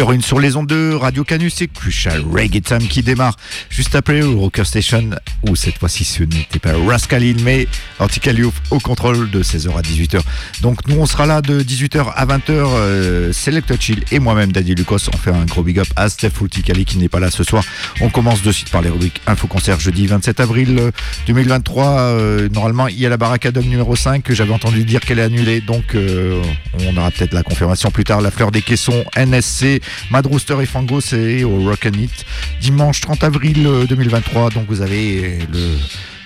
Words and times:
18h01 0.00 0.20
sur 0.22 0.40
les 0.40 0.56
ondes 0.56 0.66
de 0.66 0.94
Radio 0.94 1.24
Canus, 1.24 1.56
c'est 1.56 1.66
Crucial 1.66 2.22
Reggae 2.32 2.62
Time 2.62 2.88
qui 2.88 3.02
démarre. 3.02 3.36
Juste 3.68 3.94
après 3.94 4.22
Rocker 4.22 4.64
Station, 4.64 5.10
où 5.48 5.56
cette 5.56 5.78
fois-ci 5.78 6.04
ce 6.04 6.22
n'était 6.22 6.58
pas 6.58 6.72
Rascalin, 6.76 7.34
mais 7.42 7.66
Anticaliouf 7.98 8.54
au 8.70 8.78
contrôle 8.78 9.30
de 9.30 9.42
16h 9.42 9.76
à 9.76 9.82
18h. 9.82 10.20
Donc 10.62 10.86
nous 10.88 10.96
on 10.96 11.06
sera 11.06 11.26
là 11.26 11.42
de 11.42 11.62
18h 11.62 12.12
à 12.14 12.26
20h, 12.26 12.42
euh, 12.48 13.32
Chill 13.78 14.02
et 14.10 14.18
moi-même 14.18 14.52
Daddy 14.52 14.74
Lucas, 14.74 15.08
on 15.12 15.16
fait 15.16 15.30
un 15.30 15.44
gros 15.44 15.62
big 15.62 15.78
up 15.78 15.88
à 15.96 16.08
Steph 16.08 16.32
Ulticali 16.40 16.84
qui 16.84 16.98
n'est 16.98 17.08
pas 17.08 17.20
là 17.20 17.30
ce 17.30 17.44
soir. 17.44 17.64
On 18.00 18.10
commence 18.10 18.42
de 18.42 18.52
suite 18.52 18.70
par 18.70 18.82
les 18.82 18.90
rubriques 18.90 19.20
Info 19.26 19.46
Concert 19.46 19.80
jeudi 19.80 20.06
27 20.06 20.40
avril 20.40 20.90
2023. 21.26 21.84
Euh, 21.84 22.20
euh, 22.20 22.48
normalement 22.48 22.88
il 22.88 22.98
y 22.98 23.06
a 23.06 23.08
la 23.08 23.16
Baracadom 23.16 23.62
numéro 23.62 23.96
5 23.96 24.22
que 24.22 24.34
j'avais 24.34 24.52
entendu 24.52 24.84
dire 24.84 25.00
qu'elle 25.00 25.18
est 25.18 25.22
annulée, 25.22 25.60
donc 25.60 25.96
on 25.96 26.96
aura 26.96 27.10
peut-être 27.10 27.32
la 27.32 27.42
confirmation 27.42 27.90
plus 27.90 28.04
tard. 28.04 28.20
La 28.20 28.30
Fleur 28.30 28.50
des 28.50 28.62
Caissons, 28.62 29.04
NSC 29.16 29.80
Mad 30.10 30.26
Rooster 30.26 30.56
et 30.60 30.66
Fango, 30.66 31.00
c'est 31.00 31.44
au 31.44 31.64
Rock 31.64 31.86
and 31.86 31.98
It. 31.98 32.24
Dimanche 32.60 33.00
30 33.00 33.24
avril 33.24 33.68
2023, 33.88 34.46
euh, 34.46 34.50
donc 34.50 34.66
vous 34.68 34.82
avez 34.82 35.29
le 35.52 35.76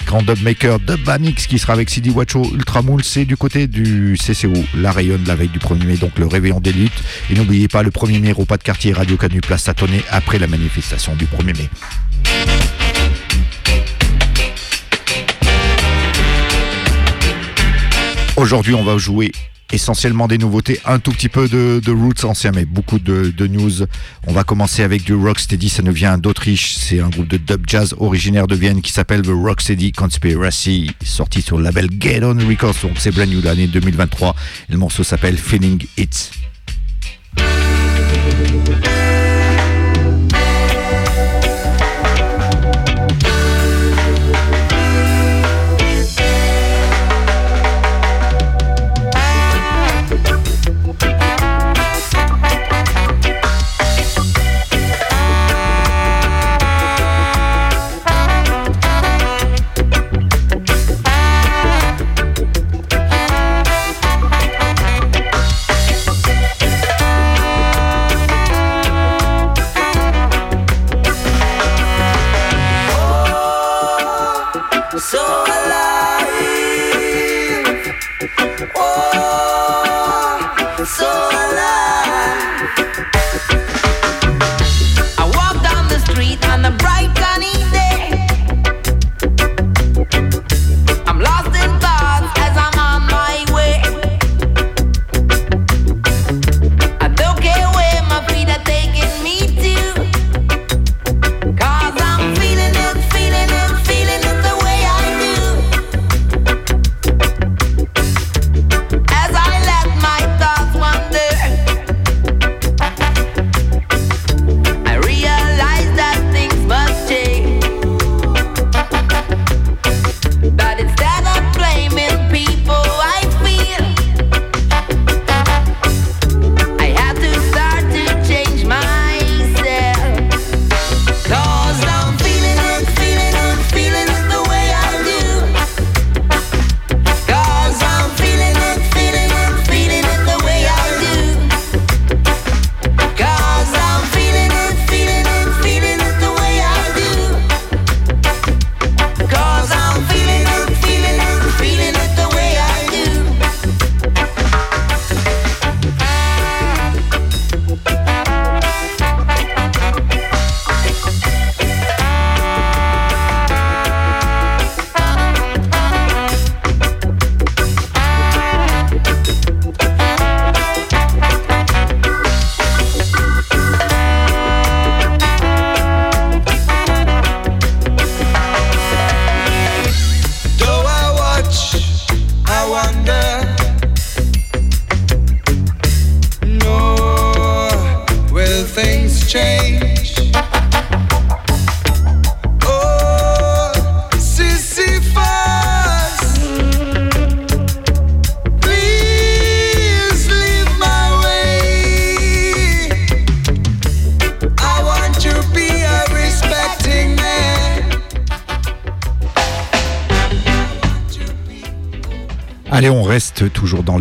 grand 0.06 0.22
dub 0.22 0.40
maker 0.42 0.78
Dub 0.80 1.00
Banix 1.04 1.46
qui 1.46 1.58
sera 1.58 1.72
avec 1.72 1.90
CD 1.90 2.10
Wacho 2.10 2.44
Ultramoul. 2.54 3.02
C'est 3.04 3.24
du 3.24 3.36
côté 3.36 3.66
du 3.66 4.16
CCO, 4.18 4.52
la 4.76 4.92
rayonne 4.92 5.24
la 5.26 5.34
veille 5.34 5.48
du 5.48 5.58
1er 5.58 5.84
mai, 5.84 5.96
donc 5.96 6.18
le 6.18 6.26
réveillon 6.26 6.60
des 6.60 6.72
luttes. 6.72 6.92
Et 7.30 7.34
n'oubliez 7.34 7.68
pas, 7.68 7.82
le 7.82 7.90
1er 7.90 8.20
mai, 8.20 8.34
pas 8.46 8.56
de 8.56 8.62
quartier 8.62 8.92
Radio 8.92 9.16
Canu 9.16 9.40
Place 9.40 9.64
Satonnet 9.64 10.02
après 10.10 10.38
la 10.38 10.46
manifestation 10.46 11.14
du 11.16 11.26
1er 11.26 11.56
mai. 11.56 11.68
Aujourd'hui, 18.36 18.74
on 18.74 18.84
va 18.84 18.98
jouer 18.98 19.32
essentiellement 19.72 20.28
des 20.28 20.38
nouveautés, 20.38 20.80
un 20.84 20.98
tout 20.98 21.10
petit 21.12 21.28
peu 21.28 21.48
de, 21.48 21.90
roots 21.90 22.24
anciens, 22.24 22.52
mais 22.52 22.64
beaucoup 22.64 22.98
de, 22.98 23.46
news. 23.46 23.82
On 24.26 24.32
va 24.32 24.44
commencer 24.44 24.82
avec 24.82 25.04
du 25.04 25.14
Rocksteady, 25.14 25.68
ça 25.68 25.82
nous 25.82 25.92
vient 25.92 26.18
d'Autriche, 26.18 26.74
c'est 26.76 27.00
un 27.00 27.08
groupe 27.08 27.28
de 27.28 27.36
dub 27.36 27.64
jazz 27.66 27.94
originaire 27.98 28.46
de 28.46 28.54
Vienne 28.54 28.80
qui 28.80 28.92
s'appelle 28.92 29.22
The 29.22 29.32
Rocksteady 29.32 29.92
Conspiracy, 29.92 30.90
sorti 31.04 31.42
sur 31.42 31.58
le 31.58 31.64
label 31.64 31.88
Get 31.98 32.24
On 32.24 32.36
Records, 32.48 32.76
donc 32.82 32.92
c'est 32.98 33.10
brand 33.10 33.28
new 33.28 33.42
l'année 33.42 33.66
2023, 33.66 34.34
et 34.68 34.72
le 34.72 34.78
morceau 34.78 35.04
s'appelle 35.04 35.36
Feeling 35.36 35.84
It. 35.96 36.30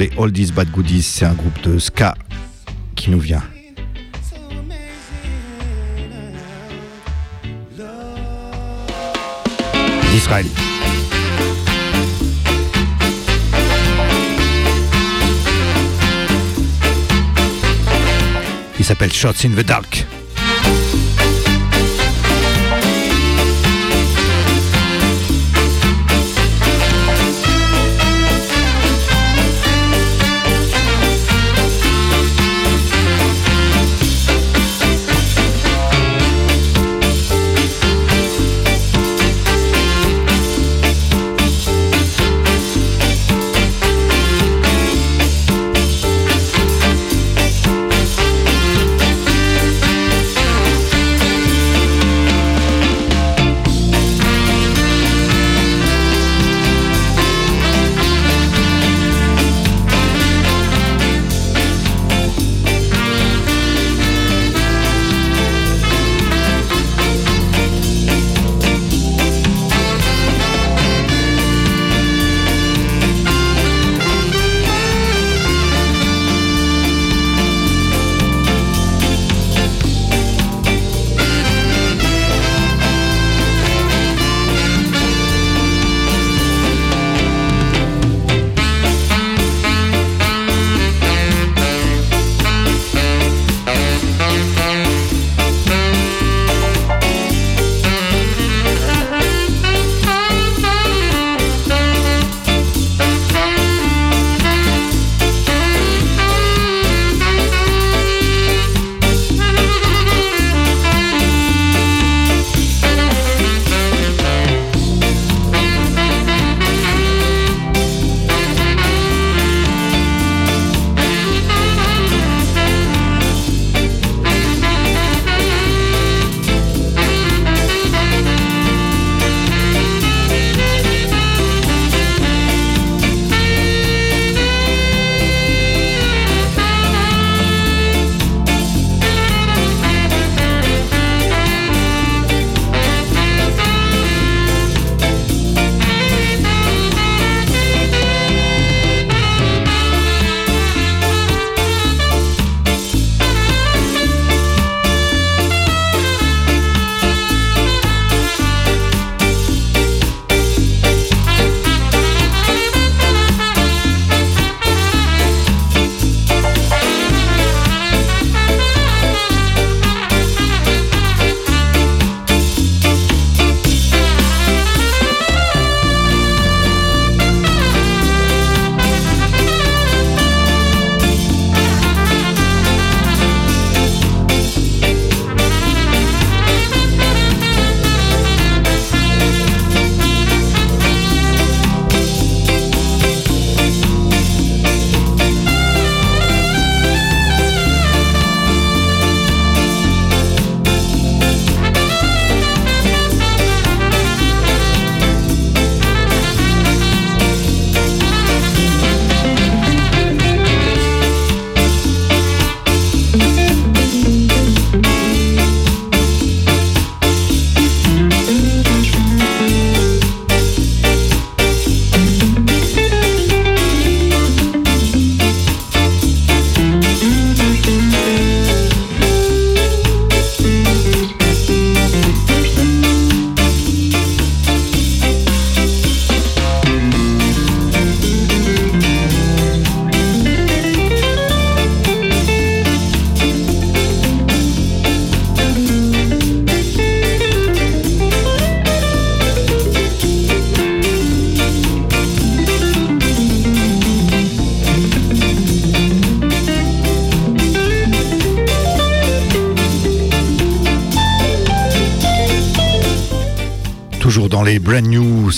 Les 0.04 0.12
Oldies 0.18 0.52
Bad 0.52 0.70
Goodies. 0.70 1.02
C'est 1.02 1.26
un 1.26 1.34
groupe 1.34 1.62
de 1.62 1.80
ska 1.80 2.14
qui 2.96 3.10
nous 3.10 3.20
vient. 3.20 3.44
D'Israël. 10.12 10.46
Il 18.78 18.86
s'appelle 18.86 19.14
Shots 19.14 19.46
in 19.46 19.52
the 19.52 19.66
Dark. 19.66 20.06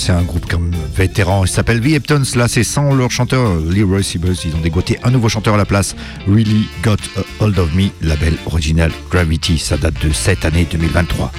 C'est 0.06 0.12
un 0.12 0.22
groupe 0.22 0.46
comme 0.46 0.70
vétéran, 0.96 1.46
il 1.46 1.48
s'appelle 1.48 1.82
The 1.82 1.94
Eptons, 1.94 2.22
là 2.36 2.48
c'est 2.48 2.64
sans 2.64 2.94
leur 2.94 3.10
chanteur 3.10 3.56
Leroy 3.56 4.04
Sibbles, 4.04 4.36
ils 4.46 4.56
ont 4.56 4.60
dégoté 4.60 5.00
un 5.04 5.10
nouveau 5.10 5.30
chanteur 5.30 5.56
à 5.56 5.58
la 5.58 5.66
place, 5.66 5.96
Really 6.28 6.68
Got 6.84 6.98
a 7.18 7.44
Hold 7.44 7.58
of 7.58 7.74
Me, 7.74 7.90
label 8.04 8.36
original 8.46 8.92
Gravity, 9.10 9.58
ça 9.58 9.78
date 9.78 9.96
de 10.06 10.14
cette 10.14 10.46
année 10.46 10.68
2023. 10.72 11.32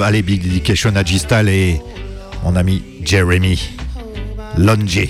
Allez, 0.00 0.22
big 0.22 0.42
dedication 0.42 0.96
à 0.96 1.04
Gistal 1.04 1.48
et 1.48 1.80
mon 2.44 2.56
ami 2.56 2.82
Jeremy 3.04 3.58
Longe. 4.56 5.08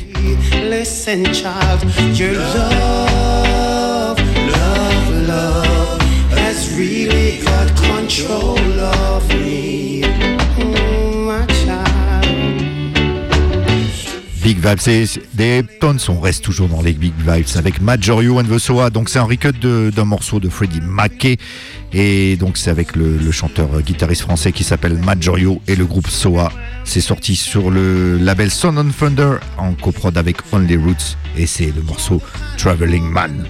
Listen, 0.69 1.25
child, 1.33 1.85
your 2.19 2.33
love, 2.33 4.19
love, 4.51 5.29
love 5.29 6.03
has 6.33 6.77
really 6.77 7.39
got 7.45 7.69
control 7.77 8.59
of 8.81 9.38
Big 14.49 14.67
Vibes, 14.67 14.79
c'est 14.79 15.05
des 15.35 15.63
tonnes, 15.79 15.99
on 16.09 16.21
reste 16.21 16.43
toujours 16.43 16.69
dans 16.69 16.81
les 16.81 16.95
Big 16.95 17.13
Vibes 17.19 17.57
avec 17.57 17.83
Majorio 17.83 18.41
and 18.41 18.45
the 18.45 18.57
Soa. 18.57 18.89
Donc 18.89 19.11
c'est 19.11 19.19
un 19.19 19.25
recut 19.25 19.53
d'un 19.53 20.07
morceau 20.07 20.41
de 20.41 20.49
Freddie 20.49 20.81
Mackey 20.81 21.37
et 21.93 22.39
donc 22.39 22.57
c'est 22.57 22.71
avec 22.71 22.97
le, 22.97 23.31
chanteur 23.31 23.69
euh, 23.75 23.81
guitariste 23.83 24.23
français 24.23 24.53
qui 24.53 24.65
s'appelle 24.65 24.95
Majorio 24.95 25.61
et 25.69 25.77
le 25.77 25.85
groupe 25.85 26.09
Soa. 26.09 26.51
C'est 26.85 27.03
sorti 27.03 27.37
sur 27.37 27.71
le 27.71 28.17
label 28.17 28.51
Son 28.51 28.79
on 28.79 28.89
Thunder 28.91 29.37
en 29.59 29.75
coprod 29.75 30.17
avec 30.17 30.39
Only 30.51 30.77
Roots 30.77 31.19
et 31.37 31.45
c'est 31.45 31.71
le 31.71 31.83
morceau 31.83 32.23
Traveling 32.57 33.05
Man. 33.05 33.45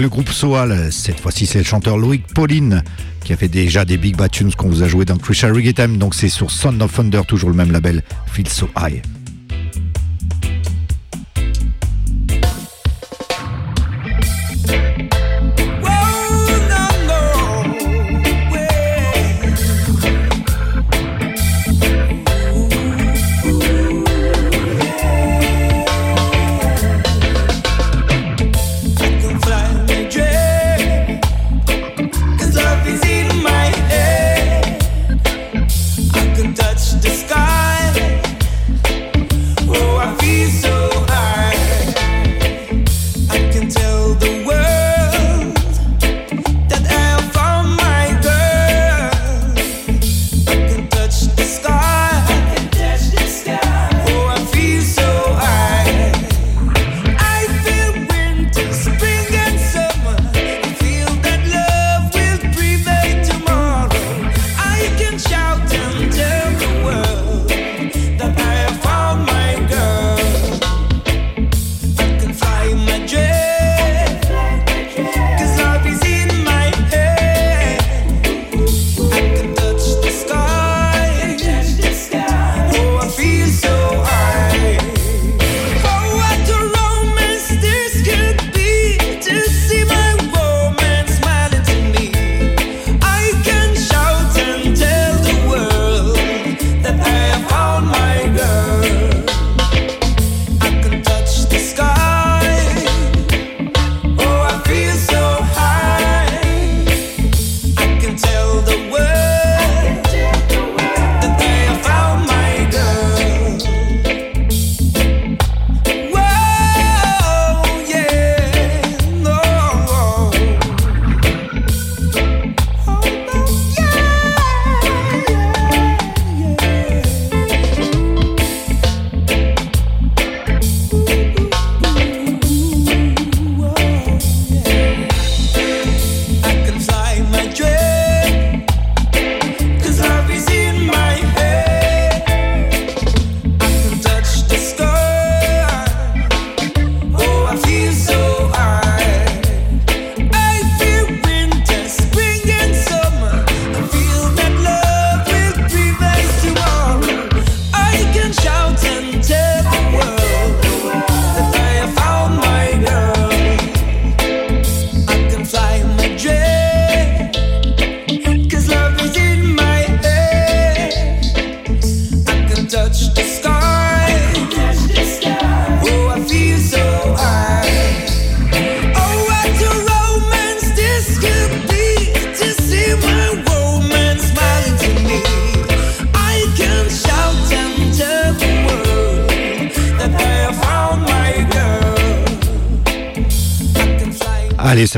Le 0.00 0.08
groupe 0.08 0.30
Soal. 0.30 0.92
Cette 0.92 1.20
fois-ci, 1.20 1.46
c'est 1.46 1.58
le 1.58 1.64
chanteur 1.64 1.98
Loïc 1.98 2.26
Pauline 2.34 2.82
qui 3.24 3.32
a 3.32 3.36
fait 3.36 3.48
déjà 3.48 3.84
des 3.84 3.96
big 3.96 4.16
bad 4.16 4.30
tunes 4.30 4.52
qu'on 4.54 4.68
vous 4.68 4.82
a 4.82 4.88
joué 4.88 5.04
dans 5.04 5.16
Crucial 5.16 5.52
Reggae 5.52 5.74
Time. 5.74 5.96
Donc 5.96 6.14
c'est 6.14 6.28
sur 6.28 6.50
Son 6.50 6.80
of 6.80 6.94
Thunder, 6.94 7.22
toujours 7.26 7.50
le 7.50 7.56
même 7.56 7.72
label, 7.72 8.02
Feel 8.26 8.48
So 8.48 8.68
High. 8.76 9.02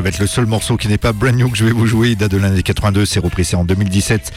Ça 0.01 0.05
va 0.05 0.09
être 0.09 0.19
le 0.19 0.27
seul 0.27 0.47
morceau 0.47 0.79
qui 0.79 0.89
n'est 0.89 0.97
pas 0.97 1.13
brand 1.13 1.37
new 1.37 1.51
que 1.51 1.59
je 1.59 1.65
vais 1.67 1.73
vous 1.73 1.85
jouer. 1.85 2.13
Il 2.13 2.17
date 2.17 2.31
de 2.31 2.39
l'année 2.39 2.63
82, 2.63 3.05
c'est 3.05 3.21
repris 3.21 3.47
en 3.53 3.65
2017. 3.65 4.33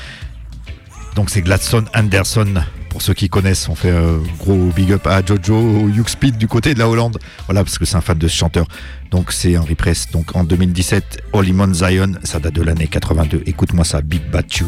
Donc 1.15 1.30
c'est 1.30 1.41
Gladstone 1.41 1.86
Anderson. 1.95 2.65
Pour 2.89 3.02
ceux 3.02 3.13
qui 3.13 3.30
connaissent, 3.30 3.69
on 3.69 3.76
fait 3.76 3.91
un 3.91 4.17
gros 4.39 4.73
big 4.76 4.91
up 4.91 5.08
à 5.08 5.26
Jojo 5.26 5.89
Speed 6.06 6.38
du 6.38 6.49
côté 6.49 6.73
de 6.73 6.80
la 6.80 6.89
Hollande. 6.89 7.17
Voilà, 7.45 7.63
parce 7.63 7.78
que 7.78 7.86
c'est 7.86 7.95
un 7.95 8.02
fan 8.02 8.17
de 8.17 8.28
ce 8.28 8.36
chanteur. 8.36 8.67
Donc 9.10 9.32
c'est 9.32 9.56
un 9.56 9.62
repress. 9.62 10.12
Donc 10.12 10.36
en 10.36 10.43
2017, 10.43 11.21
Holy 11.32 11.56
Zion, 11.71 12.12
ça 12.23 12.41
date 12.41 12.56
de 12.56 12.62
l'année 12.62 12.88
82. 12.88 13.43
Écoute-moi 13.45 13.86
ça, 13.86 14.02
Big 14.02 14.30
Bad 14.30 14.47
Tune. 14.47 14.67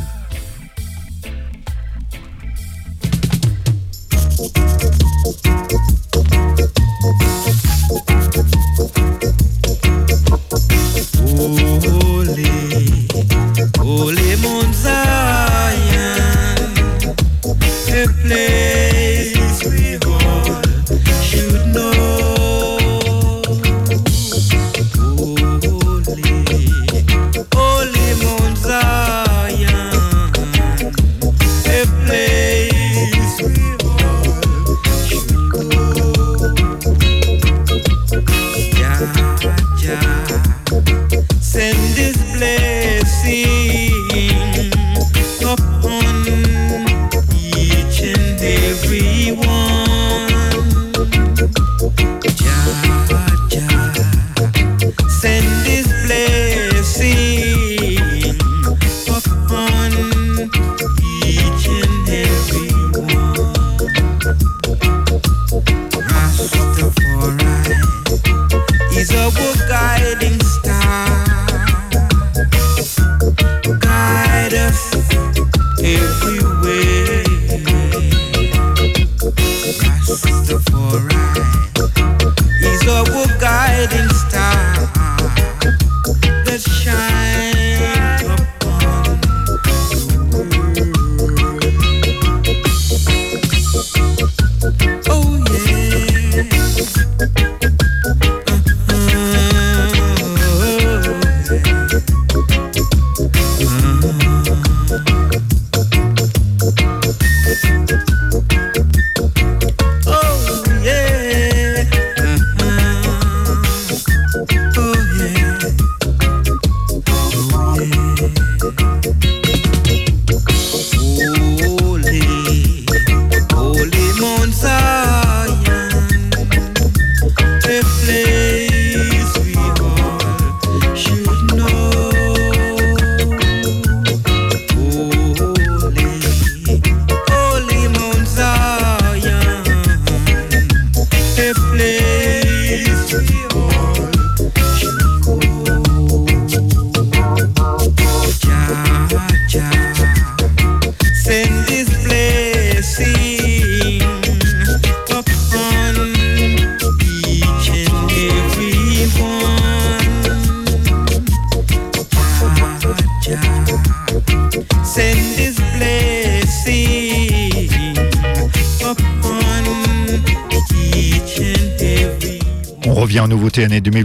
every 48.45 49.04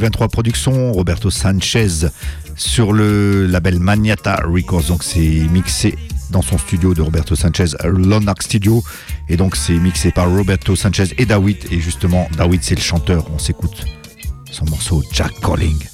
2023 0.00 0.28
production, 0.28 0.92
Roberto 0.92 1.28
Sanchez 1.28 2.08
sur 2.56 2.94
le 2.94 3.46
label 3.46 3.78
Maniata 3.78 4.36
Records. 4.46 4.84
Donc 4.84 5.04
c'est 5.04 5.46
mixé 5.50 5.94
dans 6.30 6.40
son 6.40 6.56
studio 6.56 6.94
de 6.94 7.02
Roberto 7.02 7.36
Sanchez, 7.36 7.76
Lonark 7.84 8.42
Studio. 8.42 8.82
Et 9.28 9.36
donc 9.36 9.56
c'est 9.56 9.74
mixé 9.74 10.10
par 10.10 10.30
Roberto 10.30 10.74
Sanchez 10.74 11.12
et 11.18 11.26
Dawit. 11.26 11.70
Et 11.70 11.80
justement, 11.80 12.28
Dawit 12.38 12.64
c'est 12.64 12.76
le 12.76 12.80
chanteur. 12.80 13.26
On 13.30 13.38
s'écoute 13.38 13.84
son 14.50 14.64
morceau 14.70 15.02
Jack 15.12 15.32
Calling. 15.42 15.89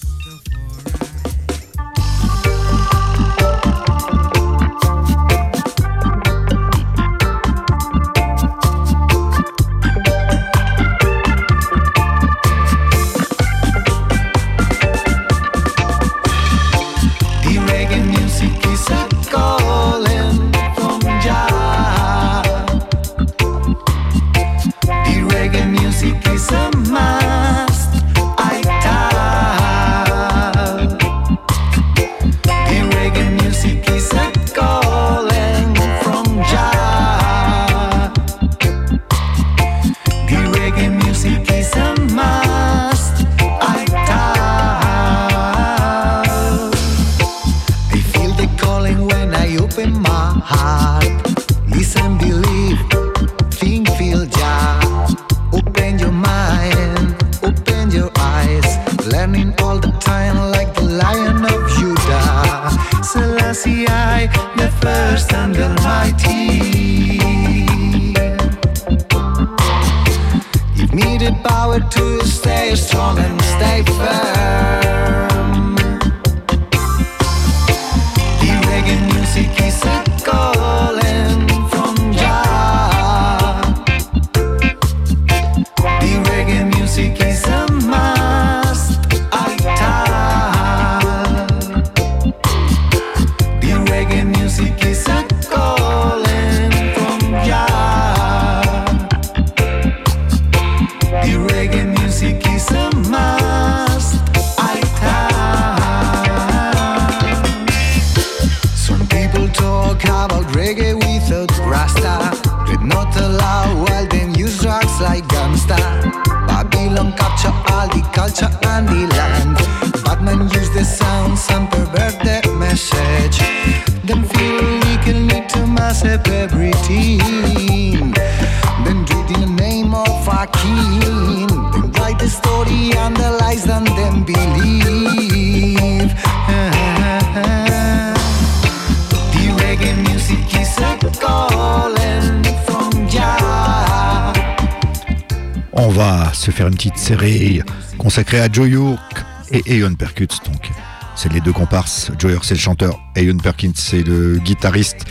Faire 146.53 146.69
une 146.69 146.75
petite 146.75 146.99
série 146.99 147.63
consacrée 147.99 148.41
à 148.41 148.51
Joe 148.51 148.69
York 148.69 149.25
et 149.51 149.81
Eon 149.81 149.95
Perkins. 149.95 150.27
Donc, 150.45 150.71
c'est 151.15 151.33
les 151.33 151.41
deux 151.41 151.53
comparses. 151.53 152.11
Joe 152.19 152.33
York, 152.33 152.45
c'est 152.45 152.55
le 152.55 152.61
chanteur. 152.61 152.99
Eon 153.17 153.39
Perkins, 153.39 153.73
c'est 153.75 154.03
le 154.03 154.39
guitariste. 154.39 155.05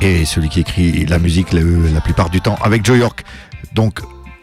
Et 0.00 0.24
celui 0.24 0.48
qui 0.48 0.60
écrit 0.60 1.06
la 1.06 1.18
musique 1.18 1.52
la 1.52 2.00
plupart 2.00 2.30
du 2.30 2.40
temps 2.40 2.56
avec 2.62 2.84
Joe 2.84 2.98
York. 2.98 3.24
Donc, 3.74 4.00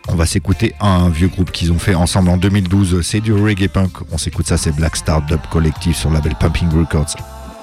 on 0.07 0.15
va 0.15 0.25
s'écouter 0.25 0.73
un 0.79 1.09
vieux 1.09 1.27
groupe 1.27 1.51
qu'ils 1.51 1.71
ont 1.71 1.79
fait 1.79 1.95
ensemble 1.95 2.29
en 2.29 2.37
2012. 2.37 3.01
C'est 3.01 3.19
du 3.19 3.33
reggae 3.33 3.67
punk. 3.67 3.91
On 4.11 4.17
s'écoute 4.17 4.47
ça, 4.47 4.57
c'est 4.57 4.75
Black 4.75 4.95
Star 4.95 5.21
Dub 5.23 5.41
Collective 5.51 5.95
sur 5.95 6.09
le 6.09 6.15
label 6.15 6.35
Pumping 6.35 6.69
Records. 6.69 7.15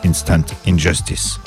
Instant 0.04 0.44
Injustice. 0.66 1.40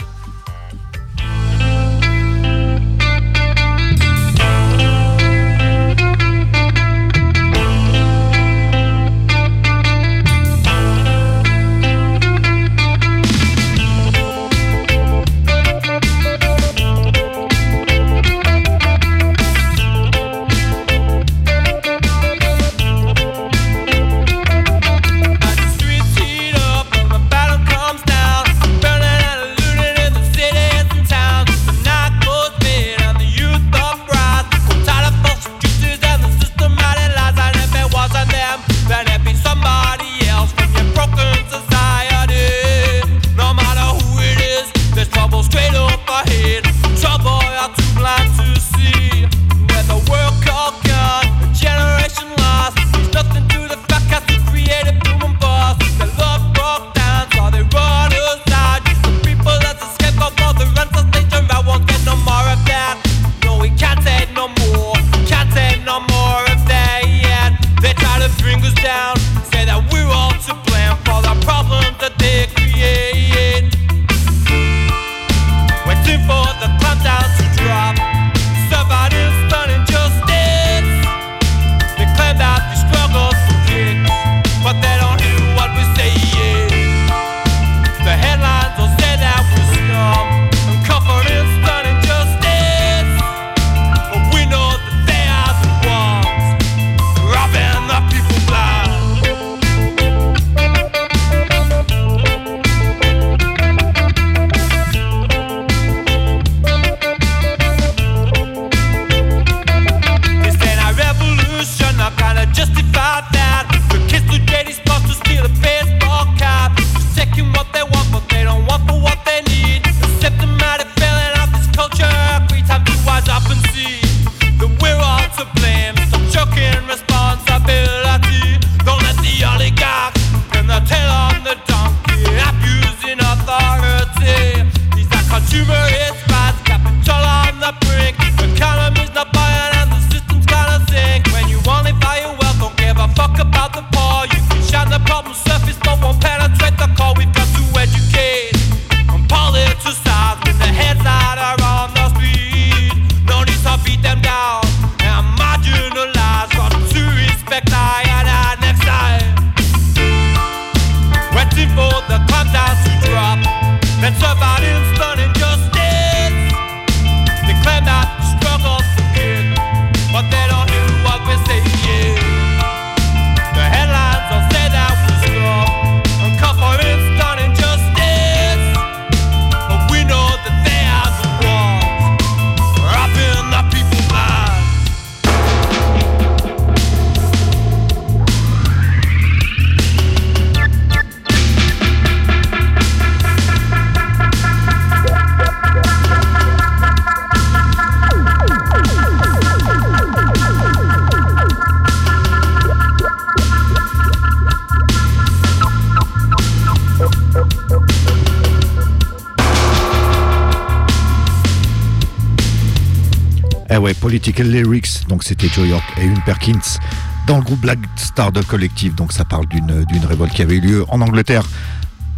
Political 214.10 214.48
Lyrics, 214.48 215.08
donc 215.08 215.24
c'était 215.24 215.48
Joe 215.50 215.68
York 215.68 215.84
et 216.02 216.04
une 216.04 216.20
Perkins 216.22 216.80
dans 217.28 217.38
le 217.38 217.44
groupe 217.44 217.60
Black 217.60 217.78
Star 217.96 218.32
de 218.32 218.42
Collective. 218.42 218.96
Donc 218.96 219.12
ça 219.12 219.24
parle 219.24 219.46
d'une, 219.46 219.86
révolte 220.04 220.34
qui 220.34 220.42
avait 220.42 220.56
eu 220.56 220.62
lieu 220.62 220.86
en 220.90 221.00
Angleterre 221.02 221.44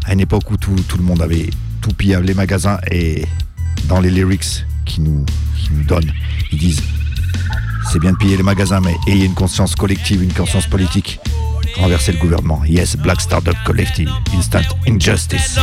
à 0.06 0.13
une 0.13 0.21
époque 0.21 0.49
où 0.51 0.56
tout, 0.56 0.73
tout 0.88 0.95
le 0.95 1.04
monde 1.04 1.21
avait 1.21 1.49
tout 1.82 1.91
pillé 1.91 2.17
les 2.21 2.34
magasins 2.34 2.77
et 2.89 3.25
dans 3.89 3.99
les 3.99 4.10
lyrics 4.10 4.65
qui 4.86 5.01
nous, 5.01 5.25
qui 5.58 5.73
nous 5.73 5.84
donnent, 5.84 6.13
ils 6.54 6.60
disent 6.60 6.82
c'est 7.91 7.99
bien 7.99 8.13
de 8.13 8.17
piller 8.17 8.38
les 8.38 8.43
magasins, 8.43 8.80
mais 8.80 8.95
ayez 9.06 9.25
une 9.25 9.34
conscience 9.34 9.75
collective, 9.75 10.23
une 10.23 10.32
conscience 10.32 10.67
politique. 10.67 11.19
Renverser 11.75 12.13
le 12.13 12.19
gouvernement. 12.19 12.63
Yes, 12.63 12.95
Black 12.95 13.19
Star 13.19 13.41
Dog 13.41 13.56
Collective. 13.65 14.10
Instant 14.34 14.62
Injustice. 14.88 15.60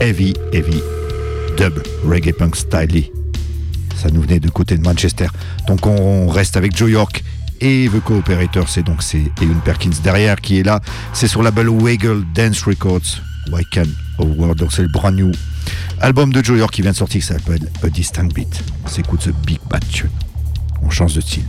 Heavy, 0.00 0.34
heavy, 0.52 0.82
dub, 1.56 1.78
reggae 2.04 2.32
punk 2.32 2.56
style. 2.56 3.04
Ça 3.96 4.10
nous 4.10 4.22
venait 4.22 4.40
de 4.40 4.48
côté 4.48 4.76
de 4.78 4.82
Manchester. 4.82 5.26
Donc 5.68 5.86
on 5.86 6.28
reste 6.28 6.56
avec 6.56 6.76
Joe 6.76 6.90
York 6.90 7.22
et 7.60 7.88
The 7.92 8.00
Co-Operator, 8.00 8.68
c'est 8.68 8.82
donc 8.82 9.02
c'est 9.02 9.30
une 9.42 9.60
Perkins 9.60 9.90
derrière 10.02 10.40
qui 10.40 10.58
est 10.60 10.62
là. 10.62 10.80
C'est 11.12 11.28
sur 11.28 11.42
la 11.42 11.50
label 11.50 11.68
Waggle 11.68 12.24
Dance 12.34 12.62
Records. 12.62 13.20
Why 13.50 13.64
Can 13.72 13.86
World, 14.18 14.58
donc 14.58 14.72
c'est 14.72 14.82
le 14.82 14.88
brand 14.88 15.14
new 15.14 15.32
album 16.00 16.32
de 16.32 16.42
Joe 16.42 16.58
York 16.58 16.72
qui 16.72 16.82
vient 16.82 16.92
de 16.92 16.96
sortir 16.96 17.20
qui 17.20 17.26
s'appelle 17.26 17.70
A 17.82 17.88
Distant 17.88 18.24
Beat. 18.24 18.62
On 18.84 18.88
s'écoute 18.88 19.22
ce 19.22 19.30
Big 19.30 19.60
Bad. 19.68 19.84
On 20.82 20.90
change 20.90 21.14
de 21.14 21.20
style. 21.20 21.44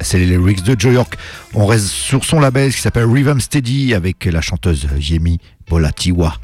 C'est 0.00 0.18
les 0.18 0.26
lyrics 0.26 0.64
de 0.64 0.74
Joe 0.78 0.92
York. 0.92 1.16
On 1.54 1.66
reste 1.66 1.86
sur 1.86 2.24
son 2.24 2.40
label 2.40 2.74
qui 2.74 2.80
s'appelle 2.80 3.04
Rhythm 3.04 3.38
Steady 3.38 3.94
avec 3.94 4.24
la 4.24 4.40
chanteuse 4.40 4.88
Yemi 4.98 5.38
Bolatiwa. 5.68 6.34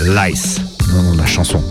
Lice, 0.00 0.60
non, 0.92 1.16
la 1.16 1.26
chanson. 1.26 1.62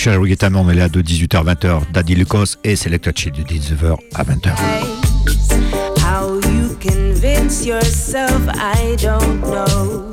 Crucial 0.00 0.18
Reggaeton, 0.18 0.54
on 0.54 0.70
est 0.70 0.74
là 0.74 0.88
de 0.88 1.02
18h 1.02 1.46
à 1.46 1.54
20h. 1.54 1.82
Daddy 1.92 2.14
Lucas 2.14 2.54
et 2.64 2.74
Selected 2.74 3.18
Shit 3.18 3.34
de 3.34 3.42
19h 3.42 3.98
à 4.14 4.24
20h. 4.24 4.54
How 5.98 6.36
you 6.36 6.74
convince 6.80 7.66
yourself, 7.66 8.48
I 8.56 8.96
don't 8.96 9.42
know. 9.42 10.08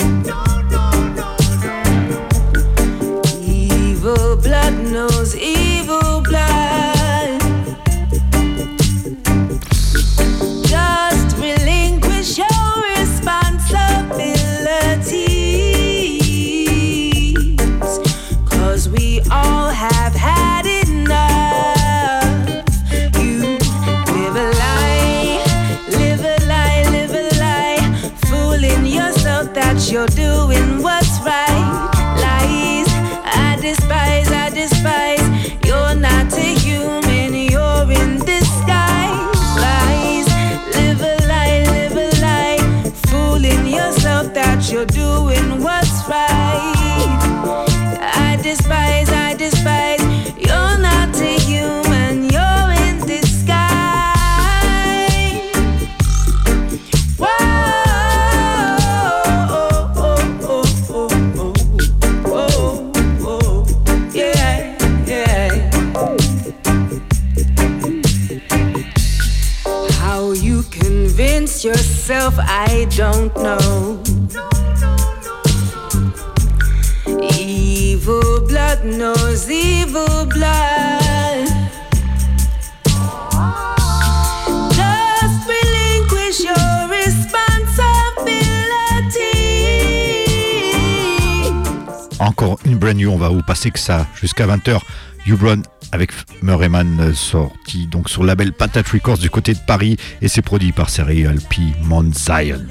Jusqu'à 94.20 94.47
20h. 94.47 94.80
Hubron 95.26 95.61
avec 95.91 96.11
Murrayman 96.41 96.99
euh, 96.99 97.13
sorti 97.13 97.88
donc 97.88 98.09
sur 98.09 98.22
le 98.22 98.28
label 98.28 98.53
Patat 98.53 98.84
Records 98.93 99.18
du 99.18 99.30
côté 99.30 99.53
de 99.53 99.59
Paris 99.59 99.97
et 100.22 100.28
c'est 100.28 100.41
produit 100.41 100.72
par 100.72 100.89
Serial 100.89 101.38
P. 101.49 101.61
Mount 101.84 102.13
Zion. 102.13 102.65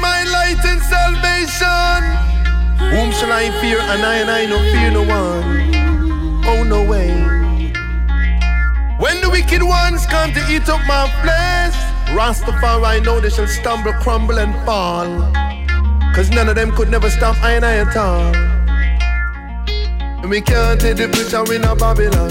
My 0.00 0.24
light 0.24 0.64
and 0.64 0.80
salvation. 0.82 2.02
Whom 2.90 3.10
shall 3.12 3.32
I 3.32 3.50
fear? 3.60 3.80
And 3.80 4.04
I 4.04 4.16
and 4.20 4.30
I 4.30 4.46
no 4.46 4.58
fear 4.70 4.90
no 4.90 5.02
one. 5.02 5.72
Oh 6.46 6.62
no 6.64 6.84
way. 6.84 7.10
When 8.98 9.20
the 9.20 9.30
wicked 9.30 9.62
ones 9.62 10.06
come 10.06 10.32
to 10.32 10.40
eat 10.50 10.68
up 10.68 10.80
my 10.86 11.08
flesh, 11.22 11.74
Rastafari 12.14 13.04
know 13.04 13.20
they 13.20 13.30
shall 13.30 13.46
stumble, 13.46 13.92
crumble, 13.94 14.38
and 14.38 14.54
fall. 14.64 15.06
Cause 16.14 16.30
none 16.30 16.48
of 16.48 16.54
them 16.54 16.72
could 16.72 16.90
never 16.90 17.10
stop 17.10 17.36
I 17.42 17.52
and 17.52 17.64
I 17.64 17.76
at 17.78 17.96
all. 17.96 18.55
We 20.28 20.40
can't 20.40 20.80
take 20.80 20.96
the 20.96 21.08
picture 21.08 21.40
in 21.54 21.64
a 21.64 21.74
Babylon. 21.74 22.28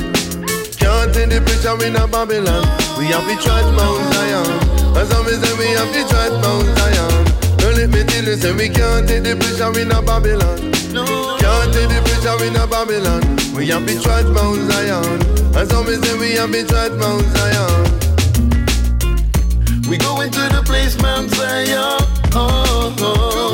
Can't 0.77 1.13
take 1.15 1.29
the 1.31 1.39
picture 1.41 1.73
in 1.81 1.95
a 1.95 2.05
Babylon. 2.05 2.61
We 2.99 3.07
have 3.09 3.23
to 3.25 3.35
try 3.41 3.63
Mount 3.71 4.13
Zion. 4.13 4.45
As 4.99 5.09
some 5.09 5.25
say 5.25 5.53
we 5.57 5.71
have 5.73 5.89
to 5.95 6.03
try 6.05 6.29
Mount 6.43 6.67
Zion. 6.77 7.25
Don't 7.57 7.75
let 7.79 7.89
me 7.89 8.03
tell 8.03 8.25
you, 8.25 8.35
say 8.35 8.53
we 8.53 8.69
can't 8.69 9.07
take 9.07 9.23
the 9.23 9.33
picture 9.39 9.71
in 9.79 9.91
a 9.91 10.01
Babylon. 10.03 10.59
Can't 11.39 11.71
take 11.73 11.89
the 11.89 12.01
picture 12.05 12.37
in 12.45 12.55
a 12.59 12.67
Babylon. 12.67 13.23
We 13.55 13.67
have 13.73 13.87
to 13.87 13.95
try 14.03 14.21
Mount 14.21 14.69
Zion. 14.69 15.19
As 15.55 15.69
some 15.69 15.87
say 15.87 16.13
we 16.19 16.35
have 16.35 16.51
to 16.51 16.61
try 16.67 16.89
Mount 16.89 17.25
Zion. 17.33 17.89
We 19.89 19.97
go 19.97 20.21
into 20.21 20.43
the 20.51 20.61
place 20.65 20.99
Mount 21.01 21.31
Zion. 21.31 22.03
Oh, 22.35 22.93
oh, 22.99 23.44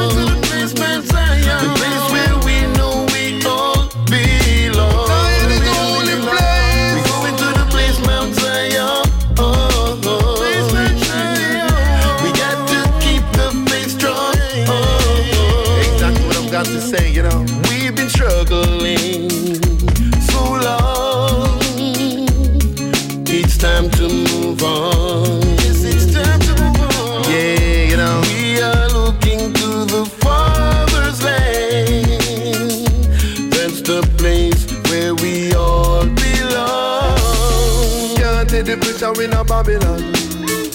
in 39.19 39.33
a 39.33 39.43
Babylon. 39.43 39.99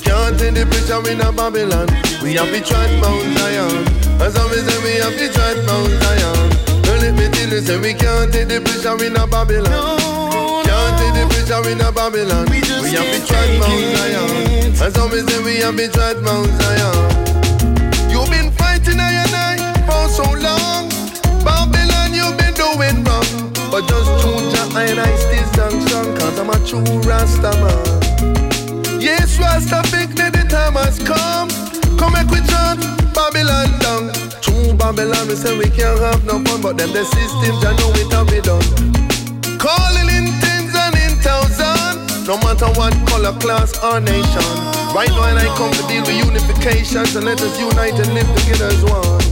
Can't 0.02 0.38
take 0.38 0.54
the 0.54 0.66
picture 0.68 1.00
in 1.08 1.20
a 1.20 1.32
Babylon. 1.32 1.86
We 2.22 2.34
have 2.34 2.50
to 2.52 2.60
try 2.60 2.84
Mount 3.00 3.22
Zion. 3.38 3.86
As 4.20 4.36
I 4.36 4.44
say, 4.50 4.78
we 4.82 4.98
have 5.00 5.16
to 5.16 5.26
try 5.32 5.54
Mount 5.64 5.88
Zion. 6.02 6.82
Don't 6.82 7.00
let 7.00 7.14
me 7.14 7.28
tell 7.32 7.48
you, 7.48 7.60
say 7.60 7.78
we 7.78 7.94
can't 7.94 8.32
take 8.32 8.48
the 8.48 8.60
picture 8.60 8.98
in 9.04 9.16
a 9.16 9.26
Babylon. 9.26 9.70
No, 9.70 10.62
can't 10.66 10.94
take 10.98 11.14
the 11.16 11.24
picture 11.32 11.62
in 11.70 11.80
a 11.80 11.92
Babylon. 11.92 12.44
We, 12.50 12.60
we 12.82 12.90
have 12.98 13.08
to 13.08 13.20
try 13.24 13.46
Mount 13.56 13.84
Zion. 13.94 14.74
As 14.74 14.92
say, 14.92 15.40
we 15.42 15.56
have 15.64 15.76
to 15.76 15.86
try 15.88 16.12
Mount 16.20 16.50
Zion. 16.60 16.96
You've 18.10 18.30
been 18.30 18.50
fighting 18.52 19.00
I 19.00 19.22
and 19.22 19.32
I 19.32 19.54
for 19.86 20.08
so 20.12 20.26
long. 20.44 20.90
Babylon, 21.46 22.12
you've 22.12 22.36
been 22.36 22.54
doing 22.54 23.00
wrong. 23.06 23.54
But 23.70 23.88
just 23.88 24.10
true, 24.20 24.44
and 24.76 25.00
I 25.00 25.10
still 25.16 25.46
stand 25.54 25.76
strong. 25.88 26.16
Cause 26.18 26.38
I'm 26.38 26.50
a 26.50 26.58
true 26.66 27.00
Rasta 27.06 27.52
man. 27.60 28.05
Yes, 29.06 29.38
Rasta 29.38 29.86
big 29.94 30.18
that 30.18 30.34
the 30.34 30.42
time 30.50 30.74
has 30.74 30.98
come. 30.98 31.46
Come 31.94 32.18
make 32.18 32.26
we 32.26 32.42
chant 32.42 32.82
Babylon 33.14 33.70
down. 33.78 34.10
True 34.42 34.74
Babylon, 34.74 35.30
we 35.30 35.38
say 35.38 35.54
we 35.54 35.70
can't 35.70 36.02
have 36.02 36.26
no 36.26 36.42
fun, 36.42 36.58
but 36.58 36.74
them 36.74 36.90
the 36.90 37.06
systems 37.06 37.62
I 37.62 37.70
know 37.78 37.94
it 37.94 38.10
have 38.10 38.26
be 38.26 38.42
done. 38.42 38.66
Calling 39.62 40.10
in 40.10 40.26
tens 40.42 40.74
and 40.74 40.98
in 41.06 41.14
thousands, 41.22 42.26
no 42.26 42.34
matter 42.42 42.66
what 42.74 42.98
color, 43.06 43.30
class 43.38 43.78
or 43.78 44.02
nation. 44.02 44.50
Right 44.90 45.06
now, 45.14 45.30
and 45.30 45.38
I 45.38 45.46
come 45.54 45.70
to 45.70 45.86
deal 45.86 46.02
with 46.02 46.18
unification, 46.26 47.06
so 47.06 47.22
let 47.22 47.38
us 47.38 47.54
unite 47.62 47.94
and 47.94 48.10
live 48.10 48.26
together 48.42 48.74
as 48.74 48.82
one. 48.90 49.22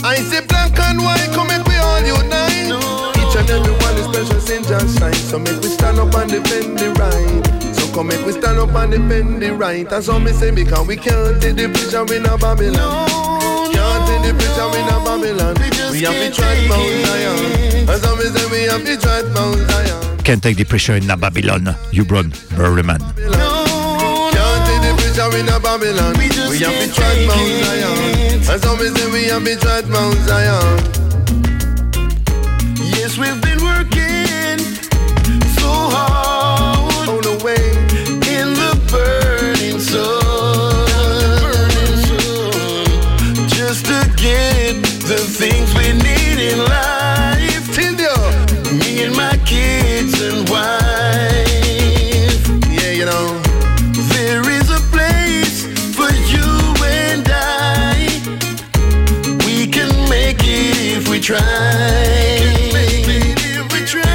I 0.00 0.16
say 0.32 0.40
black 0.48 0.72
and 0.88 0.96
white, 0.96 1.28
come 1.36 1.52
make 1.52 1.60
we 1.68 1.76
all 1.76 2.00
unite. 2.00 2.72
Each 3.20 3.36
and 3.36 3.52
every 3.52 3.76
one 3.84 3.94
is 4.00 4.08
precious 4.08 4.48
in 4.48 4.64
just 4.64 4.96
sign, 4.96 5.12
so 5.12 5.36
make 5.36 5.60
we 5.60 5.68
stand 5.68 6.00
up 6.00 6.08
and 6.16 6.32
defend 6.32 6.80
the 6.80 6.88
right. 6.96 7.69
Come 7.94 8.06
make 8.06 8.24
we 8.24 8.32
stand 8.32 8.58
up 8.58 8.70
and 8.74 8.92
defend 8.92 9.42
the 9.42 9.52
right. 9.52 9.88
That's 9.88 10.08
all 10.08 10.20
me 10.20 10.32
say 10.32 10.52
because 10.52 10.86
we 10.86 10.96
can't 10.96 11.42
take 11.42 11.56
the 11.56 11.66
picture 11.68 12.06
in 12.14 12.24
a 12.24 12.38
Babylon. 12.38 12.74
No, 12.74 13.68
can't 13.72 14.06
take 14.06 14.22
the 14.22 14.32
picture 14.38 14.70
in 14.78 14.86
a 14.86 14.98
Babylon. 15.02 15.54
We, 15.58 15.98
we 15.98 16.04
have 16.06 16.14
to 16.14 16.30
try 16.30 16.54
Mount 16.68 17.06
Zion. 17.06 17.86
That's 17.86 18.06
all 18.06 18.16
me 18.16 18.24
say 18.26 18.46
we 18.50 18.62
have 18.70 18.84
to 18.84 18.96
try 18.96 19.22
Mount 19.34 19.58
Zion. 19.70 20.18
Can't 20.18 20.40
take 20.40 20.56
the 20.56 20.64
pressure 20.64 20.94
in 20.94 21.10
a 21.10 21.16
Babylon. 21.16 21.74
You 21.90 22.04
run, 22.04 22.32
Burleman. 22.54 23.00
No, 23.18 24.30
can't 24.30 24.62
take 24.70 24.82
the 24.86 24.94
pressure 24.96 25.36
in 25.36 25.48
a 25.48 25.58
Babylon. 25.58 26.14
We, 26.14 26.28
we 26.46 26.58
have 26.62 26.78
to 26.78 26.94
try 26.94 27.26
Mount 27.26 27.64
Zion. 27.64 28.40
That's 28.46 28.66
all 28.66 28.76
say 28.78 29.10
we 29.10 29.24
have 29.24 29.44
to 29.44 29.56
try 29.56 29.82
Mount 29.90 30.16
Zion. 30.30 30.78
Yes, 32.94 33.18
we've 33.18 33.40
been 33.42 33.58
working 33.64 34.58
so 35.58 35.68
hard 35.90 36.39
and 50.30 50.48
wife. 50.48 50.70
Yeah, 52.70 52.92
you 52.92 53.04
know, 53.04 53.40
there 54.14 54.48
is 54.48 54.70
a 54.70 54.80
place 54.94 55.66
for 55.96 56.10
you 56.32 56.46
and 56.86 57.28
I. 57.28 58.08
We 59.46 59.66
can 59.66 59.90
make 60.08 60.42
it 60.42 60.76
if 60.96 61.08
we 61.08 61.18
try. 61.20 61.40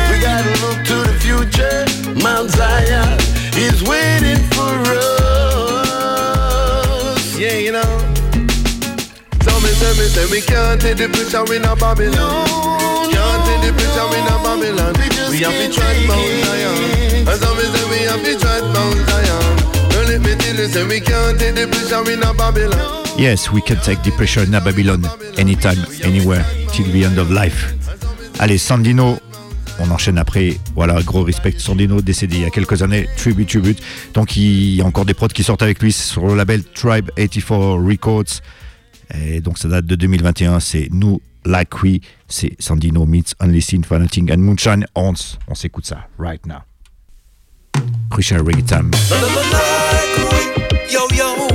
We 0.09 0.18
gotta 0.22 0.53
look 0.63 0.80
to 0.91 0.97
the 1.09 1.16
future. 1.20 1.86
Mount 2.24 2.49
Zion 2.51 3.20
is 3.57 3.84
waiting 3.84 4.41
for 4.55 4.74
us. 5.99 7.22
Yeah, 7.38 7.57
you 7.57 7.72
know. 7.74 7.99
So 9.43 9.51
me 9.63 9.70
say, 9.80 9.91
me 9.99 10.05
say, 10.07 10.26
we 10.32 10.41
can't 10.41 10.80
take 10.82 10.97
the 10.97 11.07
picture 11.09 11.53
in 11.53 11.66
a 11.66 11.76
Babylon. 11.76 12.47
Can't 13.11 13.45
take 13.47 13.61
the 13.66 13.72
picture 13.78 14.09
in 14.18 14.26
a 14.28 14.38
Babylon. 14.43 14.93
The. 15.36 15.75
Yes, 23.17 23.51
we 23.51 23.61
can 23.61 23.75
take 23.81 24.01
depression 24.01 24.43
in 24.43 24.63
Babylon 24.63 25.03
anytime, 25.38 25.86
anywhere, 26.03 26.45
till 26.71 26.86
the 26.86 27.03
end 27.03 27.17
of 27.17 27.31
life. 27.31 27.73
Allez, 28.39 28.57
Sandino, 28.57 29.19
on 29.79 29.91
enchaîne 29.91 30.17
après. 30.17 30.57
Voilà, 30.73 31.01
gros 31.01 31.23
respect. 31.23 31.59
Sandino, 31.59 32.01
décédé 32.01 32.38
il 32.38 32.41
y 32.43 32.45
a 32.45 32.49
quelques 32.49 32.81
années, 32.81 33.07
Tribute 33.17 33.49
Tribute. 33.49 33.81
Donc 34.13 34.38
il 34.38 34.75
y 34.75 34.81
a 34.81 34.86
encore 34.86 35.05
des 35.05 35.13
prods 35.13 35.27
qui 35.27 35.43
sortent 35.43 35.63
avec 35.63 35.81
lui 35.81 35.91
sur 35.91 36.27
le 36.27 36.36
label 36.36 36.63
Tribe 36.63 37.09
84 37.17 37.86
Records. 37.86 38.41
Et 39.13 39.41
donc 39.41 39.57
ça 39.57 39.67
date 39.67 39.86
de 39.86 39.95
2021. 39.95 40.61
C'est 40.61 40.88
Nous 40.91 41.19
Like 41.45 41.81
We. 41.81 42.01
C'est 42.27 42.55
Sandino 42.59 43.05
meets 43.05 43.35
Unlistened 43.39 43.85
Fanatic 43.85 44.31
and 44.31 44.37
Moonshine 44.37 44.85
Horns. 44.95 45.37
On 45.47 45.55
s'écoute 45.55 45.85
ça 45.85 46.07
right 46.17 46.43
now. 46.45 46.63
Crucial 48.09 48.41
Reggae 48.41 48.65
Time. 48.65 48.91
Yo 50.91 51.07
yo. 51.15 51.45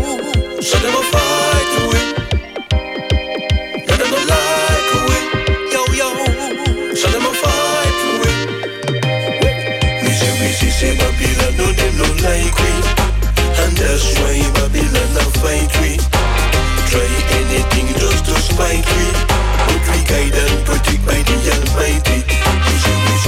Say 10.80 10.96
Babylon, 10.96 11.56
no 11.58 11.66
them 11.76 12.00
and 13.60 13.76
that's 13.76 14.16
why 14.16 14.40
Babylon 14.56 15.28
fight 15.44 15.72
we. 15.82 16.00
Try 16.88 17.04
anything 17.36 17.86
just 18.00 18.24
to 18.24 18.34
spite 18.40 18.86
we, 18.96 19.39
but 19.70 19.82
we 19.88 20.02
guide 20.04 20.34
and 20.34 20.66
protect 20.66 21.04
by 21.06 21.20
the 21.22 21.36
Almighty. 21.54 22.20
Me 23.06 23.20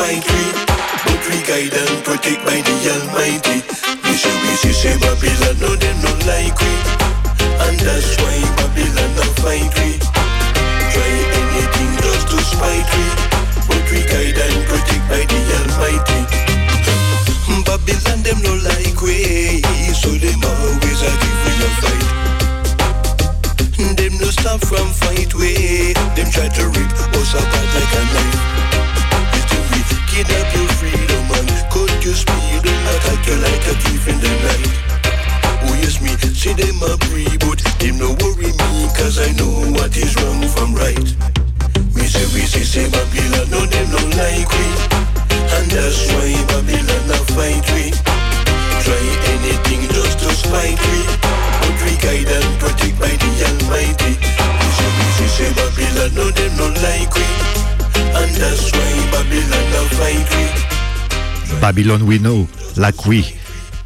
to 0.00 0.40
But 1.04 1.20
we 1.28 1.36
guide 1.44 1.76
and 1.76 2.00
protect 2.04 2.40
by 2.44 2.56
the 2.64 2.72
Almighty. 2.88 3.60
We 4.00 4.12
we 4.16 4.52
say 4.56 4.72
say 4.72 4.96
Babylon 4.96 5.60
no 5.60 5.76
them 5.76 5.96
no 6.00 6.12
like 6.24 6.56
we. 6.56 6.72
And 7.60 7.76
that's 7.84 8.16
why 8.16 8.40
Babylon 8.56 9.12
a 9.20 9.26
fight 9.44 9.68
we. 9.76 10.00
Try 10.92 11.12
anything 11.36 11.92
just 12.00 12.32
to 12.32 12.38
spite 12.40 12.88
we. 12.96 13.04
But 13.68 13.84
we 13.92 14.00
guide 14.08 14.40
and 14.40 14.64
protect 14.72 15.04
by 15.12 15.20
the 15.28 15.40
Almighty. 15.60 16.20
Babylon 17.68 18.20
them 18.24 18.40
no 18.40 18.56
like 18.64 19.00
we. 19.04 19.60
So 19.92 20.16
them 20.16 20.40
always 20.48 21.00
a 21.04 21.12
give 21.20 21.40
we 21.44 21.52
a 21.60 21.70
fight. 21.84 22.08
Them 24.00 24.14
no 24.16 24.30
stop 24.30 24.60
from 24.64 24.88
fight 24.92 25.34
way 25.34 25.92
Them 26.16 26.30
try 26.30 26.48
to 26.48 26.64
rip 26.68 26.92
us 27.20 27.34
apart 27.34 27.68
like 27.74 27.94
a 28.00 28.04
knife 28.14 28.39
We. 60.30 61.60
Babylon 61.60 62.00
No 62.00 62.06
we. 62.06 62.18
Know, 62.18 62.46
Like 62.76 63.06
We. 63.06 63.24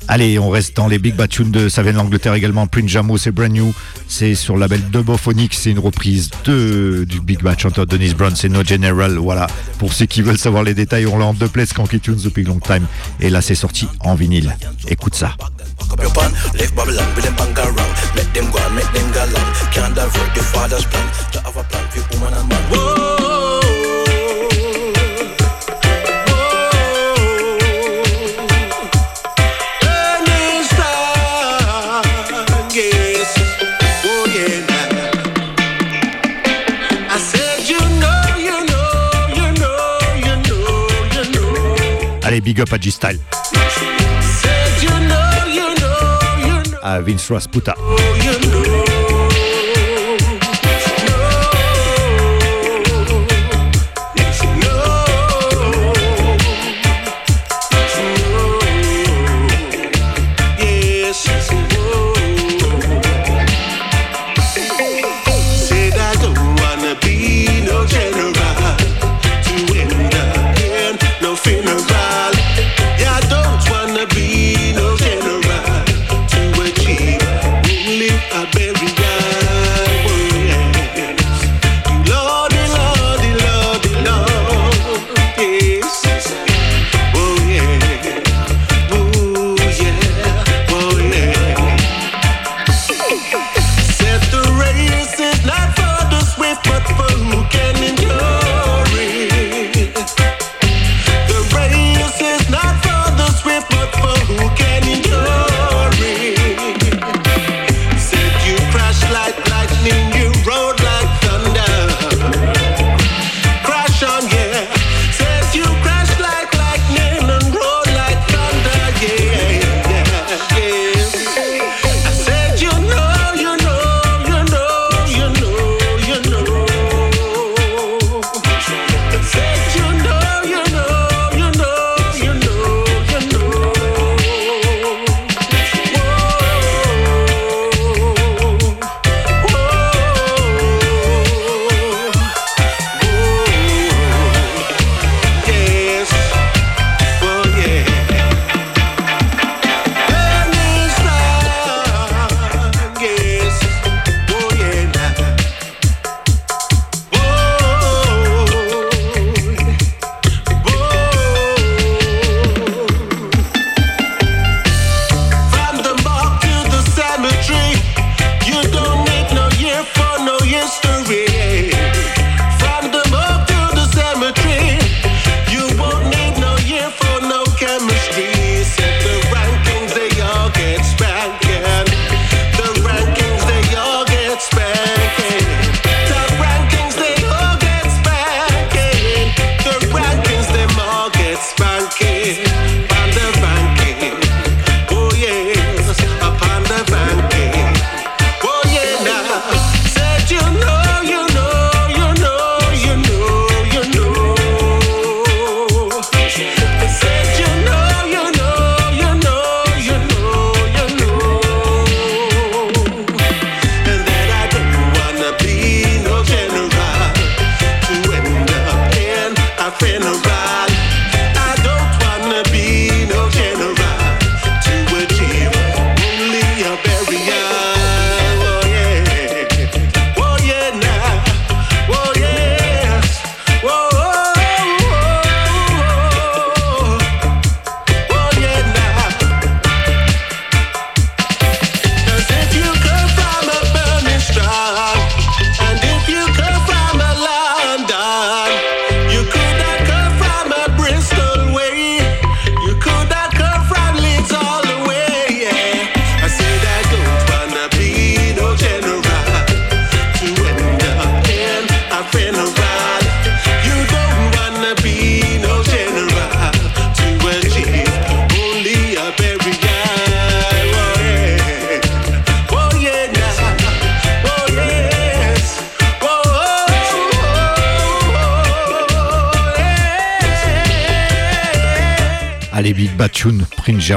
Allez, 0.06 0.38
on 0.38 0.50
reste 0.50 0.76
dans 0.76 0.86
les 0.86 0.98
big 0.98 1.14
bad 1.16 1.30
tunes 1.30 1.50
de 1.50 1.68
ça 1.68 1.82
vient 1.82 1.92
de 1.92 1.96
l'Angleterre 1.96 2.34
également. 2.34 2.66
Prince 2.66 2.88
Jamo, 2.88 3.16
c'est 3.16 3.30
brand 3.30 3.50
new. 3.50 3.72
C'est 4.16 4.36
sur 4.36 4.54
le 4.54 4.60
label 4.60 4.80
Dubophonic. 4.92 5.54
C'est 5.54 5.72
une 5.72 5.80
reprise 5.80 6.30
de, 6.44 7.02
du 7.02 7.20
big 7.20 7.42
bad 7.42 7.58
chanteur 7.58 7.84
Dennis 7.84 8.14
Brown. 8.14 8.32
C'est 8.36 8.48
No 8.48 8.62
General. 8.62 9.12
Voilà. 9.16 9.48
Pour 9.80 9.92
ceux 9.92 10.06
qui 10.06 10.22
veulent 10.22 10.38
savoir 10.38 10.62
les 10.62 10.72
détails, 10.72 11.04
on 11.06 11.18
l'a 11.18 11.24
en 11.24 11.34
deux 11.34 11.48
places 11.48 11.72
Kanky 11.72 11.98
Tunes 11.98 12.20
depuis 12.22 12.44
long 12.44 12.60
time. 12.60 12.86
Et 13.18 13.28
là, 13.28 13.42
c'est 13.42 13.56
sorti 13.56 13.88
en 13.98 14.14
vinyle. 14.14 14.56
Écoute 14.86 15.16
ça. 15.16 15.34
Big 42.44 42.60
up 42.60 42.72
à 42.72 42.78
G-Style. 42.78 43.18
À 46.82 47.00
Vince 47.00 47.30
Rasputa. 47.30 47.74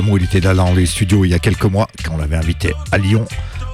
Jamo, 0.07 0.17
il 0.17 0.23
était 0.23 0.39
là 0.39 0.53
dans 0.53 0.73
les 0.73 0.85
studios 0.85 1.25
il 1.25 1.31
y 1.31 1.33
a 1.33 1.39
quelques 1.39 1.65
mois 1.65 1.87
quand 2.03 2.13
on 2.13 2.17
l'avait 2.17 2.37
invité 2.37 2.73
à 2.91 2.97
Lyon 2.97 3.25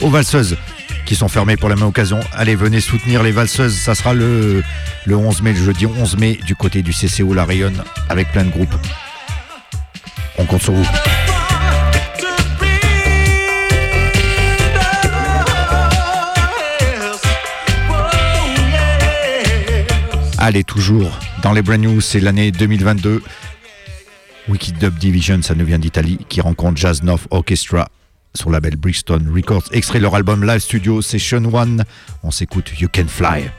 aux 0.02 0.10
valseuses 0.10 0.58
qui 1.06 1.16
sont 1.16 1.28
fermées 1.28 1.58
pour 1.58 1.70
la 1.70 1.76
même 1.76 1.86
occasion. 1.86 2.20
Allez, 2.34 2.56
venez 2.56 2.82
soutenir 2.82 3.22
les 3.24 3.32
valseuses, 3.32 3.76
ça 3.76 3.94
sera 3.94 4.14
le, 4.14 4.64
le 5.06 5.16
11 5.16 5.42
mai, 5.42 5.54
le 5.54 5.64
jeudi 5.64 5.86
11 5.86 6.18
mai 6.18 6.40
du 6.46 6.56
côté 6.56 6.82
du 6.82 6.92
CCO 6.92 7.34
La 7.34 7.46
Rayonne 7.46 7.84
avec 8.10 8.32
plein 8.32 8.46
de 8.46 8.50
groupes. 8.50 8.74
On 10.38 10.46
compte 10.46 10.64
sur 10.64 10.74
vous. 10.74 10.88
Allez, 20.40 20.64
toujours 20.64 21.20
dans 21.44 21.52
les 21.52 21.62
brand 21.62 21.80
new, 21.80 22.02
c'est 22.02 22.20
l'année 22.20 22.52
2022. 22.52 23.22
Wicked 24.64 24.80
Dub 24.80 24.98
Division, 24.98 25.42
ça 25.42 25.56
nous 25.56 25.66
vient 25.66 25.78
d'Italie, 25.78 26.20
qui 26.30 26.40
rencontre 26.40 26.78
Jazz 26.78 27.04
North 27.04 27.28
Orchestra 27.32 27.90
sur 28.34 28.50
le 28.50 28.54
label 28.54 28.78
Brixton 28.78 29.22
Records, 29.36 29.66
extrait 29.74 30.00
leur 30.00 30.16
album 30.16 30.46
Live 30.46 30.60
Studio 30.60 31.02
Session 31.02 31.44
1. 31.54 31.84
On 32.24 32.32
s'écoute 32.32 32.72
You 32.80 32.88
Can 32.94 33.08
Fly. 33.10 33.50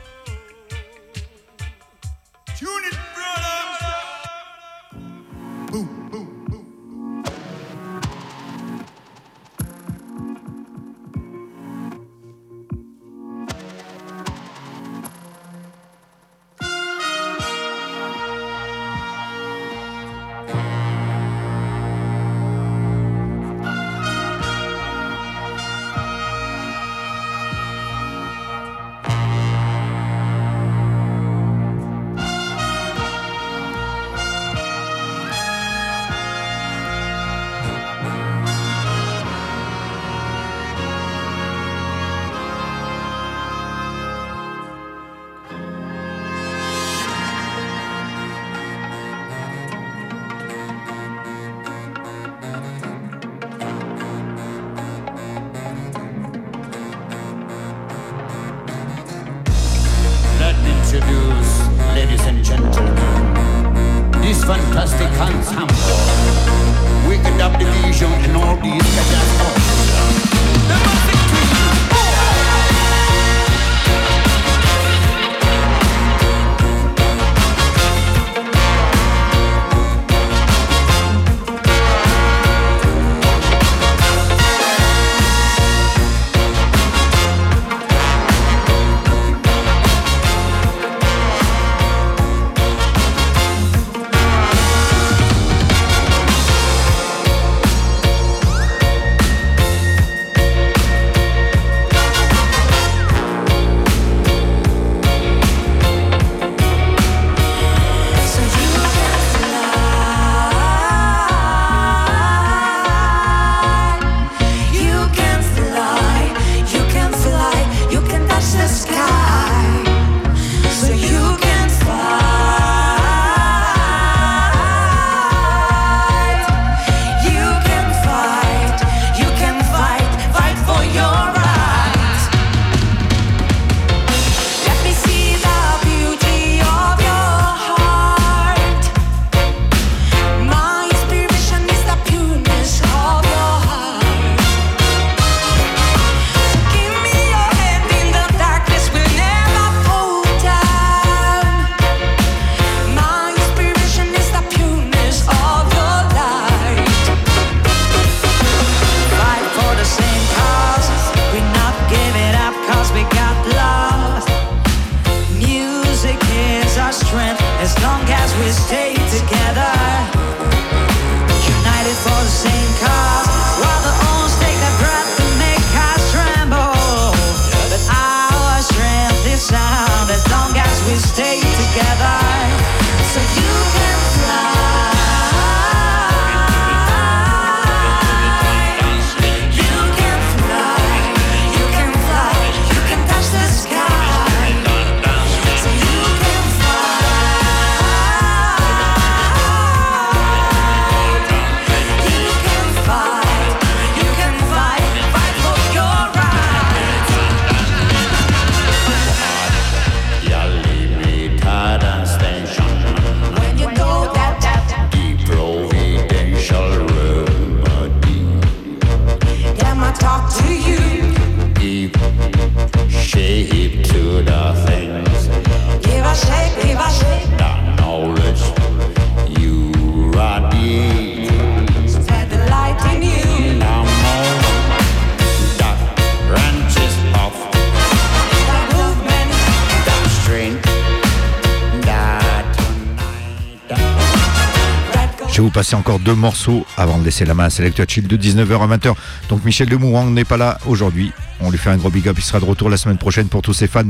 encore 245.75 245.99
deux 245.99 246.15
morceaux 246.15 246.65
avant 246.77 246.97
de 246.97 247.03
laisser 247.03 247.25
la 247.25 247.33
main 247.33 247.45
à 247.45 247.49
Select 247.49 247.89
Chill 247.89 248.07
de 248.07 248.17
19h 248.17 248.61
à 248.61 248.77
20h. 248.77 248.93
Donc 249.29 249.43
Michel 249.45 249.69
Demourang 249.69 250.09
n'est 250.09 250.25
pas 250.25 250.37
là 250.37 250.57
aujourd'hui. 250.65 251.11
On 251.41 251.51
lui 251.51 251.57
fait 251.57 251.69
un 251.69 251.77
gros 251.77 251.89
big 251.89 252.07
up. 252.07 252.15
Il 252.17 252.23
sera 252.23 252.39
de 252.39 252.45
retour 252.45 252.69
la 252.69 252.77
semaine 252.77 252.97
prochaine 252.97 253.27
pour 253.27 253.41
tous 253.41 253.53
ses 253.53 253.67
fans 253.67 253.83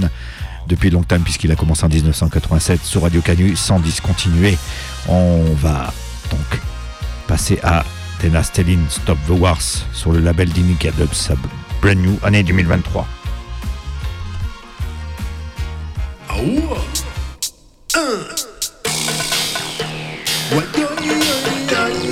depuis 0.67 0.89
longtemps 0.89 1.19
puisqu'il 1.19 1.51
a 1.51 1.55
commencé 1.55 1.86
en 1.86 1.89
1987 1.89 2.83
sur 2.83 3.03
Radio 3.03 3.21
Canu 3.21 3.55
sans 3.55 3.79
discontinuer. 3.79 4.57
On 5.07 5.43
va 5.55 5.93
donc 6.31 6.59
passer 7.27 7.59
à 7.63 7.83
Tenastelin 8.19 8.79
Stop 8.89 9.17
the 9.27 9.31
Wars 9.31 9.61
sur 9.93 10.11
le 10.11 10.19
label 10.19 10.49
d'Inica 10.49 10.91
Dub, 10.91 11.09
brand 11.81 11.97
new 11.97 12.17
année 12.23 12.43
2023. 12.43 13.07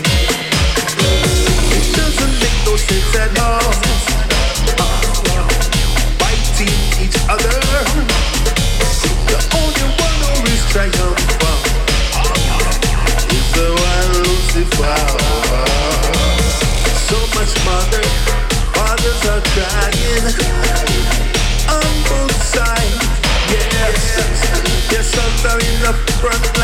It 1.72 1.86
doesn't 1.96 2.34
make 2.40 2.58
no 2.66 2.76
sense 2.76 3.16
at 3.16 3.38
all. 3.40 3.72
Fighting 6.20 6.76
each 7.00 7.16
other. 7.32 7.56
The 9.30 9.38
only 9.56 9.86
one 10.04 10.20
who 10.20 10.52
is 10.52 10.62
triumphant 10.68 11.64
is 13.32 13.46
the 13.56 13.68
one 13.72 14.10
Lucifer. 14.24 15.00
So 17.08 17.18
much 17.36 17.52
fathers 18.76 19.22
are 19.32 19.44
crying 19.54 20.28
on 21.72 21.92
both 22.04 22.36
sides. 22.44 23.00
Yes, 23.48 23.96
yes, 24.92 25.08
I'm 25.16 25.60
in 25.60 25.76
the 25.80 25.92
front 26.20 26.58
line. 26.58 26.63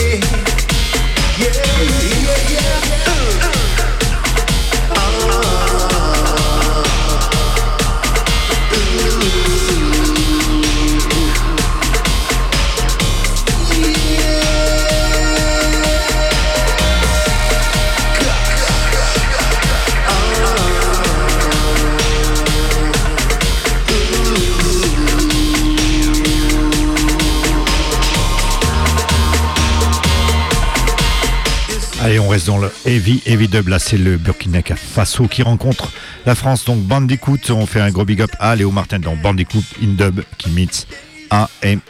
reste 32.31 32.47
dans 32.47 32.59
le 32.59 32.71
heavy, 32.85 33.21
heavy 33.25 33.49
dub. 33.49 33.67
Là, 33.67 33.77
c'est 33.77 33.97
le 33.97 34.15
Burkina 34.15 34.61
Faso 34.63 35.27
qui 35.27 35.43
rencontre 35.43 35.91
la 36.25 36.33
France. 36.33 36.63
Donc, 36.63 36.79
Bandicoot, 36.79 37.49
on 37.49 37.65
fait 37.65 37.81
un 37.81 37.91
gros 37.91 38.05
big 38.05 38.21
up 38.21 38.31
à 38.39 38.55
Léo 38.55 38.71
Martin 38.71 38.99
dans 38.99 39.17
Bandicoot 39.17 39.63
in 39.83 39.95
dub 39.97 40.21
qui 40.37 40.49
meets 40.49 40.87
AMA. 41.29 41.81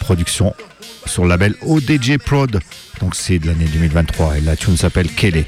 Production 0.00 0.54
sur 1.06 1.22
le 1.22 1.28
label 1.28 1.54
ODJ 1.62 2.18
Prod. 2.18 2.58
Donc, 3.00 3.14
c'est 3.14 3.38
de 3.38 3.46
l'année 3.46 3.66
2023 3.66 4.38
et 4.38 4.40
la 4.40 4.56
tune 4.56 4.76
s'appelle 4.76 5.08
Kelly. 5.08 5.44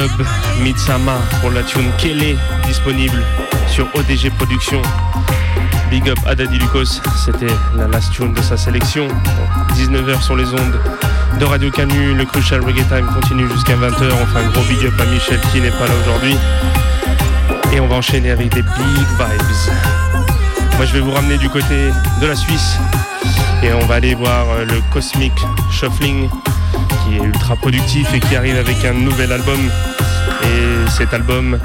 Dub 0.00 0.26
Mitsama 0.62 1.18
pour 1.40 1.50
la 1.50 1.62
tune 1.62 1.90
Kelly 1.98 2.36
disponible 2.66 3.22
sur 3.68 3.86
ODG 3.94 4.30
Productions. 4.36 4.82
Big 5.90 6.08
up 6.08 6.18
à 6.26 6.34
Daddy 6.34 6.58
Lucas, 6.58 7.00
c'était 7.24 7.52
la 7.76 7.86
last 7.86 8.12
tune 8.12 8.32
de 8.32 8.40
sa 8.40 8.56
sélection. 8.56 9.08
19h 9.74 10.22
sur 10.22 10.36
les 10.36 10.46
ondes 10.54 10.80
de 11.38 11.44
Radio 11.44 11.70
Canu, 11.70 12.14
le 12.14 12.24
Crucial 12.24 12.64
Reggae 12.64 12.86
Time 12.88 13.06
continue 13.12 13.48
jusqu'à 13.50 13.74
20h. 13.74 14.10
Enfin, 14.22 14.42
gros 14.52 14.62
big 14.64 14.86
up 14.86 14.94
à 15.00 15.04
Michel 15.04 15.40
qui 15.52 15.60
n'est 15.60 15.70
pas 15.70 15.86
là 15.86 15.94
aujourd'hui. 16.02 16.36
Et 17.72 17.80
on 17.80 17.86
va 17.86 17.96
enchaîner 17.96 18.30
avec 18.30 18.54
des 18.54 18.62
big 18.62 19.06
vibes. 19.18 19.72
Moi, 20.76 20.86
je 20.86 20.92
vais 20.94 21.00
vous 21.00 21.12
ramener 21.12 21.36
du 21.36 21.50
côté 21.50 21.90
de 22.22 22.26
la 22.26 22.36
Suisse 22.36 22.78
et 23.62 23.72
on 23.74 23.86
va 23.86 23.96
aller 23.96 24.14
voir 24.14 24.46
euh, 24.50 24.64
le 24.64 24.80
Cosmic 24.92 25.32
Shuffling 25.70 26.30
est 27.14 27.24
ultra 27.24 27.56
productif 27.56 28.12
et 28.14 28.20
qui 28.20 28.36
arrive 28.36 28.56
avec 28.56 28.84
un 28.84 28.92
nouvel 28.92 29.32
album. 29.32 29.58
Et 30.42 30.90
cet 30.90 31.12
album, 31.14 31.58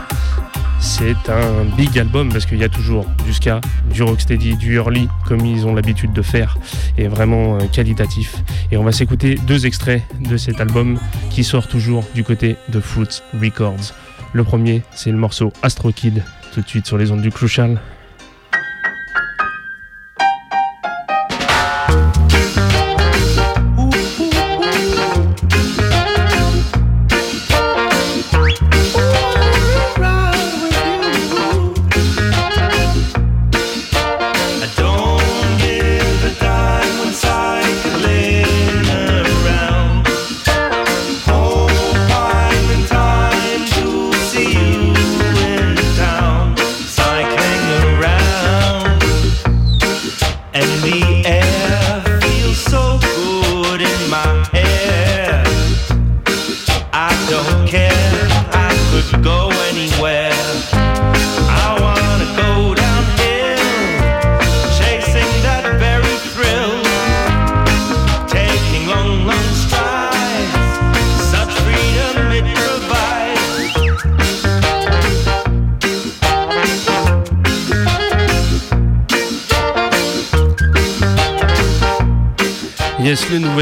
c'est 0.80 1.30
un 1.30 1.64
big 1.78 1.98
album 1.98 2.32
parce 2.32 2.46
qu'il 2.46 2.58
y 2.58 2.64
a 2.64 2.70
toujours 2.70 3.06
du 3.26 3.34
ska, 3.34 3.62
du 3.92 4.04
rocksteady, 4.04 4.56
du 4.56 4.76
early 4.76 5.08
comme 5.26 5.46
ils 5.46 5.66
ont 5.66 5.74
l'habitude 5.74 6.14
de 6.14 6.22
faire 6.22 6.58
et 6.98 7.08
vraiment 7.08 7.56
euh, 7.56 7.66
qualitatif. 7.72 8.38
Et 8.72 8.78
on 8.78 8.84
va 8.84 8.92
s'écouter 8.92 9.36
deux 9.48 9.66
extraits 9.66 10.04
de 10.20 10.38
cet 10.38 10.62
album 10.62 11.00
qui 11.30 11.44
sort 11.44 11.68
toujours 11.68 12.04
du 12.14 12.24
côté 12.24 12.56
de 12.70 12.80
Fruits 12.80 13.22
Records. 13.42 13.94
Le 14.34 14.44
premier, 14.44 14.84
c'est 14.94 15.12
le 15.12 15.18
morceau 15.18 15.52
Astro 15.64 15.92
Kid, 15.92 16.24
tout 16.54 16.62
de 16.62 16.68
suite 16.68 16.86
sur 16.86 16.98
les 16.98 17.12
ondes 17.12 17.22
du 17.22 17.32
Crucial. 17.32 17.80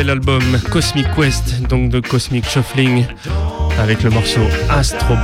Nouvel 0.03 0.09
album 0.09 0.59
Cosmic 0.69 1.07
Quest, 1.15 1.61
donc 1.69 1.89
de 1.89 1.99
Cosmic 1.99 2.47
Shuffling, 2.49 3.05
avec 3.79 4.03
le 4.03 4.09
morceau 4.09 4.41
Astro 4.69 5.15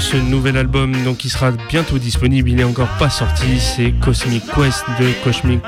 ce 0.00 0.16
nouvel 0.16 0.56
album, 0.56 0.92
donc 1.04 1.18
qui 1.18 1.28
sera 1.28 1.50
bientôt 1.68 1.98
disponible. 1.98 2.48
Il 2.48 2.56
n'est 2.56 2.64
encore 2.64 2.88
pas 2.98 3.10
sorti. 3.10 3.60
C'est 3.60 3.92
Cosmic 3.92 4.42
Quest 4.54 4.84
de 4.98 5.06
Cosmic 5.22 5.60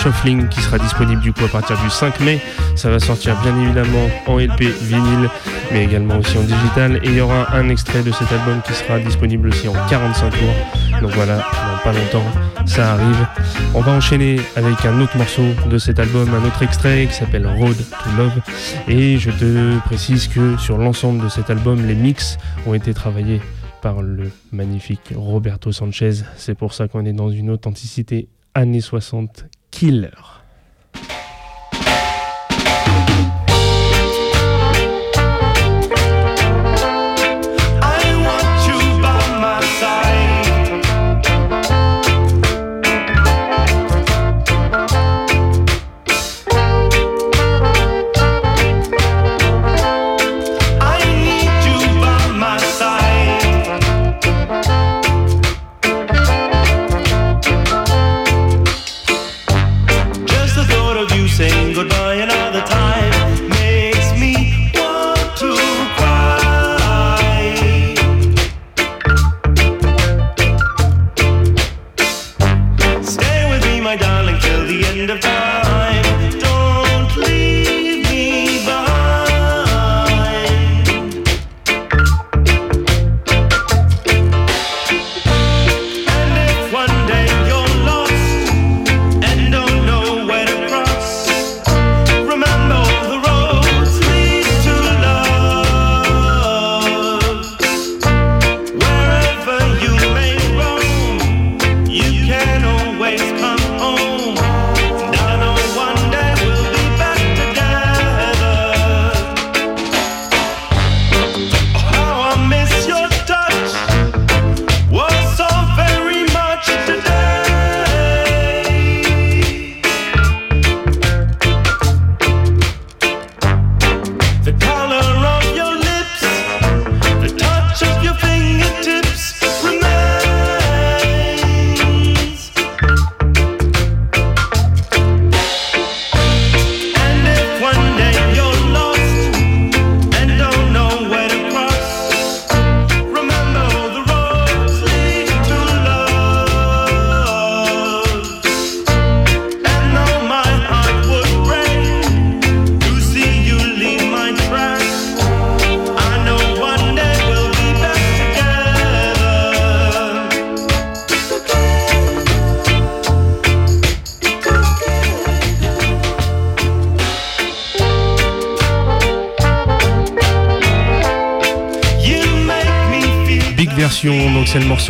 Shuffling 0.00 0.48
qui 0.48 0.60
sera 0.60 0.78
disponible 0.78 1.20
du 1.20 1.32
coup 1.32 1.44
à 1.44 1.48
partir 1.48 1.76
du 1.82 1.90
5 1.90 2.20
mai. 2.20 2.40
Ça 2.76 2.88
va 2.88 3.00
sortir 3.00 3.36
bien 3.42 3.58
évidemment 3.60 4.08
en 4.26 4.38
LP 4.38 4.62
vinyle, 4.82 5.28
mais 5.72 5.84
également 5.84 6.18
aussi 6.18 6.38
en 6.38 6.42
digital. 6.42 7.00
Et 7.02 7.08
il 7.08 7.16
y 7.16 7.20
aura 7.20 7.52
un 7.54 7.68
extrait 7.68 8.02
de 8.02 8.12
cet 8.12 8.30
album 8.32 8.60
qui 8.64 8.72
sera 8.74 9.00
disponible 9.00 9.48
aussi 9.48 9.66
en 9.66 9.74
45 9.88 10.30
tours. 10.30 11.00
Donc 11.02 11.10
voilà, 11.10 11.36
dans 11.36 11.82
pas 11.82 11.92
longtemps, 11.92 12.24
ça 12.66 12.92
arrive. 12.92 13.26
On 13.74 13.80
va 13.80 13.92
enchaîner 13.92 14.40
avec 14.54 14.84
un 14.84 15.00
autre 15.00 15.16
morceau 15.16 15.46
de 15.68 15.78
cet 15.78 15.98
album, 15.98 16.28
un 16.32 16.46
autre 16.46 16.62
extrait 16.62 17.06
qui 17.06 17.14
s'appelle 17.14 17.46
Road 17.46 17.76
to 17.76 18.10
Love. 18.16 18.40
Et 18.86 19.18
je 19.18 19.30
te 19.30 19.78
précise 19.80 20.28
que 20.28 20.56
sur 20.58 20.78
l'ensemble 20.78 21.24
de 21.24 21.28
cet 21.28 21.50
album, 21.50 21.84
les 21.86 21.94
mix 21.94 22.38
ont 22.66 22.74
été 22.74 22.94
travaillés 22.94 23.40
par 23.80 24.02
le 24.02 24.30
magnifique 24.52 25.12
Roberto 25.14 25.72
Sanchez. 25.72 26.22
C'est 26.36 26.54
pour 26.54 26.74
ça 26.74 26.88
qu'on 26.88 27.04
est 27.04 27.12
dans 27.12 27.30
une 27.30 27.50
authenticité 27.50 28.28
années 28.54 28.80
60 28.80 29.46
killer. 29.70 30.10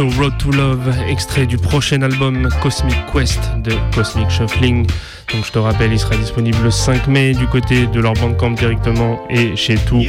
Road 0.09 0.38
to 0.38 0.51
Love, 0.51 0.94
extrait 1.09 1.44
du 1.44 1.59
prochain 1.59 2.01
album 2.01 2.48
Cosmic 2.62 2.96
Quest 3.12 3.40
de 3.62 3.72
Cosmic 3.94 4.30
Shuffling. 4.30 4.86
Donc 5.32 5.44
je 5.44 5.53
te 5.53 5.59
rappelle, 5.59 5.92
il 5.92 5.98
sera 5.98 6.16
disponible 6.16 6.57
le 6.62 6.70
5 6.70 7.07
mai 7.07 7.34
du 7.34 7.46
côté 7.46 7.86
de 7.86 8.01
leur 8.01 8.14
bandcamp 8.14 8.53
directement 8.53 9.20
et 9.28 9.55
chez 9.57 9.76
tous 9.76 10.07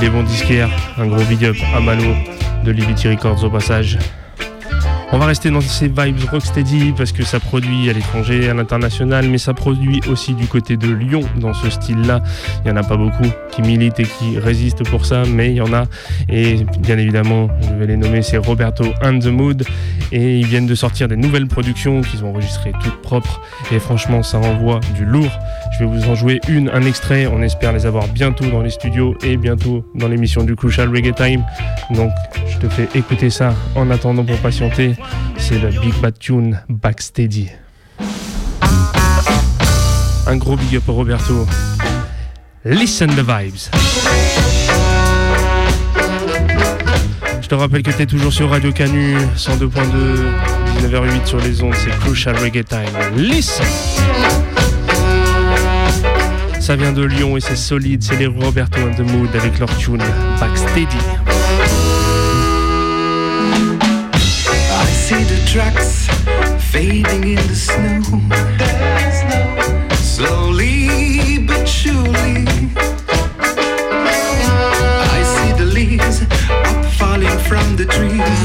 les 0.00 0.08
bons 0.08 0.22
disquaires. 0.22 0.70
Un 0.96 1.08
gros 1.08 1.22
big 1.24 1.44
up 1.44 1.56
à 1.74 1.80
Mano 1.80 2.14
de 2.64 2.70
Liberty 2.70 3.08
Records 3.08 3.44
au 3.44 3.50
passage. 3.50 3.98
On 5.14 5.18
va 5.18 5.26
rester 5.26 5.48
dans 5.52 5.60
ces 5.60 5.86
vibes 5.86 6.28
rocksteady 6.28 6.92
parce 6.96 7.12
que 7.12 7.22
ça 7.22 7.38
produit 7.38 7.88
à 7.88 7.92
l'étranger, 7.92 8.48
à 8.48 8.54
l'international, 8.54 9.28
mais 9.28 9.38
ça 9.38 9.54
produit 9.54 10.00
aussi 10.10 10.34
du 10.34 10.48
côté 10.48 10.76
de 10.76 10.88
Lyon 10.88 11.20
dans 11.38 11.54
ce 11.54 11.70
style-là. 11.70 12.20
Il 12.64 12.72
n'y 12.72 12.76
en 12.76 12.82
a 12.82 12.82
pas 12.82 12.96
beaucoup 12.96 13.28
qui 13.52 13.62
militent 13.62 14.00
et 14.00 14.02
qui 14.02 14.40
résistent 14.40 14.82
pour 14.82 15.06
ça, 15.06 15.22
mais 15.24 15.50
il 15.50 15.56
y 15.58 15.60
en 15.60 15.72
a. 15.72 15.84
Et 16.28 16.56
bien 16.80 16.98
évidemment, 16.98 17.48
je 17.62 17.74
vais 17.74 17.86
les 17.86 17.96
nommer, 17.96 18.22
c'est 18.22 18.38
Roberto 18.38 18.86
and 19.04 19.20
the 19.20 19.26
Mood. 19.26 19.64
Et 20.10 20.40
ils 20.40 20.46
viennent 20.46 20.66
de 20.66 20.74
sortir 20.74 21.06
des 21.06 21.16
nouvelles 21.16 21.46
productions 21.46 22.00
qu'ils 22.00 22.24
ont 22.24 22.30
enregistrées 22.30 22.72
toutes 22.82 23.00
propres. 23.00 23.40
Et 23.70 23.78
franchement, 23.78 24.24
ça 24.24 24.38
envoie 24.38 24.80
du 24.96 25.04
lourd. 25.04 25.30
Je 25.74 25.84
vais 25.84 25.90
vous 25.90 26.08
en 26.08 26.16
jouer 26.16 26.40
une, 26.48 26.68
un 26.70 26.82
extrait. 26.82 27.28
On 27.28 27.40
espère 27.40 27.72
les 27.72 27.86
avoir 27.86 28.08
bientôt 28.08 28.46
dans 28.46 28.62
les 28.62 28.70
studios 28.70 29.14
et 29.22 29.36
bientôt 29.36 29.84
dans 29.94 30.08
l'émission 30.08 30.42
du 30.42 30.56
Crucial 30.56 30.88
Reggae 30.88 31.14
Time. 31.14 31.44
Donc, 31.90 32.10
te 32.64 32.68
fais 32.72 32.88
écouter 32.94 33.30
ça 33.30 33.54
en 33.74 33.90
attendant 33.90 34.24
pour 34.24 34.36
patienter. 34.38 34.96
C'est 35.36 35.58
le 35.58 35.68
Big 35.68 35.94
Bad 36.00 36.18
Tune 36.18 36.60
Backsteady. 36.68 37.50
Un 40.26 40.36
gros 40.36 40.56
big 40.56 40.76
up 40.76 40.88
à 40.88 40.92
Roberto. 40.92 41.46
Listen 42.64 43.10
the 43.10 43.20
vibes. 43.20 43.70
Je 47.42 47.48
te 47.48 47.54
rappelle 47.54 47.82
que 47.82 47.90
tu 47.90 48.02
es 48.02 48.06
toujours 48.06 48.32
sur 48.32 48.48
Radio 48.48 48.72
Canu 48.72 49.16
102.2, 49.36 49.68
19h08 50.80 51.26
sur 51.26 51.38
les 51.40 51.62
ondes, 51.62 51.74
c'est 51.74 51.90
Crucial 52.00 52.36
Reggae 52.36 52.64
Time. 52.64 53.16
Listen! 53.16 53.66
Ça 56.60 56.76
vient 56.76 56.92
de 56.92 57.02
Lyon 57.04 57.36
et 57.36 57.40
c'est 57.40 57.56
solide, 57.56 58.02
c'est 58.02 58.16
les 58.16 58.26
Roberto 58.26 58.80
and 58.80 58.94
the 58.94 59.06
Mood 59.06 59.28
avec 59.36 59.58
leur 59.58 59.76
tune 59.76 60.02
Backsteady. 60.40 61.23
See 65.04 65.22
the 65.24 65.36
tracks 65.44 66.06
fading 66.72 67.24
in 67.24 67.46
the 67.46 67.54
snow. 67.54 68.00
Slowly 69.96 71.44
but 71.46 71.68
surely. 71.68 72.46
I 75.16 75.20
see 75.34 75.52
the 75.62 75.66
leaves 75.66 76.22
up 76.22 76.84
falling 76.96 77.38
from 77.50 77.76
the 77.76 77.84
trees. 77.84 78.40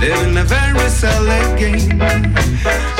They're 0.00 0.26
in 0.26 0.38
a 0.38 0.44
very 0.44 0.88
select 0.88 1.58
game. 1.58 2.91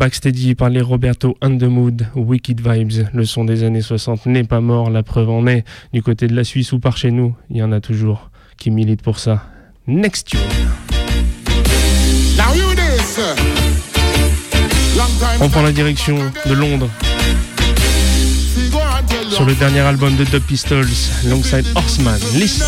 Backsteady 0.00 0.54
par 0.54 0.70
les 0.70 0.80
Roberto 0.80 1.36
and 1.42 1.58
the 1.58 1.64
Mood, 1.64 2.06
Wicked 2.14 2.66
Vibes. 2.66 3.06
Le 3.12 3.26
son 3.26 3.44
des 3.44 3.64
années 3.64 3.82
60 3.82 4.24
n'est 4.24 4.44
pas 4.44 4.62
mort, 4.62 4.88
la 4.88 5.02
preuve 5.02 5.28
en 5.28 5.46
est. 5.46 5.62
Du 5.92 6.02
côté 6.02 6.26
de 6.26 6.34
la 6.34 6.42
Suisse 6.42 6.72
ou 6.72 6.78
par 6.78 6.96
chez 6.96 7.10
nous, 7.10 7.36
il 7.50 7.58
y 7.58 7.62
en 7.62 7.70
a 7.70 7.82
toujours 7.82 8.30
qui 8.56 8.70
militent 8.70 9.02
pour 9.02 9.18
ça. 9.18 9.44
Next 9.86 10.28
tune. 10.28 10.40
On 15.38 15.50
prend 15.50 15.62
la 15.62 15.72
direction 15.72 16.16
de 16.46 16.54
Londres 16.54 16.88
sur 19.28 19.44
le 19.44 19.54
dernier 19.54 19.80
album 19.80 20.16
de 20.16 20.24
Dub 20.24 20.42
Pistols, 20.44 20.86
Longside 21.26 21.66
Horseman. 21.74 22.18
Listen. 22.32 22.64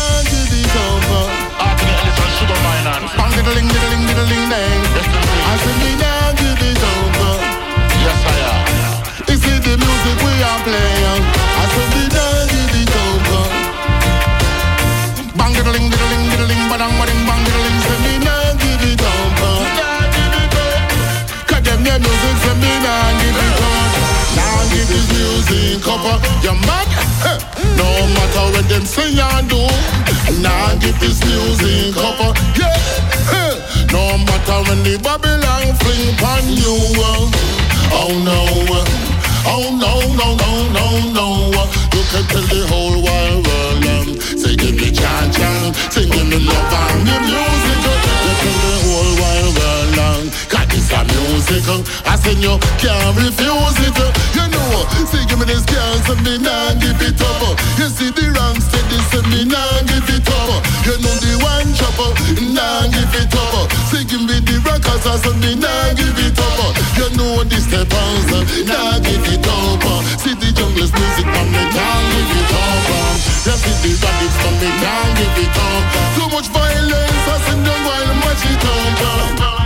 Diddling, 16.43 16.57
diddling, 16.57 16.69
badang, 16.69 16.93
bading, 16.99 17.21
bang-a-da-ling, 17.27 17.79
say 17.79 17.97
me 18.03 18.13
nah 18.25 18.53
give 18.59 18.83
it 18.83 19.01
over. 19.01 19.53
Cause 21.47 21.63
them 21.63 21.85
your 21.85 21.99
music 21.99 22.35
say 22.43 22.55
me 22.59 22.71
nah 22.83 23.11
give 23.19 23.37
it 23.37 23.59
over. 23.63 24.01
Nah 24.35 24.63
give 24.71 24.87
this 24.87 25.07
music 25.11 25.87
over. 25.87 26.15
You 26.43 26.53
mad? 26.67 26.87
No 27.77 27.89
matter 28.15 28.45
what 28.53 28.67
them 28.69 28.85
say 28.85 29.19
and 29.19 29.49
do. 29.49 29.61
Nah 30.41 30.75
give 30.79 30.99
this 30.99 31.23
music 31.23 31.95
over. 31.97 32.33
Yeah. 32.59 32.75
No 33.91 34.17
matter 34.17 34.59
when 34.69 34.83
the 34.83 34.97
Babylon 35.03 35.75
fling 35.79 36.15
upon 36.15 36.43
you. 36.49 36.75
uh, 36.99 37.31
Oh 37.95 38.11
no. 38.25 39.12
Oh 39.45 39.69
no, 39.75 39.99
no, 40.15 40.35
no, 40.35 40.51
no, 40.71 40.85
no. 41.11 41.27
You 41.93 42.03
can 42.11 42.23
tell 42.31 42.45
the 42.47 42.65
whole 42.69 43.01
wide 43.03 43.43
world. 43.45 43.85
Um, 43.85 44.21
say 44.37 44.55
give 44.55 44.75
me 44.75 44.91
chan. 44.91 45.31
Say 45.91 46.05
give 46.09 46.27
me 46.27 46.39
love 46.39 46.73
and 46.73 47.07
the 47.07 47.15
music. 47.27 47.79
You 47.83 48.33
tell 48.41 48.57
the 48.63 48.73
whole 48.87 49.13
wide 49.21 49.51
world. 49.57 49.99
Um, 49.99 50.23
this 50.71 50.89
a 50.91 51.01
music. 51.05 51.63
I 52.05 52.15
say 52.15 52.33
you 52.39 52.57
can't 52.81 53.15
refuse 53.19 53.77
it. 53.83 53.97
You 54.33 54.45
know. 54.47 54.87
Say 55.11 55.25
give 55.27 55.39
me 55.39 55.45
this 55.45 55.65
girl. 55.65 55.95
Say 56.07 56.17
me 56.23 56.37
nah 56.39 56.73
give 56.79 57.01
it 57.01 57.21
up. 57.21 57.59
You 57.77 57.87
see 57.89 58.09
the 58.09 58.31
wrong 58.33 58.57
steady. 58.59 58.99
Say 59.11 59.21
me 59.29 59.45
nah 59.45 59.81
give 59.85 60.09
it 60.09 60.27
up. 60.27 60.62
You 60.83 60.99
know 60.99 61.15
the 61.23 61.39
one 61.39 61.71
chopper. 61.79 62.11
Nah 62.51 62.87
give 62.91 63.15
it 63.15 63.31
up. 63.31 63.71
give 64.03 64.19
me 64.19 64.35
the 64.43 64.59
rockers. 64.67 65.07
I 65.07 65.15
say 65.15 65.31
me 65.39 65.55
nah 65.55 65.95
give 65.95 66.19
it 66.19 66.35
up. 66.35 66.75
You 66.99 67.07
know 67.15 67.43
the 67.47 67.55
steppers. 67.55 68.27
uh, 68.35 68.43
Nah 68.67 68.99
give 68.99 69.23
it 69.31 69.47
up. 69.47 69.79
See 70.19 70.35
the 70.35 70.51
jungle's 70.51 70.91
music. 70.91 71.25
Man 71.25 71.47
me 71.55 71.63
can't 71.71 72.05
give 72.11 72.35
it 72.35 72.51
up. 72.51 72.83
You 73.47 73.55
see 73.63 73.75
the 73.79 73.91
rabbits. 73.95 74.37
Man 74.43 74.53
me 74.59 74.69
can't 74.83 75.11
give 75.15 75.39
it 75.39 75.55
up. 75.55 75.83
Too 76.19 76.27
much 76.35 76.47
violence. 76.51 77.27
I 77.31 77.35
say 77.47 77.57
no 77.63 77.73
while 77.87 78.07
I'm 78.11 78.19
it 78.43 78.65
up. 79.39 79.62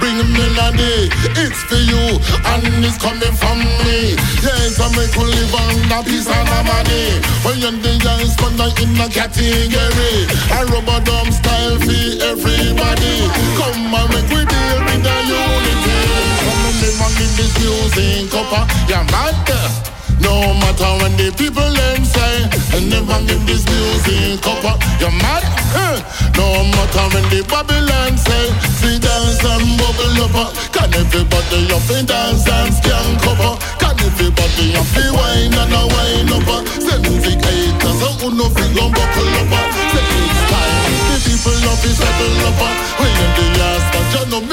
Bring 0.00 0.18
melody, 0.32 1.08
it's 1.38 1.60
for 1.68 1.80
you 1.80 2.20
and 2.52 2.84
it's 2.84 2.98
coming 2.98 3.34
from 3.34 3.58
me. 3.84 4.16
Yes, 4.44 4.80
I 4.80 4.88
make 4.96 5.14
we 5.16 5.24
live 5.24 5.54
on 5.54 5.92
a 5.92 5.98
piece 6.04 6.28
of 6.28 6.44
money. 6.66 7.20
When 7.44 7.58
you're 7.60 7.72
the 7.72 7.94
youngest 8.02 8.40
one 8.42 8.54
in 8.54 9.00
a 9.00 9.06
category, 9.08 10.14
a 10.52 10.60
rubber 10.68 11.00
dumb 11.04 11.30
style 11.32 11.78
for 11.80 12.04
everybody. 12.32 13.16
Come 13.58 13.94
and 13.94 14.08
make 14.12 14.28
we 14.32 14.42
deal 14.44 14.78
with 14.84 15.02
the 15.02 15.16
unity. 15.30 15.98
Come 16.44 16.62
and 16.68 16.76
live 16.82 17.00
on 17.04 17.12
in 17.22 17.30
this 17.38 17.52
music, 17.60 18.30
copper. 18.30 18.62
Yeah, 18.88 19.02
man. 19.12 19.93
No 20.24 20.54
matter 20.60 20.90
when 21.02 21.12
the 21.16 21.28
people 21.36 21.70
them 21.70 22.04
say 22.04 22.34
And 22.74 22.90
never 22.90 23.18
give 23.28 23.44
this 23.46 23.64
music 23.68 24.44
up 24.46 24.64
uh, 24.64 24.76
You 25.00 25.10
mad? 25.22 25.44
Huh? 25.76 26.00
No 26.36 26.64
matter 26.74 27.04
when 27.12 27.24
the 27.30 27.40
Babylon 27.48 28.16
say 28.16 28.46
See 28.80 28.98
dance 28.98 29.44
and 29.44 29.78
bubble 29.78 30.24
up 30.24 30.34
uh, 30.34 30.50
Can 30.72 30.92
everybody 30.94 31.68
up 31.72 31.88
and 31.90 32.08
dance 32.08 32.48
and 32.48 32.72
scan 32.74 33.08
cover 33.20 33.54
Can 33.78 33.96
everybody 34.00 34.74
up 34.74 34.96
and 34.96 35.12
wine 35.14 35.54
and 35.54 35.72
a 35.76 35.82
wine 35.92 36.32
up 36.32 36.48
uh, 36.48 36.60
Say 36.80 36.98
music 37.06 37.40
haters 37.44 38.00
uh, 38.02 38.16
who 38.20 38.34
no 38.34 38.48
feel 38.50 38.88
buckle 38.90 39.34
up 39.40 39.52
uh, 39.52 39.64
Say 39.92 40.04
it's 40.08 40.42
time 40.50 40.83
The 41.24 41.30
the 44.28 44.44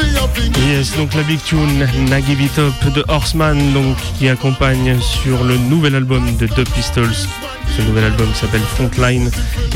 Yes, 0.69 0.95
donc 0.95 1.13
la 1.13 1.23
big 1.23 1.43
tune 1.43 1.85
Na 2.09 2.21
Give 2.21 2.41
It 2.41 2.57
Up 2.59 2.93
de 2.93 3.03
Horseman, 3.09 3.73
donc 3.73 3.97
qui 4.17 4.29
accompagne 4.29 4.97
sur 5.01 5.43
le 5.43 5.57
nouvel 5.57 5.95
album 5.95 6.23
de 6.37 6.47
Dub 6.47 6.69
Pistols. 6.69 7.27
Ce 7.75 7.81
nouvel 7.81 8.05
album 8.05 8.27
s'appelle 8.33 8.61
Frontline 8.61 9.29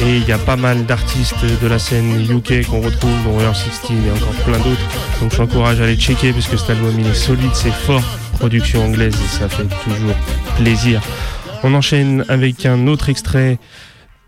et 0.05 0.17
il 0.17 0.25
y 0.25 0.31
a 0.31 0.37
pas 0.37 0.55
mal 0.55 0.85
d'artistes 0.85 1.43
de 1.61 1.67
la 1.67 1.79
scène 1.79 2.25
UK 2.29 2.65
qu'on 2.67 2.79
retrouve, 2.79 3.23
dont 3.25 3.41
Earth 3.41 3.57
16 3.57 3.91
et 4.07 4.11
encore 4.11 4.33
plein 4.45 4.57
d'autres. 4.59 4.87
Donc 5.21 5.33
je 5.33 5.37
t'encourage 5.37 5.81
à 5.81 5.83
aller 5.83 5.97
checker 5.97 6.31
parce 6.31 6.47
que 6.47 6.55
cet 6.55 6.69
album 6.69 6.97
il 6.97 7.07
est 7.07 7.13
solide, 7.13 7.53
c'est 7.53 7.73
fort, 7.73 8.03
production 8.39 8.85
anglaise 8.85 9.15
et 9.15 9.37
ça 9.37 9.49
fait 9.49 9.67
toujours 9.83 10.15
plaisir. 10.57 11.01
On 11.63 11.73
enchaîne 11.73 12.23
avec 12.29 12.65
un 12.65 12.87
autre 12.87 13.09
extrait 13.09 13.59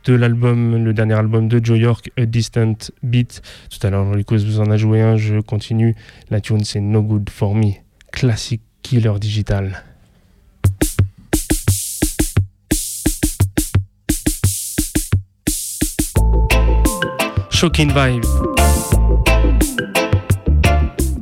de 0.08 0.14
l'album, 0.14 0.84
le 0.84 0.94
dernier 0.94 1.16
album 1.16 1.50
de 1.50 1.60
Joe 1.64 1.78
York, 1.78 2.12
A 2.18 2.26
Distant 2.26 2.76
Beat. 3.04 3.42
Tout 3.70 3.86
à 3.86 3.90
l'heure, 3.90 4.16
Lucas 4.16 4.38
vous 4.38 4.62
en 4.62 4.72
a 4.72 4.78
joué 4.78 5.02
un, 5.02 5.18
je 5.18 5.40
continue. 5.40 5.96
La 6.30 6.40
tune, 6.40 6.64
c'est 6.64 6.80
No 6.80 7.02
Good 7.02 7.30
For 7.30 7.54
Me, 7.54 7.74
classique 8.12 8.62
killer 8.82 9.20
digital. 9.20 9.84
Shocking 17.50 17.90
Vibe. 17.90 18.24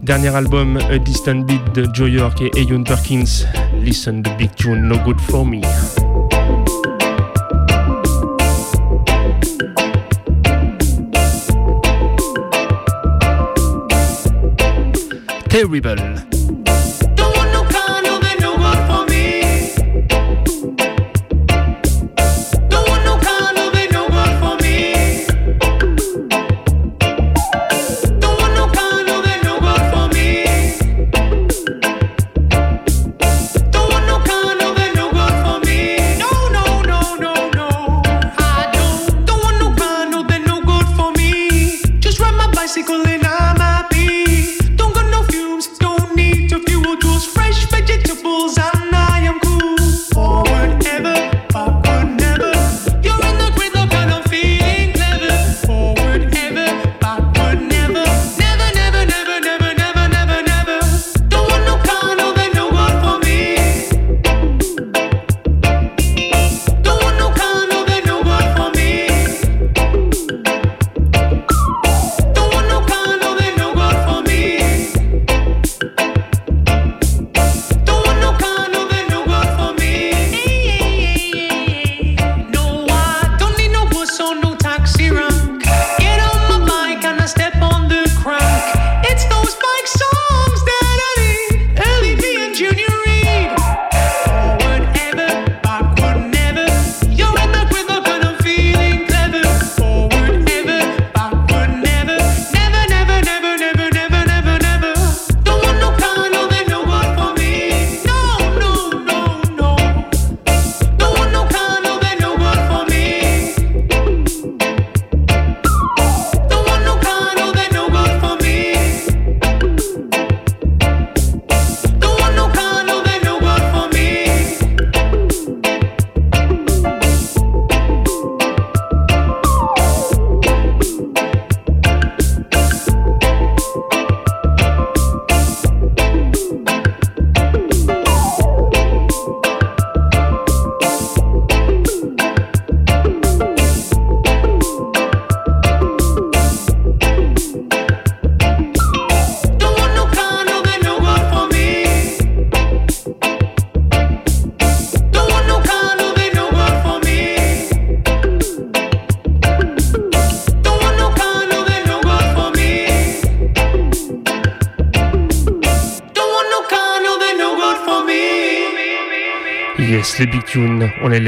Dernier 0.03 0.35
album, 0.35 0.77
A 0.77 0.99
Distant 0.99 1.39
Beat 1.39 1.73
de 1.73 1.87
Joe 1.91 2.09
York 2.09 2.41
et 2.41 2.51
Ayun 2.59 2.83
Perkins. 2.83 3.45
Listen 3.81 4.21
the 4.21 4.37
big 4.37 4.53
tune, 4.55 4.87
No 4.87 4.97
Good 4.99 5.19
For 5.19 5.43
Me. 5.43 5.61
Terrible. 15.55 16.34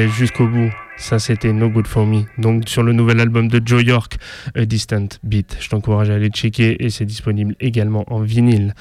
Jusqu'au 0.07 0.47
bout. 0.47 0.71
Ça, 0.97 1.19
c'était 1.19 1.53
No 1.53 1.69
Good 1.69 1.87
For 1.87 2.05
Me. 2.05 2.23
Donc, 2.37 2.67
sur 2.67 2.83
le 2.83 2.91
nouvel 2.91 3.19
album 3.19 3.47
de 3.47 3.61
Joe 3.63 3.83
York, 3.83 4.17
A 4.55 4.65
Distant 4.65 5.07
Beat. 5.23 5.57
Je 5.59 5.69
t'encourage 5.69 6.09
à 6.09 6.15
aller 6.15 6.29
checker 6.29 6.83
et 6.83 6.89
c'est 6.89 7.05
disponible 7.05 7.55
également 7.59 8.03
en 8.07 8.19
vinyle. 8.19 8.73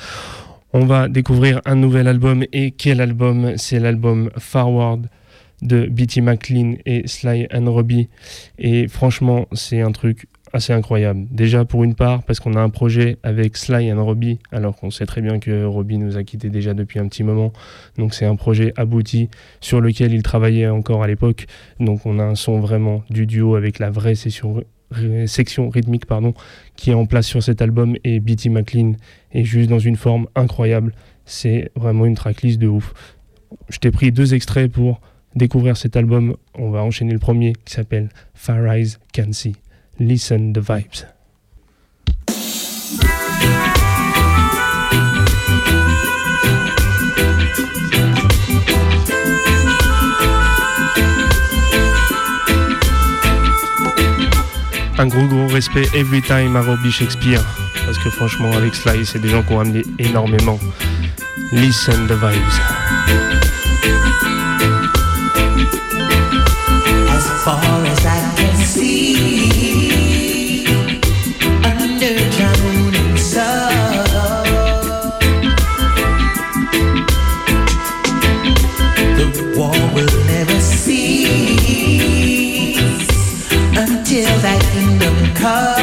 On 0.73 0.87
va 0.87 1.09
découvrir 1.09 1.61
un 1.65 1.77
nouvel 1.77 2.09
album. 2.09 2.45
Et 2.53 2.73
quel 2.73 3.01
album? 3.01 3.53
C'est 3.57 3.79
l'album 3.79 4.31
Forward 4.39 5.09
de 5.63 5.87
B.T. 5.87 6.21
McLean 6.21 6.75
et 6.87 7.07
Sly 7.07 7.47
and 7.55 7.71
Robbie. 7.71 8.09
Et 8.59 8.89
franchement, 8.89 9.47
c'est 9.53 9.81
un 9.81 9.93
truc 9.93 10.27
assez 10.57 10.73
incroyable. 10.73 11.27
Déjà 11.31 11.65
pour 11.65 11.85
une 11.85 11.95
part 11.95 12.23
parce 12.25 12.41
qu'on 12.41 12.55
a 12.55 12.61
un 12.61 12.69
projet 12.69 13.19
avec 13.23 13.57
Sly 13.57 13.93
and 13.93 14.05
Robbie, 14.05 14.39
alors 14.51 14.75
qu'on 14.75 14.91
sait 14.91 15.07
très 15.07 15.23
bien 15.23 15.39
que 15.39 15.65
Robbie 15.65 15.99
nous 15.99 16.17
a 16.17 16.25
quittés 16.25 16.51
déjà 16.51 16.75
depuis 16.75 16.99
un 16.99 17.09
petit 17.09 17.23
moment. 17.23 17.53
Donc 17.97 18.13
c'est 18.13 18.27
un 18.27 18.37
projet 18.37 18.73
abouti 18.77 19.29
sur 19.61 19.81
lequel 19.81 20.13
il 20.13 20.23
travaillait 20.23 20.69
encore 20.69 21.03
à 21.03 21.07
l'époque. 21.07 21.47
Donc 21.79 22.05
on 22.05 22.19
a 22.19 22.25
un 22.25 22.35
son 22.35 22.59
vraiment 22.59 23.03
du 23.09 23.27
duo 23.27 23.55
avec 23.55 23.79
la 23.79 23.91
vraie 23.91 24.15
section 24.15 24.65
rythmique 25.71 26.07
pardon, 26.07 26.35
qui 26.75 26.91
est 26.91 26.95
en 26.95 27.07
place 27.07 27.27
sur 27.27 27.43
cet 27.43 27.63
album 27.63 27.97
et 28.03 28.21
B.T. 28.21 28.49
McLean 28.49 28.95
est 29.33 29.45
juste 29.45 29.71
dans 29.71 29.79
une 29.79 29.97
forme 29.97 30.27
incroyable. 30.35 30.95
C'est 31.25 31.71
vraiment 31.77 32.07
une 32.07 32.15
tracklist 32.15 32.59
de 32.59 32.67
ouf. 32.67 32.95
Je 33.69 33.79
t'ai 33.79 33.91
pris 33.91 34.13
deux 34.13 34.35
extraits 34.35 34.71
pour 34.71 35.01
découvrir 35.35 35.77
cet 35.77 35.97
album. 35.97 36.37
On 36.55 36.71
va 36.71 36.83
enchaîner 36.83 37.13
le 37.13 37.19
premier 37.19 37.53
qui 37.65 37.75
s'appelle 37.75 38.09
Far 38.35 38.67
Eyes 38.67 38.97
Can 39.15 39.33
See. 39.33 39.55
Listen 39.99 40.53
the 40.53 40.61
vibes. 40.61 41.07
Un 54.99 55.09
gros 55.09 55.27
gros 55.27 55.47
respect 55.49 55.89
every 55.95 56.21
time 56.21 56.57
à 56.57 56.61
Robbie 56.61 56.91
Shakespeare 56.91 57.43
parce 57.87 57.97
que 57.99 58.11
franchement 58.11 58.53
avec 58.53 58.75
Sly 58.75 59.07
c'est 59.07 59.19
des 59.19 59.29
gens 59.31 59.43
qui 59.43 59.53
ont 59.55 59.61
amené 59.61 59.83
énormément. 59.99 60.59
Listen 61.53 62.07
the 62.07 62.13
vibes. 62.13 62.37
As 67.09 67.45
far 67.45 67.59
as 67.87 68.05
I 68.05 68.21
can 68.37 68.57
see, 68.65 69.26
가 85.37 85.76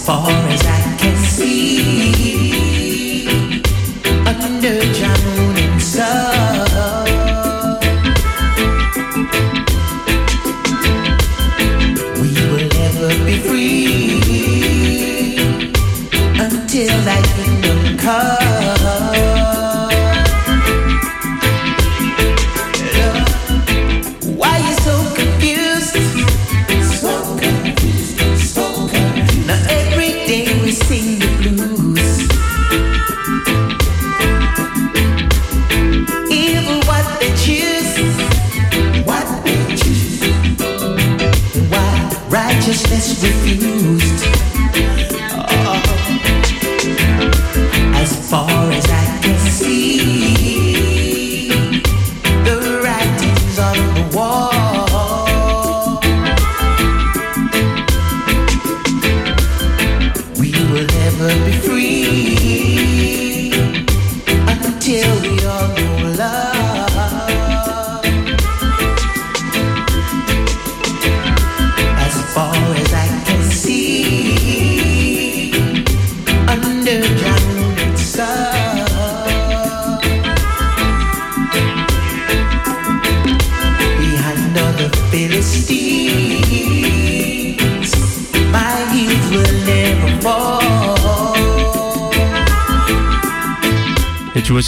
far 0.00 0.30
as 0.30 0.62
I 0.66 0.96
can 0.96 1.16
see, 1.18 1.89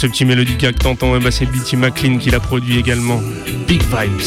ce 0.03 0.07
petit 0.09 0.25
mélodica 0.25 0.73
que 0.73 0.79
t'entends, 0.79 1.17
ben, 1.17 1.31
c'est 1.31 1.45
B.T. 1.45 1.77
McLean 1.77 2.17
qui 2.17 2.29
l'a 2.29 2.41
produit 2.41 2.77
également. 2.77 3.21
Big 3.69 3.81
Vibes. 3.83 4.19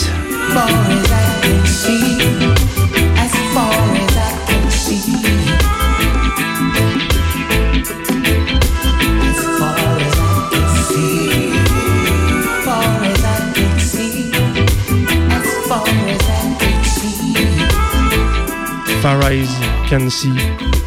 Far 19.03 19.31
Eyes 19.31 19.47
Can 19.91 20.09
See. 20.09 20.33